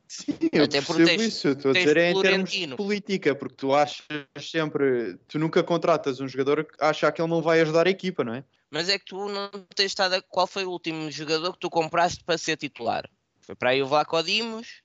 Sim, 0.07 0.37
eu 0.51 0.65
Até 0.65 0.81
percebo 0.81 1.05
tens, 1.05 1.21
isso. 1.21 1.47
Eu 1.47 1.53
estou 1.53 1.71
a 1.71 1.73
dizer 1.73 1.95
é 1.95 2.11
em 2.11 2.21
termos 2.21 2.51
de 2.51 2.75
política, 2.75 3.33
porque 3.33 3.55
tu 3.55 3.73
achas 3.73 4.05
sempre, 4.41 5.17
tu 5.25 5.39
nunca 5.39 5.63
contratas 5.63 6.19
um 6.19 6.27
jogador 6.27 6.65
que 6.65 6.75
acha 6.83 7.09
que 7.13 7.21
ele 7.21 7.29
não 7.29 7.41
vai 7.41 7.61
ajudar 7.61 7.87
a 7.87 7.89
equipa, 7.89 8.21
não 8.21 8.33
é? 8.33 8.43
Mas 8.69 8.89
é 8.89 8.99
que 8.99 9.05
tu 9.05 9.29
não 9.29 9.49
tens 9.73 9.87
estado. 9.87 10.15
A... 10.15 10.21
Qual 10.21 10.45
foi 10.45 10.65
o 10.65 10.69
último 10.69 11.09
jogador 11.09 11.53
que 11.53 11.59
tu 11.59 11.69
compraste 11.69 12.23
para 12.25 12.37
ser 12.37 12.57
titular? 12.57 13.09
Foi 13.39 13.55
para 13.55 13.69
aí 13.69 13.81
o 13.81 13.87
Vlaco 13.87 14.21
Dimos, 14.21 14.81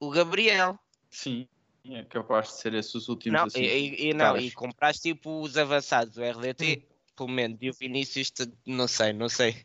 o 0.00 0.08
Gabriel. 0.08 0.78
Sim, 1.10 1.46
é 1.84 2.04
capaz 2.04 2.48
de 2.48 2.54
ser 2.54 2.72
esses 2.72 2.94
os 2.94 3.08
últimos. 3.08 3.38
Não, 3.38 3.46
assim, 3.46 3.60
e, 3.60 4.08
e 4.08 4.14
não, 4.14 4.38
e 4.38 4.50
compraste 4.50 5.10
tipo 5.10 5.42
os 5.42 5.58
avançados, 5.58 6.16
o 6.16 6.22
RDT, 6.22 6.84
hum. 6.84 6.94
pelo 7.14 7.28
menos, 7.28 7.58
e 7.60 7.68
o 7.68 7.74
Vinícius, 7.74 8.32
não 8.66 8.88
sei, 8.88 9.12
não 9.12 9.28
sei. 9.28 9.56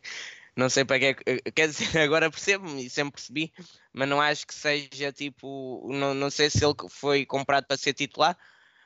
Não 0.56 0.68
sei 0.68 0.84
para 0.84 0.98
que 0.98 1.04
é 1.06 1.14
que. 1.14 1.50
Quer 1.52 1.68
dizer, 1.68 1.98
agora 1.98 2.30
percebo-me 2.30 2.86
e 2.86 2.90
sempre 2.90 3.12
percebi, 3.12 3.52
mas 3.92 4.08
não 4.08 4.20
acho 4.20 4.46
que 4.46 4.54
seja 4.54 5.12
tipo. 5.12 5.86
Não, 5.90 6.14
não 6.14 6.30
sei 6.30 6.50
se 6.50 6.64
ele 6.64 6.74
foi 6.88 7.26
comprado 7.26 7.66
para 7.66 7.76
ser 7.76 7.94
titular, 7.94 8.36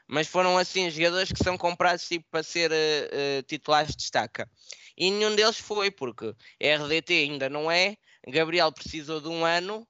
mas 0.06 0.26
foram 0.26 0.56
assim 0.56 0.90
jogadores 0.90 1.30
que 1.30 1.42
são 1.44 1.58
comprados 1.58 2.08
tipo 2.08 2.26
para 2.30 2.42
ser 2.42 2.70
uh, 2.70 2.74
uh, 2.74 3.42
titulares 3.42 3.90
de 3.90 3.98
destaca. 3.98 4.50
E 4.96 5.10
nenhum 5.10 5.34
deles 5.36 5.58
foi, 5.58 5.90
porque 5.90 6.34
RDT 6.60 7.12
ainda 7.12 7.48
não 7.48 7.70
é, 7.70 7.96
Gabriel 8.26 8.72
precisou 8.72 9.20
de 9.20 9.28
um 9.28 9.44
ano 9.44 9.86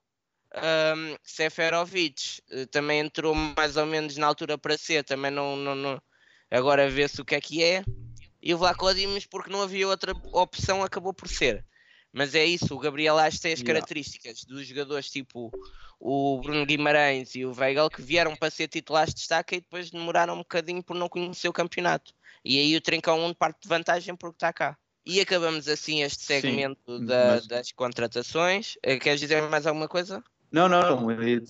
um, 0.55 1.15
Seferovic 1.23 2.41
uh, 2.51 2.65
também 2.67 2.99
entrou 2.99 3.35
mais 3.35 3.77
ou 3.77 3.85
menos 3.85 4.17
na 4.17 4.27
altura 4.27 4.57
para 4.57 4.77
ser, 4.77 5.03
também 5.03 5.31
não, 5.31 5.55
não, 5.55 5.75
não... 5.75 6.01
agora 6.49 6.89
vê-se 6.89 7.21
o 7.21 7.25
que 7.25 7.35
é 7.35 7.41
que 7.41 7.63
é. 7.63 7.83
E 8.41 8.53
o 8.53 8.57
Vlaco 8.57 8.85
porque 9.29 9.51
não 9.51 9.61
havia 9.61 9.87
outra 9.87 10.13
opção, 10.31 10.81
acabou 10.81 11.13
por 11.13 11.27
ser. 11.27 11.65
Mas 12.11 12.33
é 12.33 12.45
isso, 12.45 12.73
o 12.73 12.79
Gabriel 12.79 13.17
acho 13.17 13.41
tem 13.41 13.53
as 13.53 13.59
yeah. 13.59 13.73
características 13.73 14.43
dos 14.43 14.65
jogadores 14.65 15.09
tipo 15.09 15.51
o 15.99 16.39
Bruno 16.41 16.65
Guimarães 16.65 17.35
e 17.35 17.45
o 17.45 17.53
Weigl 17.53 17.89
que 17.89 18.01
vieram 18.01 18.35
para 18.35 18.49
ser 18.49 18.67
titulares 18.67 19.13
de 19.13 19.19
destaque 19.19 19.55
e 19.55 19.61
depois 19.61 19.91
demoraram 19.91 20.33
um 20.33 20.39
bocadinho 20.39 20.81
por 20.81 20.95
não 20.95 21.09
conhecer 21.09 21.47
o 21.47 21.53
campeonato. 21.53 22.13
E 22.43 22.57
aí 22.57 22.75
o 22.75 22.81
Trincão 22.81 23.23
1 23.25 23.33
parte 23.33 23.63
de 23.63 23.67
vantagem 23.67 24.15
porque 24.15 24.37
está 24.37 24.53
cá. 24.53 24.77
E 25.05 25.19
acabamos 25.19 25.67
assim 25.67 26.01
este 26.01 26.23
segmento 26.23 26.99
Sim, 26.99 27.05
da, 27.05 27.25
mas... 27.35 27.47
das 27.47 27.71
contratações. 27.71 28.77
Eh, 28.83 28.97
queres 28.97 29.19
dizer 29.19 29.41
mais 29.49 29.65
alguma 29.65 29.87
coisa? 29.87 30.23
Não, 30.51 30.67
não, 30.67 30.81
não. 30.81 31.11
Eu 31.11 31.41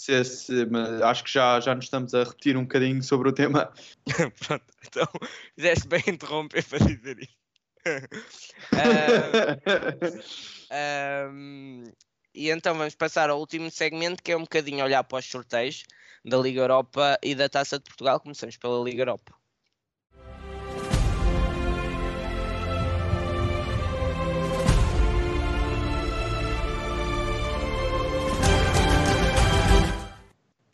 mas 0.69 1.01
acho 1.01 1.23
que 1.23 1.31
já, 1.31 1.59
já 1.59 1.73
nos 1.73 1.85
estamos 1.85 2.13
a 2.13 2.23
repetir 2.23 2.57
um 2.57 2.63
bocadinho 2.63 3.01
sobre 3.01 3.29
o 3.29 3.31
tema. 3.31 3.71
Pronto, 4.45 4.65
então 4.85 5.07
fizeste 5.55 5.87
bem 5.87 6.03
interromper 6.07 6.63
para 6.65 6.79
dizer 6.79 7.19
isso. 7.19 7.38
um, 10.71 11.31
um, 11.31 11.83
E 12.33 12.49
então 12.49 12.75
vamos 12.75 12.95
passar 12.95 13.29
ao 13.29 13.39
último 13.39 13.71
segmento, 13.71 14.21
que 14.21 14.31
é 14.31 14.37
um 14.37 14.41
bocadinho 14.41 14.83
olhar 14.83 15.03
para 15.03 15.19
os 15.19 15.25
sorteios 15.25 15.83
da 16.23 16.37
Liga 16.37 16.61
Europa 16.61 17.17
e 17.23 17.35
da 17.35 17.49
Taça 17.49 17.77
de 17.77 17.85
Portugal. 17.85 18.19
Começamos 18.19 18.57
pela 18.57 18.83
Liga 18.83 19.01
Europa. 19.01 19.33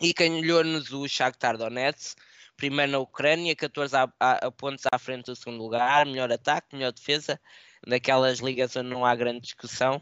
E 0.01 0.13
ganhou-nos 0.13 0.91
o 0.91 1.07
Shakhtar 1.07 1.57
Donetsk, 1.57 2.17
primeiro 2.57 2.91
na 2.93 2.99
Ucrânia, 2.99 3.55
14 3.55 3.95
a, 3.95 4.09
a, 4.19 4.51
pontos 4.51 4.85
à 4.91 4.97
frente 4.97 5.25
do 5.25 5.35
segundo 5.35 5.61
lugar, 5.61 6.05
melhor 6.05 6.31
ataque, 6.31 6.75
melhor 6.75 6.91
defesa, 6.91 7.39
daquelas 7.85 8.39
ligas 8.39 8.75
onde 8.75 8.89
não 8.89 9.05
há 9.05 9.15
grande 9.15 9.41
discussão. 9.41 10.01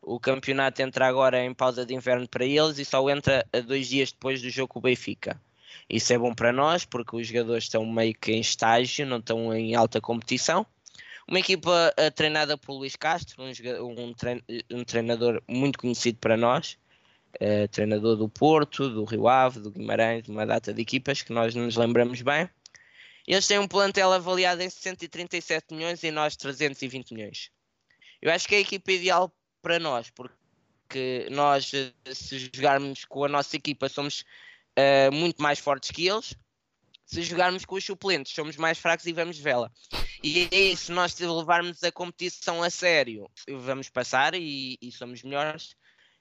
O 0.00 0.20
campeonato 0.20 0.82
entra 0.82 1.06
agora 1.06 1.42
em 1.42 1.54
pausa 1.54 1.84
de 1.86 1.94
inverno 1.94 2.28
para 2.28 2.44
eles 2.44 2.78
e 2.78 2.84
só 2.84 3.08
entra 3.08 3.46
dois 3.66 3.88
dias 3.88 4.12
depois 4.12 4.42
do 4.42 4.50
jogo 4.50 4.68
com 4.68 4.78
o 4.78 4.82
Benfica. 4.82 5.40
Isso 5.88 6.12
é 6.12 6.18
bom 6.18 6.34
para 6.34 6.52
nós 6.52 6.84
porque 6.84 7.16
os 7.16 7.26
jogadores 7.26 7.64
estão 7.64 7.84
meio 7.86 8.14
que 8.14 8.32
em 8.32 8.40
estágio, 8.40 9.06
não 9.06 9.18
estão 9.18 9.54
em 9.54 9.74
alta 9.74 10.00
competição. 10.00 10.66
Uma 11.26 11.38
equipa 11.38 11.94
uh, 11.98 12.10
treinada 12.10 12.56
por 12.58 12.74
Luís 12.74 12.96
Castro, 12.96 13.42
um, 13.42 14.12
trein, 14.12 14.42
um 14.70 14.84
treinador 14.84 15.42
muito 15.48 15.78
conhecido 15.78 16.18
para 16.18 16.36
nós, 16.36 16.78
uh, 17.40 17.68
treinador 17.68 18.16
do 18.16 18.28
Porto, 18.28 18.88
do 18.88 19.04
Rio 19.04 19.28
Ave, 19.28 19.60
do 19.60 19.70
Guimarães, 19.70 20.24
de 20.24 20.30
uma 20.30 20.46
data 20.46 20.72
de 20.72 20.80
equipas 20.80 21.22
que 21.22 21.32
nós 21.32 21.54
nos 21.54 21.76
lembramos 21.76 22.22
bem. 22.22 22.48
Eles 23.26 23.46
têm 23.46 23.58
um 23.58 23.68
plantel 23.68 24.12
avaliado 24.12 24.62
em 24.62 24.68
137 24.68 25.74
milhões 25.74 26.02
e 26.02 26.10
nós 26.10 26.36
320 26.36 27.14
milhões. 27.14 27.50
Eu 28.20 28.30
acho 28.30 28.46
que 28.46 28.54
é 28.54 28.58
a 28.58 28.60
equipa 28.60 28.92
ideal 28.92 29.34
para 29.62 29.78
nós, 29.78 30.10
porque 30.10 31.26
nós, 31.30 31.72
eh, 31.72 31.92
se 32.12 32.38
jogarmos 32.38 33.04
com 33.06 33.24
a 33.24 33.28
nossa 33.28 33.56
equipa, 33.56 33.88
somos 33.88 34.24
uh, 34.78 35.12
muito 35.12 35.42
mais 35.42 35.58
fortes 35.58 35.90
que 35.90 36.06
eles. 36.06 36.34
Se 37.06 37.22
jogarmos 37.22 37.64
com 37.64 37.74
os 37.76 37.84
suplentes, 37.84 38.32
somos 38.34 38.56
mais 38.56 38.78
fracos 38.78 39.06
e 39.06 39.12
vamos 39.12 39.38
vela. 39.38 39.72
E 40.22 40.48
é 40.50 40.58
isso, 40.58 40.92
nós 40.92 41.18
levarmos 41.18 41.82
a 41.82 41.92
competição 41.92 42.62
a 42.62 42.70
sério, 42.70 43.30
vamos 43.48 43.88
passar 43.90 44.34
e, 44.34 44.78
e 44.80 44.90
somos 44.90 45.22
melhores 45.22 45.76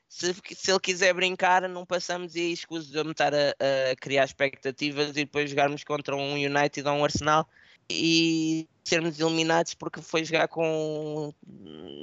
se, 0.08 0.34
se 0.56 0.72
ele 0.72 0.80
quiser 0.80 1.14
brincar, 1.14 1.68
não 1.68 1.86
passamos 1.86 2.36
e 2.36 2.40
aí 2.40 2.54
escuso 2.54 2.92
de 2.92 3.12
estar 3.12 3.34
a, 3.34 3.50
a, 3.92 3.96
criar 3.96 4.26
expectativas 4.26 5.10
e 5.10 5.26
depois 5.26 5.50
jogarmos 5.50 5.84
contra 5.84 6.16
um 6.16 6.34
United 6.34 6.88
ou 6.88 6.96
um 6.96 7.04
Arsenal 7.04 7.48
e 7.90 8.68
sermos 8.84 9.20
eliminados 9.20 9.74
porque 9.74 10.02
foi 10.02 10.24
jogar 10.24 10.48
com 10.48 11.34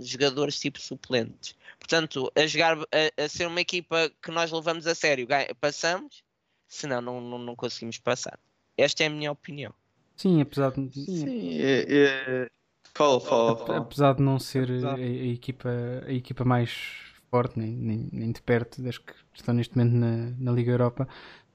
jogadores 0.03 0.59
tipo 0.59 0.81
suplentes. 0.81 1.55
Portanto, 1.79 2.31
a 2.37 2.47
jogar 2.47 2.79
a, 2.79 3.25
a 3.25 3.29
ser 3.29 3.47
uma 3.47 3.61
equipa 3.61 4.11
que 4.23 4.31
nós 4.31 4.51
levamos 4.51 4.87
a 4.87 4.95
sério, 4.95 5.27
passamos, 5.61 6.23
senão 6.67 7.01
não, 7.01 7.21
não, 7.21 7.39
não 7.39 7.57
conseguimos 7.57 7.99
passar. 7.99 8.39
Esta 8.77 9.05
é 9.05 9.07
a 9.07 9.11
minha 9.11 9.33
opinião. 9.33 9.73
Sim, 10.17 10.41
apesar 10.41 10.73
de. 10.73 10.91
Sim, 10.93 11.59
é, 11.61 11.87
é... 11.89 12.51
Fala, 12.95 13.21
fala, 13.21 13.57
fala. 13.57 13.79
Apesar 13.79 14.15
de 14.15 14.23
não 14.23 14.39
ser 14.39 14.69
a, 14.85 14.95
a, 14.95 15.01
equipa, 15.01 15.71
a 16.07 16.13
equipa 16.13 16.45
mais 16.45 17.10
forte, 17.31 17.59
nem, 17.59 17.73
nem, 17.73 18.09
nem 18.13 18.33
de 18.33 18.43
perto 18.43 18.83
das 18.83 18.99
que 18.99 19.13
estão 19.35 19.55
neste 19.55 19.77
momento 19.77 19.95
na, 19.95 20.31
na 20.39 20.53
Liga 20.53 20.73
Europa. 20.73 21.09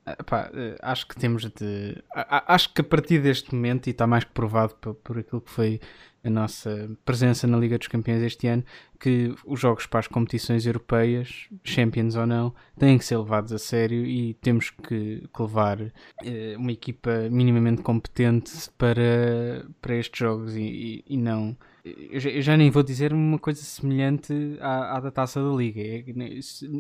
Epá, 0.07 0.51
eh, 0.53 0.77
acho 0.81 1.07
que 1.07 1.15
temos 1.15 1.43
de. 1.43 2.03
Acho 2.13 2.71
que 2.73 2.81
a 2.81 2.83
partir 2.83 3.21
deste 3.21 3.53
momento, 3.55 3.87
e 3.87 3.89
está 3.89 4.05
mais 4.05 4.23
que 4.23 4.31
provado 4.31 4.75
por, 4.75 4.93
por 4.95 5.17
aquilo 5.17 5.41
que 5.41 5.49
foi 5.49 5.79
a 6.23 6.29
nossa 6.29 6.89
presença 7.03 7.47
na 7.47 7.57
Liga 7.57 7.77
dos 7.77 7.87
Campeões 7.87 8.21
este 8.21 8.47
ano, 8.47 8.63
que 8.99 9.33
os 9.45 9.59
jogos 9.59 9.85
para 9.85 9.99
as 9.99 10.07
competições 10.07 10.65
europeias, 10.65 11.47
Champions 11.63 12.15
ou 12.15 12.25
não, 12.25 12.53
têm 12.77 12.97
que 12.97 13.05
ser 13.05 13.17
levados 13.17 13.51
a 13.51 13.59
sério 13.59 14.05
e 14.05 14.33
temos 14.35 14.69
que, 14.71 15.27
que 15.33 15.41
levar 15.41 15.79
uh, 15.81 15.91
uma 16.57 16.71
equipa 16.71 17.27
minimamente 17.31 17.81
competente 17.81 18.51
para, 18.77 19.65
para 19.81 19.95
estes 19.95 20.19
jogos 20.19 20.55
e, 20.55 20.61
e, 20.61 21.05
e 21.07 21.17
não 21.17 21.55
eu 21.85 22.19
já, 22.19 22.29
eu 22.31 22.41
já, 22.41 22.57
nem 22.57 22.71
vou 22.71 22.81
dizer 22.81 23.13
uma 23.13 23.37
coisa 23.37 23.61
semelhante 23.61 24.33
à, 24.59 24.97
à 24.97 24.99
da 24.99 25.11
taça 25.11 25.39
da 25.39 25.55
liga. 25.55 25.79
É, 25.79 26.03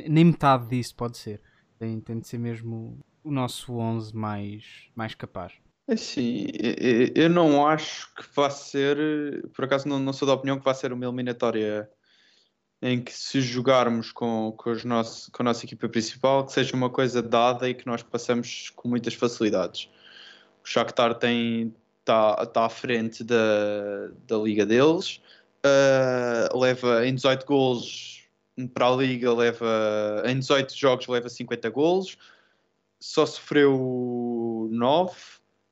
nem 0.09 0.25
metade 0.25 0.67
disso 0.67 0.95
pode 0.95 1.17
ser. 1.19 1.39
Tem, 1.77 1.99
tem 1.99 2.19
de 2.19 2.27
ser 2.27 2.39
mesmo 2.39 3.05
o 3.25 3.31
nosso 3.31 3.73
11 3.73 4.15
mais, 4.15 4.63
mais 4.95 5.15
capaz. 5.15 5.53
É 5.87 5.95
sim, 5.95 6.47
eu 7.13 7.29
não 7.29 7.67
acho 7.67 8.13
que 8.15 8.23
vá 8.35 8.49
ser, 8.49 8.97
por 9.53 9.65
acaso 9.65 9.87
não, 9.87 9.99
não 9.99 10.13
sou 10.13 10.27
da 10.27 10.33
opinião 10.33 10.57
que 10.57 10.65
vá 10.65 10.73
ser 10.73 10.93
uma 10.93 11.05
eliminatória 11.05 11.89
em 12.81 13.01
que 13.01 13.11
se 13.11 13.41
jogarmos 13.41 14.11
com, 14.11 14.53
com, 14.57 14.71
os 14.71 14.83
nosso, 14.83 15.31
com 15.31 15.43
a 15.43 15.45
nossa 15.45 15.65
equipa 15.65 15.89
principal, 15.89 16.45
que 16.45 16.53
seja 16.53 16.75
uma 16.75 16.89
coisa 16.89 17.21
dada 17.21 17.69
e 17.69 17.73
que 17.73 17.85
nós 17.87 18.03
passamos 18.03 18.71
com 18.75 18.87
muitas 18.87 19.13
facilidades. 19.13 19.89
O 20.63 20.67
Shakhtar 20.67 21.15
tem, 21.15 21.73
está 21.99 22.45
tá 22.47 22.65
à 22.65 22.69
frente 22.69 23.23
da, 23.23 24.09
da 24.27 24.37
liga 24.37 24.65
deles. 24.65 25.21
Uh, 25.65 26.59
leva 26.59 27.07
em 27.07 27.15
18 27.15 27.45
golos 27.45 28.27
para 28.73 28.87
a 28.87 28.95
liga, 28.95 29.33
leva 29.33 30.23
em 30.25 30.39
18 30.39 30.75
jogos 30.75 31.07
leva 31.07 31.27
50 31.27 31.69
golos. 31.69 32.17
Só 33.05 33.23
sofreu 33.23 34.67
9 34.71 35.13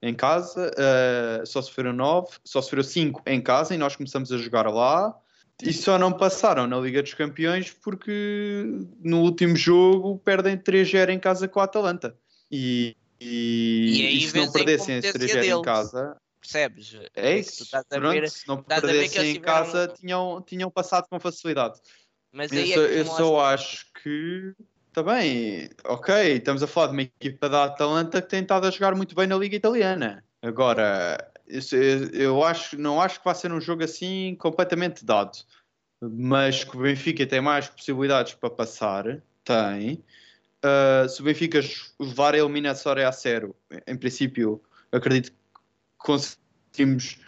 em 0.04 0.14
casa, 0.14 0.70
uh, 0.70 1.46
só 1.48 1.64
sofreu 1.64 1.92
9, 1.92 2.28
só 2.46 2.62
sofreu 2.62 2.84
5 2.84 3.24
em 3.26 3.42
casa 3.42 3.74
e 3.74 3.78
nós 3.78 3.96
começamos 3.96 4.32
a 4.32 4.38
jogar 4.38 4.68
lá. 4.68 5.18
E 5.64 5.74
só 5.74 5.98
não 5.98 6.14
passaram 6.14 6.68
na 6.68 6.80
Liga 6.80 7.02
dos 7.02 7.16
Campeões 7.16 7.72
porque 7.72 8.64
no 9.04 9.22
último 9.22 9.56
jogo 9.56 10.20
perdem 10.20 10.58
3-0 10.58 11.10
em 11.10 11.20
casa 11.20 11.48
com 11.48 11.60
a 11.60 11.64
Atalanta. 11.64 12.16
E, 12.52 12.96
e, 13.20 14.18
e, 14.18 14.28
se 14.28 14.38
não 14.38 14.52
perdessem 14.52 14.98
esse 14.98 15.12
3-0 15.12 15.60
em 15.60 15.62
casa, 15.64 16.16
percebes? 16.40 16.96
É 17.16 17.40
isso. 17.40 17.66
Tu 17.66 17.72
pronto, 17.90 18.12
ver, 18.12 18.30
se 18.30 18.48
não 18.48 18.62
perdessem 18.62 19.38
em 19.38 19.42
casa, 19.42 19.88
tinham, 19.88 20.44
tinham 20.46 20.70
passado 20.70 21.08
com 21.10 21.20
facilidade. 21.20 21.80
Mas 22.32 22.52
eu, 22.52 22.68
só, 22.68 22.82
é 22.82 23.00
eu 23.00 23.06
só 23.06 23.40
acho 23.42 23.86
que 24.04 24.54
também, 24.94 25.70
ok, 25.84 26.36
estamos 26.36 26.62
a 26.62 26.68
falar 26.68 26.88
de 26.88 26.94
uma 26.94 27.02
equipa 27.02 27.50
da 27.50 27.66
Atalanta 27.66 28.22
que 28.22 28.30
tem 28.30 28.42
estado 28.42 28.68
a 28.68 28.72
jogar 28.72 28.96
muito 28.96 29.16
bem 29.16 29.28
na 29.28 29.36
Liga 29.36 29.56
Italiana. 29.56 30.24
Agora, 30.42 31.18
eu, 31.48 31.62
eu 32.14 32.44
acho, 32.44 32.78
não 32.78 33.02
acho 33.02 33.20
que 33.20 33.26
vai 33.26 33.36
ser 33.36 33.52
um 33.52 33.60
jogo 33.60 33.84
assim 33.84 34.36
completamente 34.40 35.04
dado, 35.04 35.38
mas 36.02 36.64
que 36.64 36.78
o 36.78 36.82
Benfica 36.82 37.26
tem 37.26 37.42
mais 37.42 37.68
possibilidades 37.68 38.34
para 38.36 38.50
passar, 38.50 39.22
tem. 39.44 40.04
Uh, 40.64 41.10
se 41.10 41.22
o 41.22 41.24
Benfica 41.26 41.60
levar 42.00 42.36
a 42.36 42.38
eliminatória 42.38 43.08
a 43.08 43.12
sério, 43.12 43.56
em 43.88 43.98
princípio, 43.98 44.62
acredito 44.92 45.32
que 45.32 45.38
conseguimos 45.98 47.20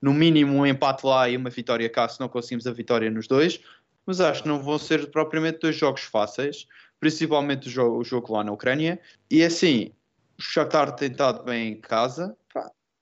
no 0.00 0.12
mínimo 0.12 0.58
um 0.58 0.66
empate 0.66 1.06
lá 1.06 1.28
e 1.28 1.36
uma 1.36 1.50
vitória 1.50 1.88
cá, 1.88 2.08
se 2.08 2.18
não 2.18 2.28
conseguimos 2.28 2.66
a 2.66 2.72
vitória 2.72 3.10
nos 3.10 3.28
dois. 3.28 3.60
Mas 4.04 4.20
acho 4.20 4.42
que 4.42 4.48
não 4.48 4.60
vão 4.60 4.78
ser 4.78 5.10
propriamente 5.12 5.60
dois 5.60 5.76
jogos 5.76 6.02
fáceis, 6.02 6.66
principalmente 7.02 7.66
o 7.66 7.70
jogo, 7.70 7.98
o 7.98 8.04
jogo 8.04 8.32
lá 8.32 8.44
na 8.44 8.52
Ucrânia. 8.52 9.00
E 9.28 9.42
assim, 9.42 9.90
o 10.38 10.42
Shakhtar 10.42 10.94
tem 10.94 11.10
estado 11.10 11.42
bem 11.42 11.72
em 11.72 11.80
casa 11.80 12.36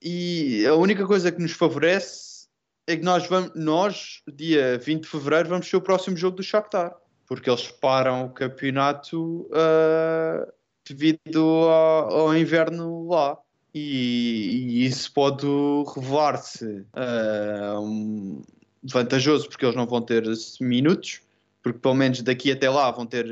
e 0.00 0.64
a 0.66 0.74
única 0.74 1.06
coisa 1.06 1.30
que 1.30 1.38
nos 1.38 1.52
favorece 1.52 2.48
é 2.86 2.96
que 2.96 3.02
nós, 3.02 3.26
vamos, 3.26 3.52
nós, 3.54 4.22
dia 4.26 4.78
20 4.78 5.02
de 5.02 5.06
fevereiro, 5.06 5.50
vamos 5.50 5.68
ser 5.68 5.76
o 5.76 5.82
próximo 5.82 6.16
jogo 6.16 6.38
do 6.38 6.42
Shakhtar, 6.42 6.96
porque 7.26 7.50
eles 7.50 7.70
param 7.70 8.24
o 8.24 8.30
campeonato 8.30 9.46
uh, 9.50 10.50
devido 10.88 11.68
ao, 11.68 12.20
ao 12.20 12.34
inverno 12.34 13.06
lá 13.06 13.36
e, 13.74 14.80
e 14.80 14.86
isso 14.86 15.12
pode 15.12 15.46
revelar-se 15.94 16.86
uh, 16.96 17.78
um, 17.78 18.40
vantajoso 18.82 19.46
porque 19.46 19.66
eles 19.66 19.76
não 19.76 19.86
vão 19.86 20.00
ter 20.00 20.24
minutos, 20.58 21.20
porque 21.62 21.78
pelo 21.78 21.94
menos 21.94 22.22
daqui 22.22 22.50
até 22.50 22.68
lá 22.68 22.90
vão 22.90 23.06
ter 23.06 23.26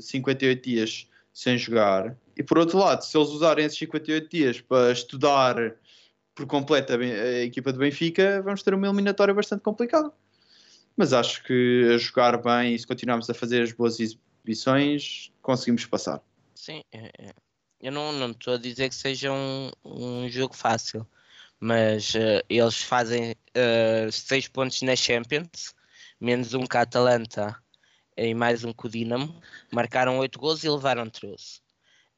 58 0.00 0.62
dias 0.62 1.08
sem 1.32 1.58
jogar. 1.58 2.16
E 2.36 2.42
por 2.42 2.58
outro 2.58 2.78
lado, 2.78 3.02
se 3.02 3.16
eles 3.16 3.28
usarem 3.28 3.64
esses 3.64 3.78
58 3.78 4.28
dias 4.28 4.60
para 4.60 4.92
estudar 4.92 5.56
por 6.34 6.46
completo 6.46 6.92
a, 6.92 6.96
a 6.96 7.44
equipa 7.44 7.72
do 7.72 7.78
Benfica, 7.78 8.40
vamos 8.42 8.62
ter 8.62 8.74
uma 8.74 8.86
eliminatória 8.86 9.34
bastante 9.34 9.62
complicada. 9.62 10.12
Mas 10.96 11.12
acho 11.12 11.42
que 11.42 11.90
a 11.92 11.98
jogar 11.98 12.40
bem 12.40 12.74
e 12.74 12.78
se 12.78 12.86
continuarmos 12.86 13.28
a 13.28 13.34
fazer 13.34 13.62
as 13.62 13.72
boas 13.72 13.98
exibições, 13.98 15.32
conseguimos 15.42 15.84
passar. 15.86 16.22
Sim, 16.54 16.82
é, 16.92 17.10
é. 17.18 17.34
Eu 17.80 17.92
não 17.92 18.30
estou 18.30 18.54
a 18.54 18.58
dizer 18.58 18.88
que 18.88 18.94
seja 18.94 19.30
um, 19.30 19.70
um 19.84 20.28
jogo 20.30 20.54
fácil, 20.54 21.06
mas 21.60 22.14
uh, 22.14 22.42
eles 22.48 22.82
fazem 22.82 23.32
uh, 23.32 24.10
seis 24.10 24.48
pontos 24.48 24.80
na 24.82 24.96
Champions, 24.96 25.74
menos 26.18 26.54
um 26.54 26.64
com 26.64 26.78
a 26.78 26.82
Atalanta 26.82 27.62
e 28.16 28.34
mais 28.34 28.64
um 28.64 28.72
com 28.72 28.86
o 28.86 28.90
Dinamo. 28.90 29.40
Marcaram 29.72 30.18
oito 30.18 30.38
gols 30.38 30.64
e 30.64 30.68
levaram 30.68 31.08
13. 31.08 31.60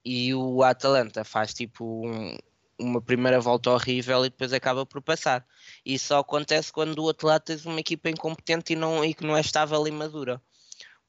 E 0.05 0.35
o 0.35 0.63
Atalanta 0.63 1.25
faz 1.25 1.53
tipo 1.53 2.07
um, 2.07 2.37
uma 2.79 3.01
primeira 3.01 3.41
volta 3.41 3.71
horrível 3.71 4.25
e 4.25 4.31
depois 4.31 4.53
acaba 4.53 4.87
por 4.87 5.03
passar. 5.03 5.47
Isso 5.85 6.09
só 6.09 6.19
acontece 6.19 6.73
quando 6.73 6.95
do 6.95 7.03
outro 7.03 7.27
lado 7.29 7.43
tens 7.43 7.67
uma 7.67 7.81
equipa 7.81 8.11
incompetente 8.11 8.73
e, 8.73 8.77
não, 8.77 9.05
e 9.05 9.15
que 9.15 9.25
não 9.25 9.37
é 9.37 9.41
estável 9.41 9.87
e 9.87 9.91
madura 9.91 10.41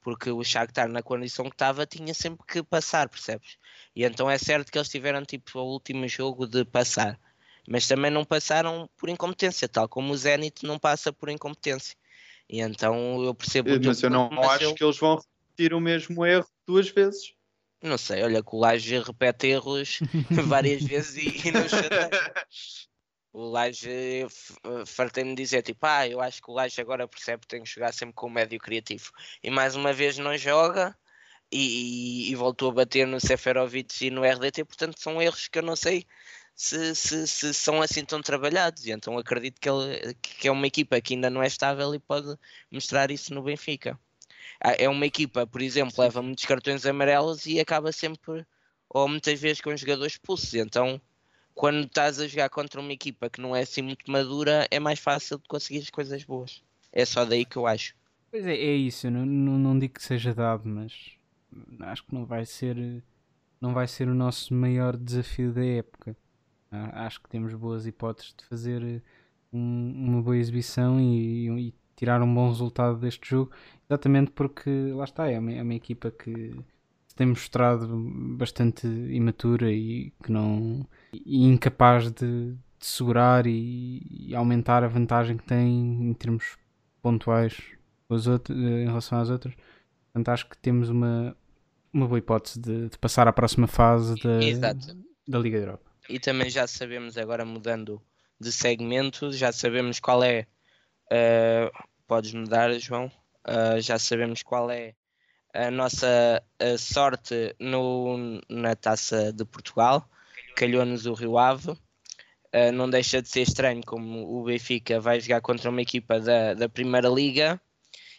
porque 0.08 0.32
o 0.32 0.42
Shakhtar 0.42 0.88
na 0.88 1.04
condição 1.04 1.50
que 1.50 1.56
estava 1.56 1.86
tinha 1.86 2.14
sempre 2.14 2.46
que 2.48 2.64
passar, 2.64 3.10
percebes? 3.10 3.58
E 3.94 4.06
então 4.06 4.32
é 4.32 4.38
certo 4.38 4.72
que 4.72 4.78
eles 4.78 4.88
tiveram 4.88 5.26
tipo 5.26 5.60
o 5.60 5.66
último 5.66 6.08
jogo 6.08 6.48
de 6.48 6.64
passar, 6.64 7.20
mas 7.68 7.90
também 7.90 8.10
não 8.10 8.24
passaram 8.24 8.90
por 8.96 9.10
incompetência, 9.10 9.68
tal 9.68 9.90
como 9.90 10.14
o 10.14 10.18
Zenit 10.18 10.66
não 10.66 10.80
passa 10.80 11.12
por 11.12 11.28
incompetência. 11.28 11.98
E 12.50 12.62
então 12.62 13.24
eu 13.24 13.36
percebo. 13.36 13.70
Eh, 13.70 13.80
mas 13.84 14.02
eu 14.02 14.10
não 14.10 14.30
mas 14.32 14.52
acho 14.52 14.64
eu- 14.64 14.76
que 14.76 14.84
eles 14.84 14.98
vão 14.98 15.16
repetir 15.18 15.74
o 15.74 15.80
mesmo 15.82 16.26
erro 16.26 16.48
duas 16.66 16.90
vezes. 16.90 17.34
Não 17.84 17.98
sei, 17.98 18.24
olha 18.24 18.42
que 18.42 18.56
o 18.56 18.60
Laje 18.60 18.98
repete 19.00 19.48
erros 19.48 20.00
várias 20.52 20.84
vezes 20.84 21.16
e, 21.18 21.48
e 21.48 21.52
não 21.52 21.68
chateia. 21.68 22.10
O 23.34 23.50
Laje 23.50 24.24
f- 24.26 24.56
fartei-me 24.88 25.36
dizer 25.36 25.62
tipo, 25.62 25.86
ah, 25.86 26.08
eu 26.08 26.20
acho 26.20 26.42
que 26.42 26.50
o 26.50 26.54
Laje 26.56 26.82
agora 26.82 27.08
percebe 27.08 27.42
que 27.42 27.48
tem 27.48 27.62
que 27.62 27.70
jogar 27.70 27.94
sempre 27.94 28.16
com 28.16 28.26
o 28.26 28.32
médio 28.32 28.58
criativo. 28.58 29.12
E 29.44 29.52
mais 29.52 29.76
uma 29.76 29.94
vez 29.94 30.18
não 30.18 30.36
joga 30.36 30.98
e, 31.52 32.32
e 32.32 32.36
voltou 32.36 32.72
a 32.72 32.74
bater 32.74 33.06
no 33.06 33.20
Seferovic 33.20 34.08
e 34.08 34.10
no 34.10 34.24
RDT, 34.26 34.66
portanto 34.66 35.00
são 35.00 35.22
erros 35.22 35.48
que 35.50 35.60
eu 35.60 35.64
não 35.64 35.76
sei 35.76 36.08
se, 36.58 36.96
se, 36.96 37.28
se 37.28 37.54
são 37.56 37.82
assim 37.84 38.06
tão 38.06 38.22
trabalhados. 38.22 38.86
E 38.88 38.92
então 38.92 39.18
acredito 39.20 39.62
que, 39.62 39.70
ele, 39.70 40.16
que 40.16 40.50
é 40.50 40.52
uma 40.52 40.68
equipa 40.68 41.02
que 41.02 41.16
ainda 41.16 41.30
não 41.30 41.44
é 41.44 41.48
estável 41.48 41.96
e 41.96 42.00
pode 42.00 42.38
mostrar 42.72 43.12
isso 43.12 43.34
no 43.36 43.44
Benfica. 43.44 44.00
Ah, 44.62 44.76
É 44.80 44.90
uma 44.90 45.06
equipa, 45.06 45.48
por 45.48 45.62
exemplo, 45.62 45.96
leva 46.00 46.22
muitos 46.22 46.46
cartões 46.46 46.86
amarelos 46.86 47.46
e 47.48 47.60
acaba 47.60 47.92
sempre, 47.94 48.46
ou 48.90 49.08
muitas 49.10 49.40
vezes, 49.40 49.62
com 49.62 49.76
jogadores 49.78 50.14
expulsos. 50.14 50.54
Então, 50.56 51.02
quando 51.56 51.86
estás 51.86 52.20
a 52.20 52.28
jogar 52.28 52.50
contra 52.50 52.82
uma 52.82 52.94
equipa 52.94 53.30
que 53.30 53.42
não 53.42 53.56
é 53.56 53.62
assim 53.62 53.82
muito 53.84 54.10
madura, 54.12 54.68
é 54.72 54.80
mais 54.80 55.00
fácil 55.00 55.38
de 55.40 55.46
conseguir 55.48 55.80
as 55.80 55.90
coisas 55.90 56.24
boas. 56.24 56.64
É 56.92 57.06
só 57.06 57.26
daí 57.26 57.46
que 57.46 57.58
eu 57.58 57.68
acho. 57.68 57.96
Pois 58.32 58.46
é, 58.46 58.54
é 58.56 58.76
isso, 58.76 59.10
não, 59.12 59.26
não, 59.26 59.58
não 59.60 59.80
digo 59.80 59.96
que 59.96 60.04
seja 60.04 60.34
dado, 60.34 60.68
mas 60.68 60.94
acho 61.82 62.04
que 62.06 62.14
não 62.14 62.26
vai 62.26 62.46
ser 62.46 63.04
não 63.60 63.74
vai 63.74 63.88
ser 63.88 64.08
o 64.08 64.14
nosso 64.16 64.54
maior 64.54 64.96
desafio 64.98 65.52
da 65.54 65.66
época. 65.66 66.16
Ah, 66.72 67.06
Acho 67.06 67.22
que 67.22 67.30
temos 67.30 67.54
boas 67.54 67.86
hipóteses 67.86 68.34
de 68.38 68.46
fazer 68.46 69.02
um- 69.54 69.94
uma 70.10 70.22
boa 70.22 70.38
exibição 70.38 71.00
e, 71.00 71.48
e 71.70 71.74
tirar 71.96 72.22
um 72.22 72.34
bom 72.34 72.48
resultado 72.50 72.98
deste 73.00 73.30
jogo, 73.30 73.52
exatamente 73.90 74.32
porque 74.32 74.70
lá 74.94 75.04
está, 75.06 75.30
é 75.30 75.40
uma, 75.40 75.52
é 75.54 75.62
uma 75.64 75.74
equipa 75.74 76.12
que 76.12 76.52
se 77.08 77.16
tem 77.16 77.28
mostrado 77.28 77.88
bastante 78.38 78.86
imatura 78.88 79.72
e 79.72 80.12
que 80.24 80.32
não 80.32 80.86
e 81.14 81.44
incapaz 81.46 82.12
de, 82.12 82.52
de 82.54 82.86
segurar 82.86 83.48
e, 83.48 84.06
e 84.30 84.36
aumentar 84.36 84.84
a 84.84 84.88
vantagem 84.88 85.38
que 85.38 85.44
tem 85.46 86.10
em 86.10 86.14
termos 86.14 86.58
pontuais 87.02 87.58
as 88.10 88.28
outras, 88.28 88.58
em 88.58 88.86
relação 88.86 89.20
às 89.20 89.30
outras. 89.30 89.56
Portanto, 90.14 90.30
acho 90.30 90.50
que 90.50 90.58
temos 90.60 90.90
uma, 90.90 91.36
uma 91.92 92.08
boa 92.08 92.20
hipótese 92.20 92.60
de, 92.60 92.90
de 92.90 92.98
passar 93.00 93.28
à 93.28 93.34
próxima 93.34 93.66
fase 93.68 94.16
da, 94.22 94.44
Exato. 94.44 94.96
da 95.28 95.40
Liga 95.40 95.58
Europa. 95.58 95.87
E 96.10 96.20
também 96.20 96.50
já 96.50 96.66
sabemos, 96.68 97.18
agora 97.18 97.44
mudando 97.46 98.02
de 98.40 98.52
segmento, 98.52 99.32
já 99.32 99.52
sabemos 99.52 100.00
qual 100.00 100.24
é. 100.24 100.48
eh, 101.12 101.72
podes 102.08 102.34
mudar, 102.34 102.72
João. 102.80 103.12
Eh, 103.46 103.82
já 103.82 103.98
sabemos 104.00 104.44
qual 104.44 104.70
é 104.72 104.96
a 105.54 105.72
nossa 105.72 106.42
eh, 106.60 106.78
sorte 106.78 107.56
no, 107.60 108.40
na 108.50 108.76
taça 108.76 109.34
de 109.34 109.44
Portugal. 109.46 110.10
Calhou-nos 110.56 111.06
o 111.06 111.14
Rio 111.14 111.38
Ave. 111.38 111.76
Eh, 112.52 112.72
não 112.72 112.90
deixa 112.90 113.22
de 113.22 113.30
ser 113.30 113.42
estranho 113.42 113.82
como 113.86 114.40
o 114.40 114.44
Benfica 114.44 115.00
vai 115.00 115.20
jogar 115.20 115.42
contra 115.42 115.70
uma 115.70 115.82
equipa 115.82 116.20
da, 116.20 116.54
da 116.54 116.70
Primeira 116.70 117.10
Liga 117.10 117.60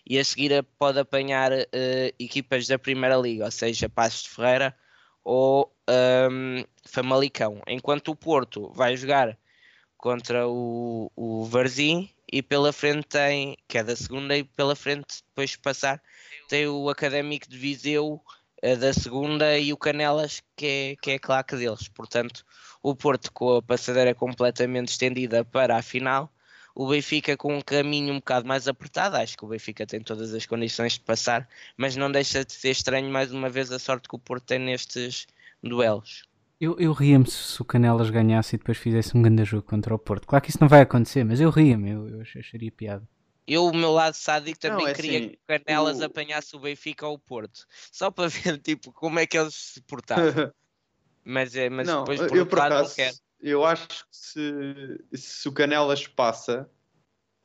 e 0.07 0.19
a 0.19 0.25
seguir 0.25 0.53
a- 0.55 0.63
pode 0.63 0.99
apanhar 0.99 1.53
eh, 1.53 2.15
equipas 2.19 2.67
da 2.67 2.79
Primeira 2.79 3.17
Liga, 3.17 3.45
ou 3.47 3.51
seja, 3.51 3.89
Passos 3.89 4.25
de 4.25 4.31
Ferreira 4.31 4.77
ou 5.25 5.75
ahm, 5.89 6.65
Famalicão. 6.85 7.63
Enquanto 7.67 8.09
o 8.09 8.17
Porto 8.17 8.71
vai 8.75 8.97
jogar 8.97 9.37
contra 9.97 10.47
o, 10.47 11.11
o 11.17 11.45
Varzim 11.47 12.09
e 12.31 12.43
pela 12.43 12.73
frente 12.73 13.09
tem, 13.09 13.57
que 13.67 13.79
é 13.79 13.83
da 13.83 13.97
segunda, 13.97 14.37
e 14.37 14.45
pela 14.45 14.77
frente 14.77 15.23
depois 15.29 15.51
de 15.51 15.59
passar 15.59 16.01
tem 16.49 16.67
o 16.67 16.89
Académico 16.89 17.49
de 17.49 17.59
Viseu 17.59 18.23
eh, 18.63 18.77
da 18.77 18.93
segunda 18.93 19.59
e 19.59 19.73
o 19.73 19.77
Canelas 19.77 20.43
que 20.57 20.67
é, 20.67 20.97
que 20.97 21.11
é 21.13 21.19
claque 21.19 21.57
deles. 21.57 21.89
Portanto, 21.89 22.45
o 22.83 22.95
Porto 22.95 23.33
com 23.33 23.57
a 23.57 23.63
passadeira 23.63 24.15
completamente 24.15 24.89
estendida 24.89 25.45
para 25.45 25.77
a 25.77 25.83
final, 25.83 26.33
o 26.75 26.89
Benfica 26.89 27.37
com 27.37 27.57
um 27.57 27.61
caminho 27.61 28.15
um 28.15 28.19
bocado 28.19 28.47
mais 28.47 28.69
apertado. 28.69 29.17
Acho 29.17 29.37
que 29.37 29.45
o 29.45 29.49
Benfica 29.49 29.87
tem 29.87 30.01
todas 30.01 30.33
as 30.35 30.47
condições 30.47 30.95
de 30.95 31.01
passar, 31.01 31.49
mas 31.77 31.97
não 31.97 32.11
deixa 32.11 32.45
de 32.45 32.53
ser 32.53 32.71
estranho 32.71 33.11
mais 33.11 33.33
uma 33.33 33.51
vez 33.51 33.73
a 33.73 33.79
sorte 33.79 34.09
que 34.09 34.15
o 34.15 34.19
Porto 34.19 34.45
tem 34.45 34.59
nestes 34.59 35.27
duelos. 35.63 36.25
Eu, 36.61 36.79
eu 36.79 36.93
ria-me 36.93 37.29
se 37.29 37.61
o 37.61 37.65
Canelas 37.65 38.11
ganhasse 38.11 38.55
e 38.55 38.59
depois 38.59 38.79
fizesse 38.79 39.17
um 39.17 39.23
grande 39.23 39.45
jogo 39.45 39.63
contra 39.67 39.95
o 39.95 39.99
Porto. 39.99 40.27
Claro 40.27 40.45
que 40.45 40.51
isso 40.51 40.61
não 40.61 40.69
vai 40.69 40.81
acontecer, 40.83 41.25
mas 41.25 41.41
eu 41.41 41.51
ria-me, 41.51 41.91
eu, 41.91 42.09
eu 42.09 42.21
ach- 42.21 42.37
acharia 42.37 42.71
piada. 42.73 43.09
Eu, 43.47 43.65
o 43.67 43.75
meu 43.75 43.91
lado 43.93 44.15
sádico, 44.15 44.59
também 44.59 44.85
Não, 44.85 44.89
é 44.89 44.93
queria 44.93 45.21
assim, 45.21 45.31
que 45.31 45.37
o 45.37 45.39
Canelas 45.47 46.01
o- 46.01 46.05
apanhasse 46.05 46.55
o 46.55 46.61
Benfica 46.61 47.07
ou 47.07 47.15
o 47.15 47.19
Porto, 47.19 47.67
só 47.91 48.11
para 48.11 48.29
ver 48.29 48.59
tipo, 48.63 48.93
como 48.93 49.19
é 49.19 49.27
que 49.27 49.39
eles 49.39 49.55
se 49.55 49.81
portavam. 49.83 50.25
Mas, 51.25 51.55
é, 51.57 51.69
mas 51.69 51.87
não, 51.87 52.05
depois 52.05 52.21
por 52.23 52.37
eu 52.39 52.47
por 52.47 52.59
acaso, 52.61 53.21
eu 53.41 53.65
acho 53.65 53.87
que 53.89 54.17
se, 54.17 55.05
se 55.15 55.49
o 55.49 55.53
Canelas 55.53 56.07
passa 56.07 56.69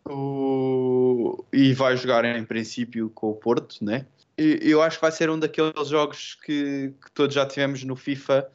o, 0.09 1.45
e 1.53 1.73
vai 1.73 1.97
jogar 1.97 2.25
em 2.25 2.45
princípio 2.45 3.09
com 3.11 3.29
o 3.29 3.35
Porto, 3.35 3.83
né? 3.83 4.07
Eu 4.37 4.81
acho 4.81 4.97
que 4.97 5.01
vai 5.01 5.11
ser 5.11 5.29
um 5.29 5.37
daqueles 5.39 5.87
jogos 5.87 6.35
que, 6.43 6.93
que 7.03 7.11
todos 7.13 7.35
já 7.35 7.45
tivemos 7.45 7.83
no 7.83 7.95
FIFA 7.95 8.49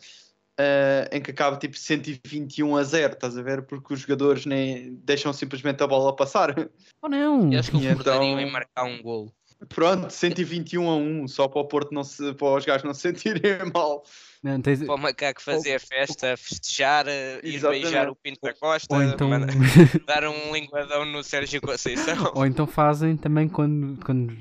eh, 0.59 1.09
em 1.13 1.21
que 1.23 1.31
acaba 1.31 1.57
tipo 1.57 1.77
121 1.79 2.77
a 2.77 2.83
0, 2.83 3.13
estás 3.13 3.39
a 3.39 3.43
ver? 3.43 3.63
Porque 3.63 3.95
os 3.95 4.01
jogadores 4.01 4.45
nem 4.45 4.95
deixam 5.05 5.33
simplesmente 5.33 5.83
a 5.83 5.87
bola 5.87 6.15
passar. 6.17 6.53
Ou 7.01 7.09
não? 7.09 7.53
Eu 7.53 7.61
acho 7.61 7.71
que 7.71 7.77
E 7.77 7.87
o 7.89 7.93
então- 7.93 8.41
em 8.41 8.51
marcar 8.51 8.85
um 8.85 9.01
golo. 9.01 9.33
Pronto, 9.69 10.09
121 10.11 10.89
a 10.89 10.97
1, 10.97 11.27
só 11.29 11.49
para 11.49 11.61
o 11.61 11.65
Porto 11.65 11.93
não 11.93 12.05
se, 12.05 12.33
para 12.35 12.47
os 12.57 12.65
gajos 12.65 12.85
não 12.85 12.95
se 12.95 13.01
sentirem 13.01 13.59
mal. 13.75 14.05
Não, 14.43 14.61
tens- 14.63 14.85
Para 14.85 14.95
o 14.95 14.99
macaco 14.99 15.43
fazer 15.43 15.75
a 15.75 15.81
festa, 15.81 16.37
festejar, 16.37 17.07
eh, 17.09 17.41
ir 17.43 17.57
Exatamente. 17.57 17.83
beijar 17.83 18.09
o 18.09 18.15
Pinto 18.17 18.41
da 18.43 18.55
Costa, 18.55 18.95
Ou 18.95 19.03
então, 19.03 19.29
dar 20.07 20.25
um 20.29 20.53
linguadão 20.55 21.05
no 21.05 21.25
Sérgio 21.25 21.61
Conceição. 21.61 22.33
ou 22.35 22.47
então 22.47 22.67
fazem 22.67 23.17
também 23.17 23.49
quando, 23.49 23.99
quando, 24.05 24.35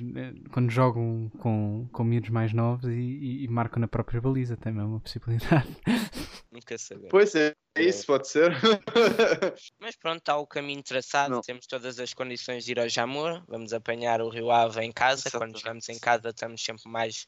quando 0.52 0.70
jogam 0.70 1.32
com, 1.39 1.88
com 1.91 2.04
miúdos 2.04 2.30
mais 2.30 2.54
novos 2.54 2.86
e, 2.86 2.91
e- 2.91 3.43
e 3.43 3.48
marcam 3.48 3.80
na 3.80 3.88
própria 3.88 4.22
baliza, 4.22 4.56
também 4.56 4.82
é 4.82 4.86
uma 4.86 5.00
possibilidade. 5.00 5.68
Nunca 6.52 6.78
sabemos. 6.78 7.10
Pois 7.10 7.36
é, 7.36 7.54
é 7.76 7.84
isso 7.84 8.06
pode 8.06 8.28
ser. 8.28 8.52
Mas 9.80 9.95
pronto, 9.95 10.20
está 10.20 10.38
o 10.38 10.48
caminho 10.48 10.82
traçado, 10.84 11.34
Não. 11.34 11.41
temos 11.41 11.66
todas 11.68 12.00
as 12.00 12.14
condições 12.14 12.64
de 12.66 12.72
ir 12.72 12.80
ao 12.80 12.89
Jamor, 12.89 13.43
vamos 13.48 13.74
apanhar 13.74 14.22
o 14.22 14.30
Rio 14.30 14.50
Ave 14.52 14.82
em 14.84 14.91
casa, 14.91 15.24
quando 15.30 15.56
Exatamente. 15.56 15.58
estamos 15.58 15.89
em 15.89 16.00
casa 16.00 16.30
estamos 16.30 16.64
sempre 16.64 16.89
mais 16.89 17.28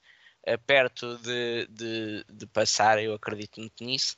perto 0.58 1.18
de, 1.20 1.68
de, 1.68 2.24
de 2.32 2.48
passar, 2.48 3.02
eu 3.04 3.14
acredito 3.14 3.60
muito 3.60 3.84
nisso. 3.84 4.18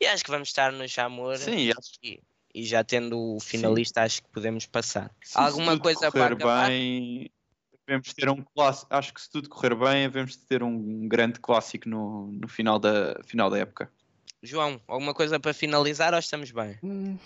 E 0.00 0.06
acho 0.06 0.24
que 0.24 0.30
vamos 0.30 0.48
estar 0.48 0.72
no 0.72 0.86
Jamor 0.86 1.36
Sim, 1.36 1.70
acho 1.70 1.92
e, 2.02 2.20
e 2.54 2.64
já 2.64 2.82
tendo 2.84 3.36
o 3.36 3.40
finalista 3.40 4.02
acho 4.02 4.22
que 4.22 4.28
podemos 4.30 4.66
passar. 4.66 5.10
Se 5.22 5.38
Alguma 5.38 5.72
tudo 5.72 5.82
coisa 5.82 6.10
correr 6.10 6.34
para 6.34 6.34
acabar? 6.34 6.68
bem, 6.68 7.30
devemos 7.86 8.12
ter 8.12 8.28
um 8.28 8.42
clássico. 8.42 8.92
Acho 8.94 9.14
que 9.14 9.20
se 9.20 9.30
tudo 9.30 9.48
correr 9.48 9.74
bem, 9.74 10.08
devemos 10.08 10.36
ter 10.36 10.62
um 10.62 11.08
grande 11.08 11.40
clássico 11.40 11.88
no, 11.88 12.26
no 12.32 12.48
final, 12.48 12.78
da, 12.78 13.22
final 13.24 13.48
da 13.48 13.58
época. 13.58 13.90
João, 14.42 14.80
alguma 14.88 15.14
coisa 15.14 15.38
para 15.38 15.54
finalizar 15.54 16.12
ou 16.12 16.18
estamos 16.18 16.50
bem? 16.50 16.78
Hum, 16.82 17.16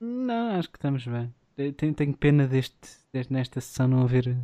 Não, 0.00 0.58
acho 0.58 0.68
que 0.70 0.76
estamos 0.76 1.06
bem. 1.06 1.32
Tenho, 1.76 1.94
tenho 1.94 2.16
pena 2.16 2.48
deste, 2.48 2.76
deste- 3.12 3.32
nesta 3.32 3.60
sessão 3.60 3.86
não 3.86 4.02
haver, 4.02 4.36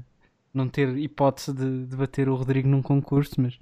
não 0.59 0.69
ter 0.69 0.97
hipótese 0.97 1.53
de, 1.53 1.87
de 1.87 1.97
bater 1.97 2.29
o 2.29 2.35
Rodrigo 2.35 2.69
num 2.69 2.83
concurso, 2.83 3.41
mas, 3.41 3.59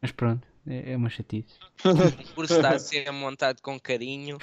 mas 0.00 0.10
pronto, 0.10 0.46
é, 0.66 0.92
é 0.92 0.96
uma 0.96 1.08
chatice. 1.08 1.58
O 1.84 2.34
curso 2.34 2.54
está 2.54 2.70
a 2.70 2.78
ser 2.78 3.10
montado 3.12 3.60
com 3.62 3.78
carinho 3.78 4.38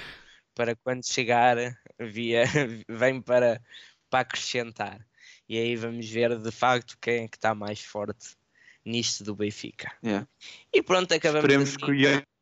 para 0.54 0.74
quando 0.76 1.04
chegar 1.04 1.56
via, 2.00 2.44
vem 2.88 3.20
para, 3.20 3.60
para 4.08 4.20
acrescentar. 4.20 5.06
E 5.48 5.58
aí 5.58 5.76
vamos 5.76 6.08
ver 6.08 6.38
de 6.38 6.50
facto 6.50 6.96
quem 7.00 7.24
é 7.24 7.28
que 7.28 7.36
está 7.36 7.54
mais 7.54 7.80
forte 7.80 8.36
nisto 8.84 9.24
do 9.24 9.34
Benfica. 9.34 9.92
Yeah. 10.02 10.26
E 10.72 10.82
pronto, 10.82 11.12
acabamos 11.12 11.44
Esperemos 11.44 11.68
assim. 11.70 11.78
que 11.78 11.90
o 11.90 11.94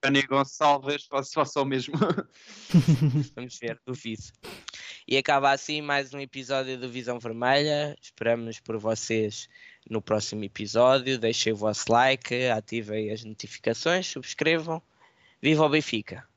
Yanni 0.05 0.23
Gonçalves 0.23 1.07
faça, 1.07 1.31
faça 1.33 1.63
o 1.63 1.65
mesmo. 1.65 1.95
Vamos 3.35 3.59
ver, 3.59 3.81
duvido. 3.87 4.23
E 5.09 5.17
acaba 5.17 5.51
assim 5.51 5.81
mais 5.81 6.13
um 6.13 6.21
episódio 6.21 6.79
do 6.79 6.91
Visão 6.91 7.19
Vermelha. 7.19 7.97
Esperamos 8.01 8.61
por 8.61 8.77
vocês 8.77 9.49
no 9.89 10.03
próximo 10.03 10.45
episódio. 10.45 11.19
Deixem 11.19 11.55
o 11.55 11.57
vosso 11.57 11.91
like, 11.91 12.47
ativem 12.49 13.11
as 13.11 13.25
notificações, 13.25 14.07
subscrevam. 14.07 14.83
Viva 15.41 15.65
o 15.65 15.69
Benfica! 15.71 16.34